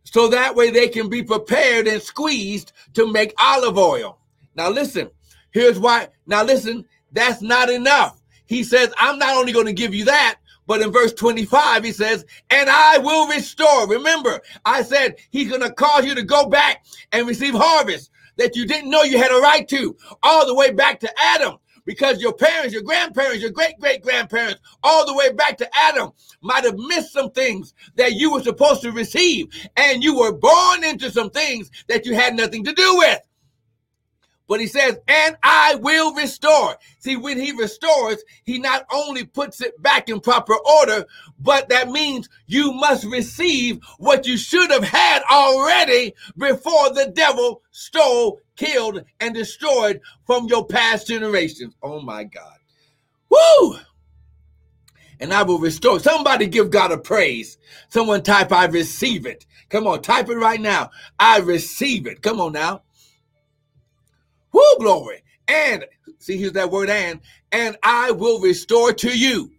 so 0.04 0.28
that 0.28 0.54
way 0.54 0.70
they 0.70 0.88
can 0.88 1.08
be 1.08 1.22
prepared 1.22 1.86
and 1.86 2.02
squeezed 2.02 2.72
to 2.94 3.10
make 3.10 3.32
olive 3.40 3.78
oil. 3.78 4.18
Now, 4.54 4.70
listen, 4.70 5.10
here's 5.50 5.78
why. 5.78 6.08
Now, 6.26 6.44
listen, 6.44 6.84
that's 7.12 7.40
not 7.40 7.70
enough. 7.70 8.20
He 8.46 8.64
says, 8.64 8.92
I'm 8.98 9.18
not 9.18 9.36
only 9.36 9.52
going 9.52 9.66
to 9.66 9.72
give 9.72 9.94
you 9.94 10.04
that, 10.06 10.38
but 10.66 10.80
in 10.80 10.92
verse 10.92 11.12
25, 11.14 11.84
he 11.84 11.92
says, 11.92 12.24
and 12.50 12.68
I 12.70 12.98
will 12.98 13.26
restore. 13.28 13.88
Remember, 13.88 14.40
I 14.64 14.82
said 14.82 15.16
he's 15.30 15.48
going 15.48 15.62
to 15.62 15.72
cause 15.72 16.04
you 16.04 16.14
to 16.14 16.22
go 16.22 16.46
back 16.46 16.84
and 17.10 17.26
receive 17.26 17.54
harvest 17.54 18.10
that 18.36 18.56
you 18.56 18.66
didn't 18.66 18.90
know 18.90 19.02
you 19.02 19.18
had 19.18 19.32
a 19.32 19.40
right 19.40 19.66
to, 19.68 19.96
all 20.22 20.46
the 20.46 20.54
way 20.54 20.72
back 20.72 21.00
to 21.00 21.10
Adam 21.20 21.58
because 21.84 22.20
your 22.20 22.32
parents, 22.32 22.72
your 22.72 22.82
grandparents, 22.82 23.42
your 23.42 23.50
great 23.50 23.78
great 23.78 24.02
grandparents, 24.02 24.60
all 24.82 25.06
the 25.06 25.14
way 25.14 25.32
back 25.32 25.56
to 25.58 25.68
Adam, 25.76 26.10
might 26.40 26.64
have 26.64 26.76
missed 26.76 27.12
some 27.12 27.30
things 27.30 27.74
that 27.96 28.12
you 28.12 28.32
were 28.32 28.42
supposed 28.42 28.82
to 28.82 28.92
receive. 28.92 29.48
And 29.76 30.02
you 30.02 30.18
were 30.18 30.32
born 30.32 30.84
into 30.84 31.10
some 31.10 31.30
things 31.30 31.70
that 31.88 32.06
you 32.06 32.14
had 32.14 32.34
nothing 32.34 32.64
to 32.64 32.72
do 32.72 32.96
with. 32.98 33.20
But 34.48 34.60
he 34.60 34.66
says, 34.66 34.98
and 35.08 35.36
I 35.42 35.76
will 35.76 36.14
restore. 36.14 36.76
See, 36.98 37.16
when 37.16 37.38
he 37.38 37.52
restores, 37.52 38.22
he 38.44 38.58
not 38.58 38.84
only 38.92 39.24
puts 39.24 39.60
it 39.60 39.80
back 39.82 40.08
in 40.08 40.20
proper 40.20 40.54
order, 40.78 41.06
but 41.38 41.68
that 41.68 41.88
means 41.88 42.28
you 42.46 42.72
must 42.72 43.04
receive 43.04 43.78
what 43.98 44.26
you 44.26 44.36
should 44.36 44.70
have 44.70 44.84
had 44.84 45.22
already 45.30 46.14
before 46.36 46.90
the 46.90 47.12
devil 47.14 47.62
stole, 47.70 48.40
killed, 48.56 49.04
and 49.20 49.34
destroyed 49.34 50.00
from 50.26 50.46
your 50.46 50.66
past 50.66 51.06
generations. 51.06 51.74
Oh 51.82 52.00
my 52.00 52.24
God. 52.24 52.58
Woo! 53.30 53.78
and 55.22 55.32
I 55.32 55.44
will 55.44 55.60
restore. 55.60 56.00
Somebody 56.00 56.48
give 56.48 56.70
God 56.70 56.90
a 56.90 56.98
praise. 56.98 57.56
Someone 57.88 58.22
type, 58.24 58.50
I 58.50 58.66
receive 58.66 59.24
it. 59.24 59.46
Come 59.68 59.86
on, 59.86 60.02
type 60.02 60.28
it 60.28 60.34
right 60.34 60.60
now. 60.60 60.90
I 61.18 61.38
receive 61.38 62.08
it. 62.08 62.22
Come 62.22 62.40
on 62.40 62.52
now. 62.52 62.82
Whoo, 64.52 64.76
glory. 64.78 65.22
And 65.48 65.84
see, 66.18 66.36
here's 66.36 66.52
that 66.52 66.70
word 66.70 66.90
and, 66.90 67.20
and 67.50 67.76
I 67.82 68.10
will 68.12 68.40
restore 68.40 68.92
to 68.92 69.16
you. 69.16 69.52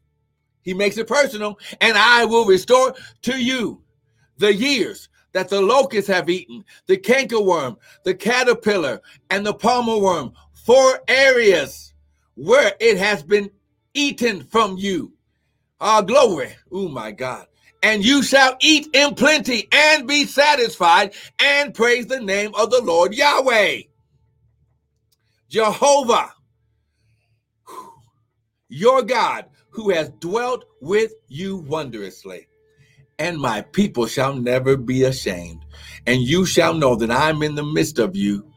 He 0.61 0.73
makes 0.73 0.97
it 0.97 1.07
personal, 1.07 1.59
and 1.81 1.97
I 1.97 2.23
will 2.25 2.45
restore 2.45 2.95
to 3.23 3.37
you 3.37 3.81
the 4.37 4.53
years 4.53 5.09
that 5.33 5.49
the 5.49 5.61
locusts 5.61 6.09
have 6.09 6.29
eaten, 6.29 6.63
the 6.85 6.97
cankerworm, 6.97 7.77
the 8.03 8.13
caterpillar, 8.13 9.01
and 9.29 9.45
the 9.45 9.53
palmer 9.53 9.97
worm, 9.97 10.31
four 10.53 11.01
areas 11.07 11.93
where 12.35 12.73
it 12.79 12.97
has 12.97 13.23
been 13.23 13.49
eaten 13.93 14.43
from 14.43 14.77
you. 14.77 15.11
Ah, 15.81 16.01
glory. 16.01 16.55
Oh 16.71 16.87
my 16.87 17.11
God. 17.11 17.47
And 17.81 18.05
you 18.05 18.23
shall 18.23 18.55
eat 18.61 18.87
in 18.93 19.15
plenty 19.15 19.67
and 19.71 20.07
be 20.07 20.25
satisfied 20.25 21.13
and 21.39 21.73
praise 21.73 22.07
the 22.07 22.21
name 22.21 22.55
of 22.55 22.71
the 22.71 22.81
Lord 22.81 23.13
Yahweh. 23.13 23.81
Jehovah, 25.54 26.34
your 28.70 29.04
God, 29.04 29.45
who 29.70 29.91
has 29.91 30.10
dwelt 30.20 30.66
with 30.82 31.14
you 31.28 31.58
wondrously. 31.58 32.47
And 33.20 33.38
my 33.38 33.62
people 33.62 34.08
shall 34.08 34.34
never 34.34 34.76
be 34.78 35.04
ashamed. 35.04 35.64
And 36.08 36.22
you 36.22 36.47
shall 36.47 36.74
know 36.74 36.95
that 36.95 37.12
I'm 37.12 37.43
in 37.43 37.54
the 37.54 37.64
midst 37.64 37.99
of 37.99 38.16
you, 38.16 38.51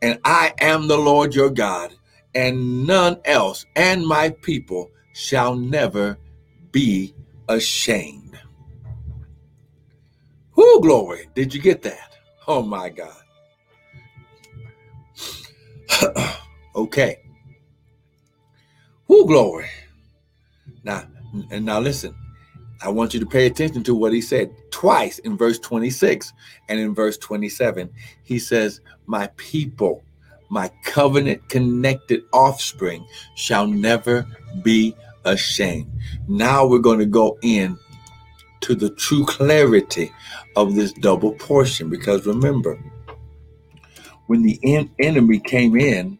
and 0.00 0.18
I 0.24 0.54
am 0.58 0.88
the 0.88 0.96
Lord 0.96 1.34
your 1.34 1.50
God, 1.50 1.92
and 2.34 2.86
none 2.86 3.20
else, 3.26 3.66
and 3.76 4.06
my 4.06 4.30
people 4.30 4.90
shall 5.12 5.54
never 5.54 6.16
be 6.70 7.14
ashamed. 7.50 8.38
Who 10.52 10.80
glory. 10.80 11.28
Did 11.34 11.52
you 11.52 11.60
get 11.60 11.82
that? 11.82 12.16
Oh 12.48 12.62
my 12.62 12.88
God. 12.88 13.21
okay. 16.76 17.18
Who 19.06 19.26
glory. 19.26 19.68
Now, 20.84 21.04
and 21.50 21.64
now 21.64 21.80
listen. 21.80 22.14
I 22.82 22.88
want 22.88 23.14
you 23.14 23.20
to 23.20 23.26
pay 23.26 23.46
attention 23.46 23.84
to 23.84 23.94
what 23.94 24.12
he 24.12 24.20
said 24.20 24.50
twice 24.72 25.20
in 25.20 25.36
verse 25.36 25.58
26 25.60 26.32
and 26.68 26.80
in 26.80 26.94
verse 26.94 27.16
27. 27.18 27.88
He 28.24 28.40
says, 28.40 28.80
My 29.06 29.28
people, 29.36 30.02
my 30.50 30.68
covenant 30.84 31.48
connected 31.48 32.22
offspring 32.32 33.06
shall 33.36 33.68
never 33.68 34.26
be 34.62 34.96
ashamed. 35.24 35.90
Now 36.26 36.66
we're 36.66 36.80
going 36.80 36.98
to 36.98 37.06
go 37.06 37.38
in 37.42 37.78
to 38.62 38.74
the 38.74 38.90
true 38.90 39.24
clarity 39.26 40.10
of 40.56 40.74
this 40.74 40.92
double 40.92 41.32
portion 41.34 41.88
because 41.88 42.26
remember, 42.26 42.78
when 44.32 44.40
the 44.42 44.58
en- 44.62 44.90
enemy 44.98 45.38
came 45.38 45.76
in, 45.76 46.18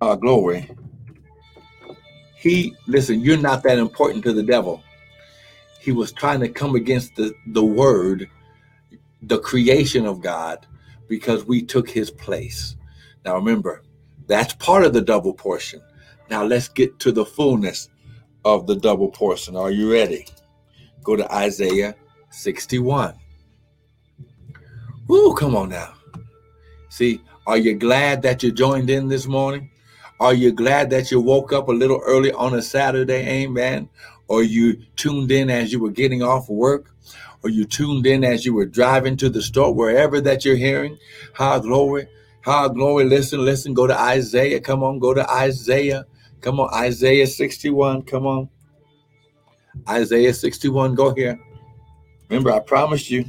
our 0.00 0.14
uh, 0.14 0.16
glory, 0.16 0.68
he, 2.36 2.74
listen, 2.88 3.20
you're 3.20 3.36
not 3.36 3.62
that 3.62 3.78
important 3.78 4.24
to 4.24 4.32
the 4.32 4.42
devil. 4.42 4.82
He 5.80 5.92
was 5.92 6.10
trying 6.10 6.40
to 6.40 6.48
come 6.48 6.74
against 6.74 7.14
the, 7.14 7.32
the 7.46 7.62
word, 7.64 8.28
the 9.22 9.38
creation 9.38 10.06
of 10.06 10.22
God, 10.22 10.66
because 11.06 11.44
we 11.44 11.62
took 11.62 11.88
his 11.88 12.10
place. 12.10 12.74
Now 13.24 13.36
remember, 13.36 13.84
that's 14.26 14.54
part 14.54 14.82
of 14.82 14.92
the 14.92 15.00
double 15.00 15.34
portion. 15.34 15.80
Now 16.30 16.42
let's 16.42 16.66
get 16.66 16.98
to 16.98 17.12
the 17.12 17.24
fullness 17.24 17.90
of 18.44 18.66
the 18.66 18.74
double 18.74 19.10
portion. 19.10 19.54
Are 19.54 19.70
you 19.70 19.92
ready? 19.92 20.26
Go 21.04 21.14
to 21.14 21.32
Isaiah 21.32 21.94
61. 22.30 23.14
Woo, 25.06 25.32
come 25.36 25.54
on 25.54 25.68
now. 25.68 25.94
See, 26.94 27.22
are 27.44 27.56
you 27.56 27.74
glad 27.74 28.22
that 28.22 28.44
you 28.44 28.52
joined 28.52 28.88
in 28.88 29.08
this 29.08 29.26
morning? 29.26 29.68
Are 30.20 30.32
you 30.32 30.52
glad 30.52 30.90
that 30.90 31.10
you 31.10 31.20
woke 31.20 31.52
up 31.52 31.66
a 31.66 31.72
little 31.72 32.00
early 32.06 32.30
on 32.30 32.54
a 32.54 32.62
Saturday? 32.62 33.42
Amen. 33.42 33.88
Or 34.28 34.44
you 34.44 34.80
tuned 34.94 35.32
in 35.32 35.50
as 35.50 35.72
you 35.72 35.80
were 35.80 35.90
getting 35.90 36.22
off 36.22 36.48
work? 36.48 36.94
Or 37.42 37.50
you 37.50 37.64
tuned 37.64 38.06
in 38.06 38.22
as 38.22 38.46
you 38.46 38.54
were 38.54 38.64
driving 38.64 39.16
to 39.16 39.28
the 39.28 39.42
store, 39.42 39.74
wherever 39.74 40.20
that 40.20 40.44
you're 40.44 40.54
hearing? 40.54 40.96
High 41.32 41.58
glory. 41.58 42.06
high 42.42 42.68
glory. 42.68 43.06
Listen, 43.06 43.44
listen. 43.44 43.74
Go 43.74 43.88
to 43.88 44.00
Isaiah. 44.00 44.60
Come 44.60 44.84
on, 44.84 45.00
go 45.00 45.14
to 45.14 45.28
Isaiah. 45.28 46.06
Come 46.42 46.60
on, 46.60 46.72
Isaiah 46.72 47.26
61. 47.26 48.02
Come 48.02 48.24
on. 48.24 48.48
Isaiah 49.88 50.32
61. 50.32 50.94
Go 50.94 51.12
here. 51.12 51.40
Remember, 52.28 52.52
I 52.52 52.60
promised 52.60 53.10
you. 53.10 53.24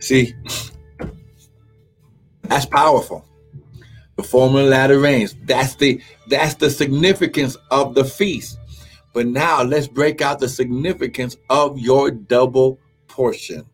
See, 0.00 0.34
that's 2.54 2.66
powerful 2.66 3.26
the 4.16 4.22
former 4.22 4.60
and 4.60 4.70
latter 4.70 5.00
rains. 5.00 5.34
That's 5.42 5.74
the 5.74 6.00
that's 6.28 6.54
the 6.54 6.70
significance 6.70 7.56
of 7.72 7.96
the 7.96 8.04
feast. 8.04 8.60
But 9.12 9.26
now 9.26 9.64
let's 9.64 9.88
break 9.88 10.20
out 10.20 10.38
the 10.38 10.48
significance 10.48 11.36
of 11.50 11.80
your 11.80 12.12
double 12.12 12.78
portion. 13.08 13.66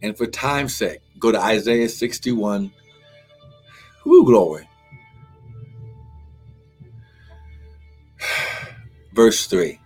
And 0.00 0.16
for 0.16 0.26
time's 0.26 0.76
sake, 0.76 1.00
go 1.18 1.32
to 1.32 1.40
Isaiah 1.40 1.88
61. 1.88 2.72
Who 4.02 4.24
glory. 4.24 4.68
Verse 9.12 9.48
3. 9.48 9.80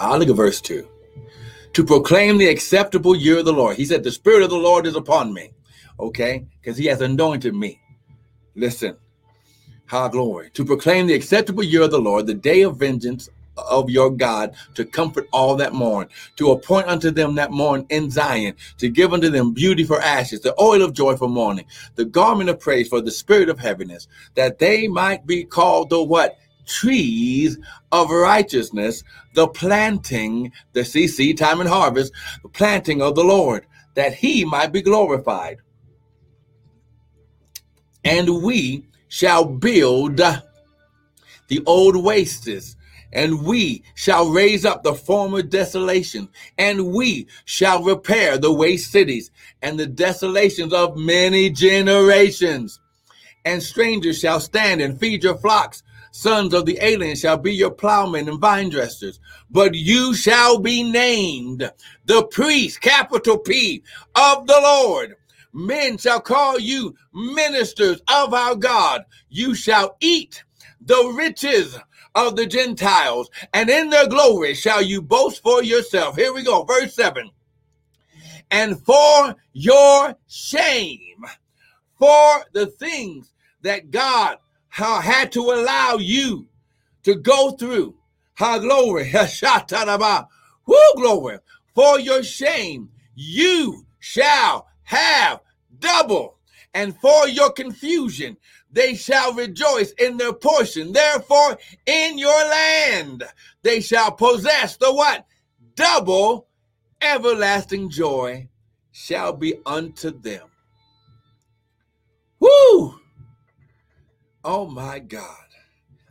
I'll 0.00 0.18
look 0.18 0.30
at 0.30 0.34
verse 0.34 0.62
2 0.62 0.88
to 1.72 1.84
proclaim 1.84 2.38
the 2.38 2.48
acceptable 2.48 3.16
year 3.16 3.38
of 3.38 3.44
the 3.44 3.52
Lord. 3.52 3.76
He 3.76 3.84
said, 3.84 4.02
The 4.02 4.12
Spirit 4.12 4.42
of 4.42 4.50
the 4.50 4.56
Lord 4.56 4.86
is 4.86 4.96
upon 4.96 5.32
me. 5.32 5.52
Okay? 5.98 6.46
Because 6.60 6.76
he 6.76 6.86
has 6.86 7.00
anointed 7.00 7.54
me. 7.54 7.80
Listen. 8.54 8.96
High 9.86 10.08
glory. 10.08 10.50
To 10.50 10.64
proclaim 10.64 11.06
the 11.06 11.14
acceptable 11.14 11.62
year 11.62 11.82
of 11.82 11.90
the 11.90 12.00
Lord, 12.00 12.26
the 12.26 12.34
day 12.34 12.62
of 12.62 12.78
vengeance 12.78 13.28
of 13.56 13.90
your 13.90 14.10
God, 14.10 14.54
to 14.74 14.84
comfort 14.84 15.28
all 15.32 15.56
that 15.56 15.74
mourn, 15.74 16.08
to 16.36 16.50
appoint 16.50 16.86
unto 16.88 17.10
them 17.10 17.34
that 17.34 17.50
mourn 17.50 17.86
in 17.90 18.10
Zion, 18.10 18.54
to 18.78 18.88
give 18.88 19.12
unto 19.12 19.28
them 19.28 19.52
beauty 19.52 19.84
for 19.84 20.00
ashes, 20.00 20.40
the 20.40 20.58
oil 20.60 20.82
of 20.82 20.94
joy 20.94 21.16
for 21.16 21.28
mourning, 21.28 21.66
the 21.96 22.04
garment 22.04 22.48
of 22.48 22.60
praise 22.60 22.88
for 22.88 23.00
the 23.00 23.10
spirit 23.10 23.48
of 23.48 23.58
heaviness, 23.58 24.08
that 24.34 24.58
they 24.58 24.88
might 24.88 25.26
be 25.26 25.44
called 25.44 25.90
the 25.90 26.02
what? 26.02 26.38
Trees 26.66 27.58
of 27.90 28.10
righteousness, 28.10 29.02
the 29.34 29.48
planting, 29.48 30.52
the 30.72 30.80
CC, 30.80 31.36
time 31.36 31.60
and 31.60 31.68
harvest, 31.68 32.12
the 32.42 32.48
planting 32.48 33.02
of 33.02 33.14
the 33.14 33.24
Lord, 33.24 33.66
that 33.94 34.14
he 34.14 34.44
might 34.44 34.72
be 34.72 34.82
glorified. 34.82 35.58
And 38.04 38.42
we 38.42 38.86
shall 39.08 39.44
build 39.44 40.16
the 40.16 41.62
old 41.66 41.96
wastes, 41.96 42.76
and 43.12 43.44
we 43.44 43.82
shall 43.94 44.30
raise 44.30 44.64
up 44.64 44.82
the 44.82 44.94
former 44.94 45.42
desolation, 45.42 46.28
and 46.56 46.92
we 46.92 47.26
shall 47.44 47.82
repair 47.82 48.38
the 48.38 48.52
waste 48.52 48.90
cities 48.90 49.30
and 49.60 49.78
the 49.78 49.86
desolations 49.86 50.72
of 50.72 50.96
many 50.96 51.50
generations. 51.50 52.80
And 53.44 53.62
strangers 53.62 54.18
shall 54.18 54.40
stand 54.40 54.80
and 54.80 54.98
feed 54.98 55.24
your 55.24 55.36
flocks 55.36 55.82
Sons 56.14 56.52
of 56.52 56.66
the 56.66 56.78
alien 56.82 57.16
shall 57.16 57.38
be 57.38 57.54
your 57.54 57.70
plowmen 57.70 58.28
and 58.28 58.38
vine 58.38 58.68
dressers, 58.68 59.18
but 59.50 59.74
you 59.74 60.14
shall 60.14 60.58
be 60.58 60.82
named 60.82 61.72
the 62.04 62.26
priest, 62.26 62.82
capital 62.82 63.38
P, 63.38 63.82
of 64.14 64.46
the 64.46 64.60
Lord. 64.62 65.16
Men 65.54 65.96
shall 65.96 66.20
call 66.20 66.58
you 66.58 66.94
ministers 67.14 68.02
of 68.08 68.34
our 68.34 68.54
God. 68.54 69.04
You 69.30 69.54
shall 69.54 69.96
eat 70.00 70.44
the 70.82 71.14
riches 71.16 71.78
of 72.14 72.36
the 72.36 72.46
Gentiles, 72.46 73.30
and 73.54 73.70
in 73.70 73.88
their 73.88 74.06
glory 74.06 74.52
shall 74.52 74.82
you 74.82 75.00
boast 75.00 75.42
for 75.42 75.62
yourself. 75.62 76.16
Here 76.16 76.34
we 76.34 76.44
go, 76.44 76.62
verse 76.64 76.94
7. 76.94 77.30
And 78.50 78.84
for 78.84 79.34
your 79.54 80.14
shame, 80.28 81.24
for 81.98 82.44
the 82.52 82.66
things 82.66 83.32
that 83.62 83.90
God 83.90 84.36
how 84.72 85.02
had 85.02 85.30
to 85.30 85.40
allow 85.50 85.96
you 85.98 86.48
to 87.02 87.14
go 87.14 87.50
through. 87.50 87.94
How 88.32 88.58
glory, 88.58 89.12
who 90.64 90.80
glory, 90.96 91.38
for 91.74 92.00
your 92.00 92.22
shame 92.22 92.88
you 93.14 93.84
shall 93.98 94.66
have 94.84 95.40
double, 95.78 96.38
and 96.72 96.96
for 97.00 97.28
your 97.28 97.52
confusion 97.52 98.38
they 98.70 98.94
shall 98.94 99.34
rejoice 99.34 99.92
in 99.98 100.16
their 100.16 100.32
portion. 100.32 100.92
Therefore, 100.92 101.58
in 101.84 102.16
your 102.16 102.48
land 102.48 103.24
they 103.62 103.82
shall 103.82 104.12
possess 104.12 104.78
the 104.78 104.90
what? 104.90 105.26
Double 105.74 106.46
everlasting 107.02 107.90
joy 107.90 108.48
shall 108.90 109.34
be 109.34 109.56
unto 109.66 110.10
them. 110.18 110.48
Woo! 112.40 113.01
Oh 114.44 114.66
my 114.66 114.98
God. 114.98 115.46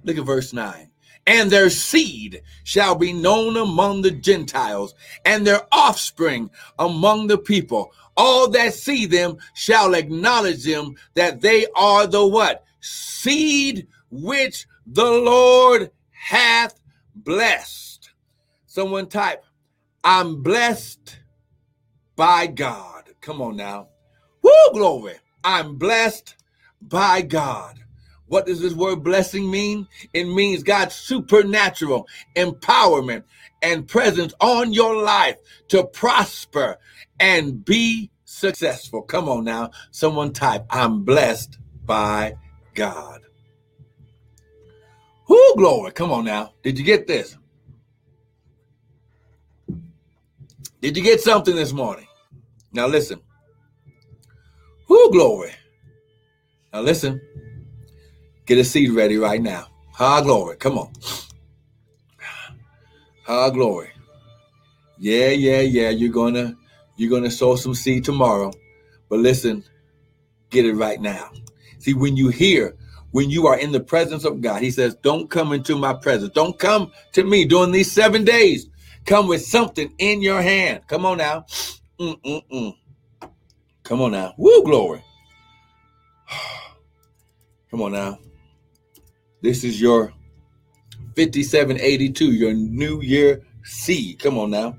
Look 0.03 0.17
at 0.17 0.25
verse 0.25 0.53
9. 0.53 0.89
And 1.27 1.51
their 1.51 1.69
seed 1.69 2.41
shall 2.63 2.95
be 2.95 3.13
known 3.13 3.55
among 3.57 4.01
the 4.01 4.11
Gentiles, 4.11 4.95
and 5.23 5.45
their 5.45 5.61
offspring 5.71 6.49
among 6.79 7.27
the 7.27 7.37
people. 7.37 7.93
All 8.17 8.49
that 8.49 8.73
see 8.73 9.05
them 9.05 9.37
shall 9.53 9.93
acknowledge 9.93 10.63
them 10.63 10.95
that 11.13 11.41
they 11.41 11.67
are 11.75 12.07
the 12.07 12.25
what? 12.25 12.63
Seed 12.79 13.87
which 14.09 14.65
the 14.87 15.09
Lord 15.09 15.91
hath 16.09 16.81
blessed. 17.15 18.11
Someone 18.65 19.07
type, 19.07 19.43
I'm 20.03 20.41
blessed 20.41 21.19
by 22.15 22.47
God. 22.47 23.09
Come 23.21 23.41
on 23.41 23.57
now. 23.57 23.89
Woo, 24.41 24.51
glory. 24.73 25.15
I'm 25.43 25.75
blessed 25.75 26.35
by 26.81 27.21
God. 27.21 27.79
What 28.31 28.45
does 28.45 28.61
this 28.61 28.71
word 28.71 29.03
blessing 29.03 29.51
mean? 29.51 29.89
It 30.13 30.23
means 30.23 30.63
God's 30.63 30.95
supernatural 30.95 32.07
empowerment 32.37 33.25
and 33.61 33.85
presence 33.85 34.33
on 34.39 34.71
your 34.71 35.03
life 35.03 35.35
to 35.67 35.83
prosper 35.83 36.77
and 37.19 37.65
be 37.65 38.09
successful. 38.23 39.01
Come 39.01 39.27
on 39.27 39.43
now. 39.43 39.71
Someone 39.91 40.31
type, 40.31 40.65
I'm 40.69 41.03
blessed 41.03 41.59
by 41.83 42.35
God. 42.73 43.19
Whoo, 45.27 45.53
glory. 45.57 45.91
Come 45.91 46.13
on 46.13 46.23
now. 46.23 46.53
Did 46.63 46.79
you 46.79 46.85
get 46.85 47.07
this? 47.07 47.37
Did 50.79 50.95
you 50.95 51.03
get 51.03 51.19
something 51.19 51.53
this 51.53 51.73
morning? 51.73 52.07
Now 52.71 52.87
listen. 52.87 53.19
Whoo, 54.87 55.11
glory. 55.11 55.51
Now 56.71 56.79
listen. 56.79 57.19
Get 58.51 58.57
a 58.57 58.65
seed 58.65 58.89
ready 58.89 59.15
right 59.15 59.41
now. 59.41 59.67
Ha, 59.93 60.19
glory. 60.19 60.57
Come 60.57 60.77
on. 60.77 60.91
Ha, 63.25 63.49
glory. 63.49 63.91
Yeah, 64.99 65.29
yeah, 65.29 65.61
yeah. 65.61 65.89
You're 65.89 66.11
gonna 66.11 66.57
you're 66.97 67.09
gonna 67.09 67.31
sow 67.31 67.55
some 67.55 67.73
seed 67.73 68.03
tomorrow. 68.03 68.51
But 69.07 69.19
listen, 69.19 69.63
get 70.49 70.65
it 70.65 70.73
right 70.73 70.99
now. 70.99 71.31
See, 71.79 71.93
when 71.93 72.17
you 72.17 72.27
hear, 72.27 72.75
when 73.11 73.29
you 73.29 73.47
are 73.47 73.57
in 73.57 73.71
the 73.71 73.79
presence 73.79 74.25
of 74.25 74.41
God, 74.41 74.61
He 74.61 74.69
says, 74.69 74.95
Don't 74.95 75.29
come 75.29 75.53
into 75.53 75.77
my 75.77 75.93
presence. 75.93 76.33
Don't 76.33 76.59
come 76.59 76.91
to 77.13 77.23
me 77.23 77.45
during 77.45 77.71
these 77.71 77.89
seven 77.89 78.25
days. 78.25 78.67
Come 79.05 79.29
with 79.29 79.45
something 79.45 79.93
in 79.97 80.21
your 80.21 80.41
hand. 80.41 80.81
Come 80.89 81.05
on 81.05 81.19
now. 81.19 81.45
Mm-mm-mm. 82.01 82.75
Come 83.83 84.01
on 84.01 84.11
now. 84.11 84.33
Woo, 84.37 84.61
glory. 84.65 85.01
Come 87.71 87.83
on 87.83 87.93
now. 87.93 88.19
This 89.41 89.63
is 89.63 89.81
your 89.81 90.13
5782, 91.15 92.31
your 92.31 92.53
New 92.53 93.01
Year 93.01 93.41
seed. 93.63 94.19
Come 94.19 94.37
on 94.37 94.51
now. 94.51 94.75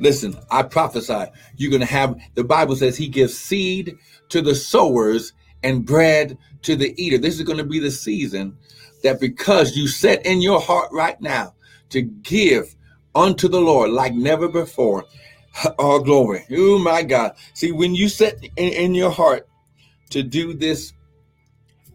Listen, 0.00 0.36
I 0.50 0.62
prophesy 0.62 1.26
you're 1.56 1.70
going 1.70 1.80
to 1.80 1.86
have, 1.86 2.18
the 2.34 2.44
Bible 2.44 2.76
says 2.76 2.96
he 2.96 3.08
gives 3.08 3.36
seed 3.36 3.96
to 4.28 4.42
the 4.42 4.54
sowers 4.54 5.32
and 5.62 5.86
bread 5.86 6.36
to 6.62 6.76
the 6.76 6.94
eater. 7.02 7.18
This 7.18 7.36
is 7.36 7.42
going 7.42 7.58
to 7.58 7.64
be 7.64 7.78
the 7.78 7.90
season 7.90 8.56
that 9.02 9.20
because 9.20 9.76
you 9.76 9.88
set 9.88 10.24
in 10.26 10.40
your 10.40 10.60
heart 10.60 10.90
right 10.92 11.20
now 11.20 11.54
to 11.90 12.02
give 12.02 12.74
unto 13.14 13.48
the 13.48 13.60
Lord 13.60 13.90
like 13.90 14.14
never 14.14 14.48
before, 14.48 15.04
all 15.78 16.00
glory. 16.00 16.44
Oh 16.52 16.78
my 16.78 17.02
God. 17.02 17.32
See, 17.54 17.72
when 17.72 17.94
you 17.94 18.08
set 18.08 18.42
in, 18.56 18.72
in 18.72 18.94
your 18.94 19.10
heart 19.10 19.48
to 20.10 20.22
do 20.22 20.52
this 20.52 20.92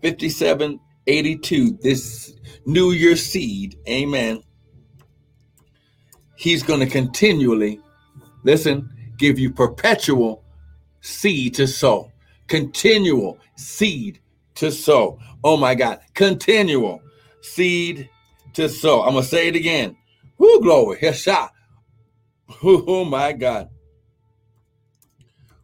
5782, 0.02 1.80
this 1.82 2.34
New 2.66 2.92
Year 2.92 3.16
seed, 3.16 3.78
amen, 3.88 4.44
he's 6.36 6.64
going 6.64 6.80
to 6.80 6.88
continually 6.88 7.80
listen, 8.44 8.90
give 9.18 9.40
you 9.40 9.52
perpetual 9.52 10.44
seed 11.02 11.54
to 11.56 11.68
sow, 11.68 12.12
continual 12.48 13.40
seed 13.56 14.20
to 14.56 14.72
sow. 14.72 15.20
Oh 15.44 15.58
my 15.58 15.76
God, 15.76 16.00
continual 16.14 17.02
seed 17.42 18.10
to 18.54 18.70
sow. 18.70 19.02
I'm 19.04 19.14
gonna 19.14 19.24
say 19.24 19.48
it 19.48 19.56
again. 19.56 19.96
Whoo, 20.38 20.62
glory, 20.62 20.98
His 21.00 21.20
shot. 21.20 21.52
Oh 22.64 23.06
my 23.06 23.32
God. 23.32 23.70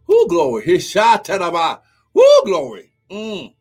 Whoo, 0.07 0.27
glory, 0.27 0.63
Hishah 0.63 1.81
Whoo, 2.13 2.41
glory. 2.45 2.91
Mm. 3.11 3.53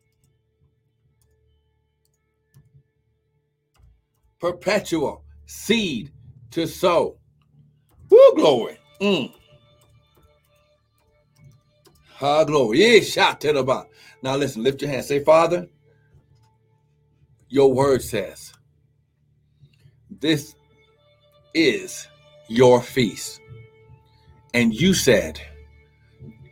Perpetual 4.39 5.23
seed 5.45 6.11
to 6.51 6.67
sow. 6.67 7.17
Whoo, 8.09 8.33
glory. 8.35 8.77
Mm. 9.01 9.33
Ha 12.15 12.43
glory. 12.43 12.79
Yeah, 12.79 12.99
shout 13.01 13.41
to 13.41 13.53
the 13.53 13.63
bottom. 13.63 13.91
Now 14.21 14.35
listen, 14.35 14.63
lift 14.63 14.81
your 14.81 14.91
hand. 14.91 15.05
Say, 15.05 15.23
Father, 15.23 15.67
your 17.49 17.71
word 17.73 18.01
says, 18.01 18.53
this 20.09 20.55
is 21.53 22.07
your 22.47 22.81
feast. 22.81 23.39
And 24.53 24.73
you 24.73 24.93
said 24.93 25.39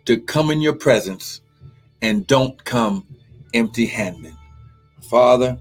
to 0.05 0.19
come 0.19 0.51
in 0.51 0.61
your 0.61 0.75
presence 0.75 1.41
and 2.01 2.27
don't 2.27 2.63
come 2.63 3.07
empty 3.53 3.85
handed. 3.85 4.33
Father, 5.09 5.57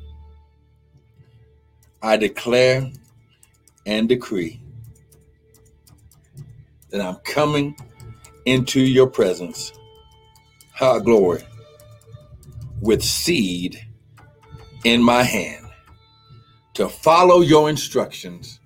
I 2.05 2.19
declare 2.19 2.93
and 3.87 4.07
decree 4.07 4.61
that 6.91 7.01
I'm 7.01 7.17
coming 7.25 7.75
into 8.45 8.83
your 8.83 9.07
presence, 9.07 9.73
high 10.75 10.99
glory, 10.99 11.43
with 12.83 13.03
seed 13.03 13.79
in 14.85 15.03
my 15.03 15.23
hand 15.23 15.65
to 16.75 16.91
follow 16.91 17.41
your 17.41 17.71
instructions 17.71 18.61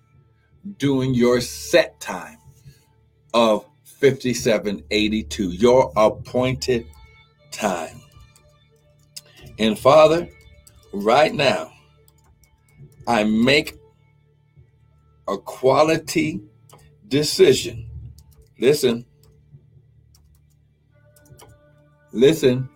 during 0.79 1.15
your 1.15 1.41
set 1.41 2.01
time 2.01 2.39
of 3.35 3.65
5782, 3.85 5.51
your 5.51 5.93
appointed 5.97 6.87
time. 7.53 8.01
And 9.61 9.79
Father, 9.79 10.29
right 10.93 11.33
now, 11.33 11.71
I 13.09 13.25
make 13.25 13.77
a 15.27 15.37
quality 15.37 16.41
decision 17.09 17.89
Listen. 18.59 19.07
Listen. 22.13 22.69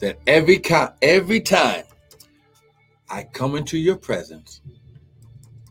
That 0.00 0.18
every 0.26 0.60
every 1.02 1.40
time 1.40 1.84
I 3.08 3.24
come 3.24 3.54
into 3.54 3.76
your 3.76 3.96
presence, 3.96 4.60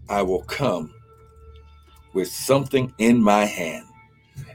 I 0.08 0.22
will 0.22 0.44
come 0.44 0.94
with 2.14 2.28
something 2.28 2.94
in 3.00 3.22
my 3.22 3.46
hand. 3.46 3.86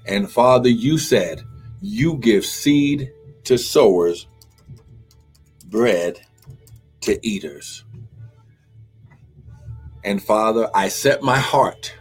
And 0.07 0.30
Father, 0.30 0.68
you 0.68 0.97
said 0.97 1.42
you 1.80 2.18
give 2.18 2.47
seed 2.47 3.11
to 3.45 3.59
sowers, 3.59 4.28
bread 5.66 6.20
to 7.05 7.26
eaters. 7.26 7.84
And 10.05 10.22
Father, 10.22 10.68
I 10.74 10.88
set 10.88 11.22
my 11.22 11.38
heart 11.38 11.94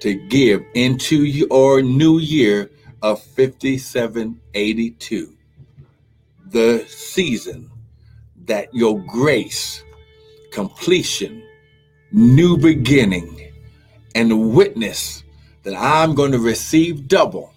to 0.00 0.14
give 0.14 0.64
into 0.74 1.24
your 1.24 1.82
new 1.82 2.18
year 2.18 2.70
of 3.02 3.22
5782, 3.22 5.36
the 6.46 6.84
season 6.88 7.70
that 8.44 8.72
your 8.74 8.98
grace, 9.00 9.84
completion, 10.50 11.42
new 12.12 12.56
beginning, 12.56 13.52
and 14.14 14.54
witness 14.54 15.22
that 15.62 15.74
I'm 15.76 16.14
going 16.14 16.32
to 16.32 16.38
receive 16.38 17.08
double 17.08 17.52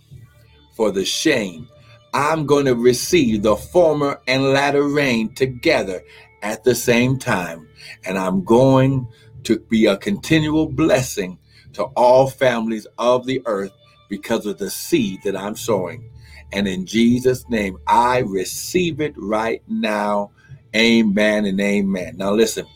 for 0.76 0.91
the 0.91 1.06
shame. 1.06 1.70
I'm 2.14 2.45
going 2.45 2.66
to 2.66 2.76
receive 2.76 3.41
the 3.41 3.56
former 3.56 4.20
and 4.28 4.43
latter 4.43 4.84
rain 4.84 5.34
together 5.34 6.04
at 6.44 6.64
the 6.64 6.76
same 6.76 7.18
time. 7.18 7.68
And 8.06 8.20
I'm 8.20 8.44
going 8.44 9.08
to 9.44 9.60
be 9.60 9.86
a 9.88 9.98
continual 9.98 10.68
blessing 10.68 11.39
to 11.74 11.84
all 11.96 12.30
families 12.30 12.86
of 13.00 13.26
the 13.26 13.41
earth 13.46 13.72
because 14.10 14.46
of 14.46 14.60
the 14.60 14.70
seed 14.70 15.22
that 15.24 15.36
I'm 15.36 15.56
sowing. 15.56 16.08
And 16.52 16.68
in 16.68 16.86
Jesus' 16.86 17.50
name, 17.50 17.80
I 17.88 18.20
receive 18.20 19.02
it 19.02 19.16
right 19.18 19.64
now. 19.68 20.30
Amen 20.76 21.46
and 21.46 21.60
amen. 21.60 22.18
Now, 22.18 22.34
listen, 22.34 22.68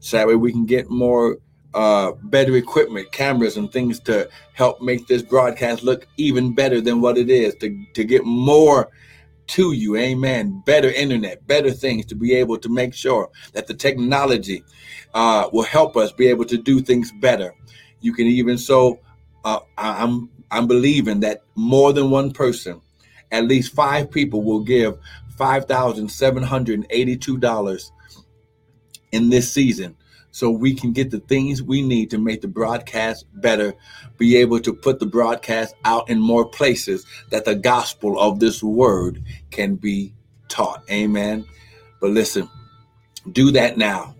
so 0.00 0.16
that 0.16 0.26
way 0.26 0.34
we 0.34 0.50
can 0.50 0.66
get 0.66 0.90
more 0.90 1.38
uh, 1.74 2.12
better 2.22 2.56
equipment, 2.56 3.10
cameras, 3.12 3.56
and 3.56 3.70
things 3.72 4.00
to 4.00 4.28
help 4.52 4.80
make 4.80 5.06
this 5.06 5.22
broadcast 5.22 5.82
look 5.82 6.06
even 6.16 6.54
better 6.54 6.80
than 6.80 7.00
what 7.00 7.18
it 7.18 7.28
is, 7.28 7.54
to, 7.56 7.84
to 7.94 8.04
get 8.04 8.24
more 8.24 8.90
to 9.46 9.72
you. 9.72 9.96
Amen. 9.96 10.62
Better 10.64 10.90
internet, 10.90 11.46
better 11.46 11.70
things 11.70 12.06
to 12.06 12.14
be 12.14 12.34
able 12.34 12.58
to 12.58 12.68
make 12.68 12.94
sure 12.94 13.30
that 13.52 13.66
the 13.66 13.74
technology 13.74 14.64
uh, 15.12 15.48
will 15.52 15.64
help 15.64 15.96
us 15.96 16.12
be 16.12 16.28
able 16.28 16.44
to 16.46 16.56
do 16.56 16.80
things 16.80 17.12
better. 17.20 17.54
You 18.00 18.12
can 18.12 18.26
even 18.26 18.56
so. 18.56 19.00
Uh, 19.44 19.60
I'm 19.76 20.30
I'm 20.50 20.66
believing 20.66 21.20
that 21.20 21.42
more 21.54 21.92
than 21.92 22.10
one 22.10 22.30
person, 22.32 22.80
at 23.30 23.44
least 23.44 23.74
five 23.74 24.10
people, 24.10 24.42
will 24.42 24.64
give 24.64 24.98
five 25.36 25.66
thousand 25.66 26.08
seven 26.08 26.42
hundred 26.42 26.86
eighty-two 26.90 27.38
dollars 27.38 27.92
in 29.12 29.28
this 29.28 29.52
season 29.52 29.96
so 30.34 30.50
we 30.50 30.74
can 30.74 30.90
get 30.92 31.12
the 31.12 31.20
things 31.20 31.62
we 31.62 31.80
need 31.80 32.10
to 32.10 32.18
make 32.18 32.40
the 32.40 32.48
broadcast 32.48 33.24
better, 33.34 33.72
be 34.18 34.36
able 34.36 34.58
to 34.58 34.74
put 34.74 34.98
the 34.98 35.06
broadcast 35.06 35.76
out 35.84 36.10
in 36.10 36.18
more 36.18 36.44
places 36.44 37.06
that 37.30 37.44
the 37.44 37.54
gospel 37.54 38.18
of 38.18 38.40
this 38.40 38.60
word 38.60 39.22
can 39.52 39.76
be 39.76 40.12
taught. 40.48 40.82
Amen. 40.90 41.44
But 42.00 42.10
listen, 42.10 42.50
do 43.30 43.52
that 43.52 43.78
now. 43.78 44.16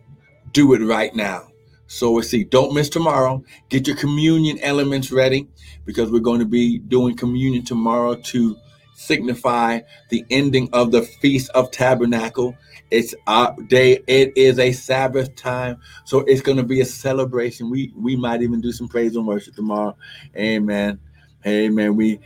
Do 0.52 0.72
it 0.74 0.86
right 0.86 1.12
now. 1.16 1.48
So 1.88 2.12
we 2.12 2.22
see, 2.22 2.44
don't 2.44 2.74
miss 2.74 2.88
tomorrow. 2.88 3.42
Get 3.68 3.88
your 3.88 3.96
communion 3.96 4.60
elements 4.60 5.10
ready 5.10 5.48
because 5.84 6.12
we're 6.12 6.20
going 6.20 6.38
to 6.38 6.46
be 6.46 6.78
doing 6.78 7.16
communion 7.16 7.64
tomorrow 7.64 8.14
to 8.14 8.56
signify 8.94 9.80
the 10.10 10.24
ending 10.30 10.68
of 10.72 10.92
the 10.92 11.02
Feast 11.02 11.50
of 11.56 11.72
Tabernacle. 11.72 12.56
It's 12.94 13.12
our 13.26 13.56
day. 13.66 14.04
It 14.06 14.32
is 14.36 14.60
a 14.60 14.70
Sabbath 14.70 15.34
time, 15.34 15.78
so 16.04 16.20
it's 16.20 16.40
going 16.40 16.58
to 16.58 16.62
be 16.62 16.80
a 16.80 16.84
celebration. 16.84 17.68
We 17.68 17.92
we 17.96 18.14
might 18.14 18.40
even 18.40 18.60
do 18.60 18.70
some 18.70 18.86
praise 18.86 19.16
and 19.16 19.26
worship 19.26 19.56
tomorrow. 19.56 19.96
Amen. 20.36 21.00
Amen. 21.44 21.96
We, 21.96 22.20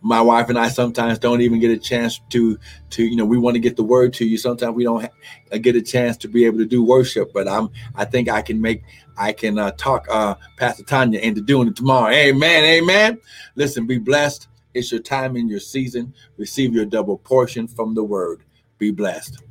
my 0.00 0.20
wife 0.20 0.48
and 0.48 0.56
I, 0.56 0.68
sometimes 0.68 1.18
don't 1.18 1.40
even 1.40 1.58
get 1.58 1.72
a 1.72 1.76
chance 1.76 2.20
to 2.30 2.56
to 2.90 3.04
you 3.04 3.16
know 3.16 3.24
we 3.24 3.36
want 3.36 3.56
to 3.56 3.58
get 3.58 3.74
the 3.74 3.82
word 3.82 4.12
to 4.14 4.24
you. 4.24 4.38
Sometimes 4.38 4.76
we 4.76 4.84
don't 4.84 5.02
ha- 5.02 5.58
get 5.58 5.74
a 5.74 5.82
chance 5.82 6.16
to 6.18 6.28
be 6.28 6.44
able 6.44 6.58
to 6.58 6.66
do 6.66 6.84
worship. 6.84 7.32
But 7.32 7.48
I'm 7.48 7.68
I 7.96 8.04
think 8.04 8.28
I 8.28 8.42
can 8.42 8.60
make 8.60 8.84
I 9.18 9.32
can 9.32 9.58
uh, 9.58 9.72
talk 9.72 10.06
uh, 10.08 10.36
Pastor 10.56 10.84
Tanya 10.84 11.18
into 11.18 11.40
doing 11.40 11.66
it 11.66 11.74
tomorrow. 11.74 12.12
Amen. 12.12 12.62
Amen. 12.62 13.20
Listen, 13.56 13.88
be 13.88 13.98
blessed. 13.98 14.46
It's 14.72 14.92
your 14.92 15.02
time 15.02 15.36
in 15.36 15.48
your 15.48 15.58
season. 15.58 16.14
Receive 16.36 16.76
your 16.76 16.84
double 16.86 17.18
portion 17.18 17.66
from 17.66 17.94
the 17.94 18.04
word. 18.04 18.44
Be 18.78 18.92
blessed. 18.92 19.42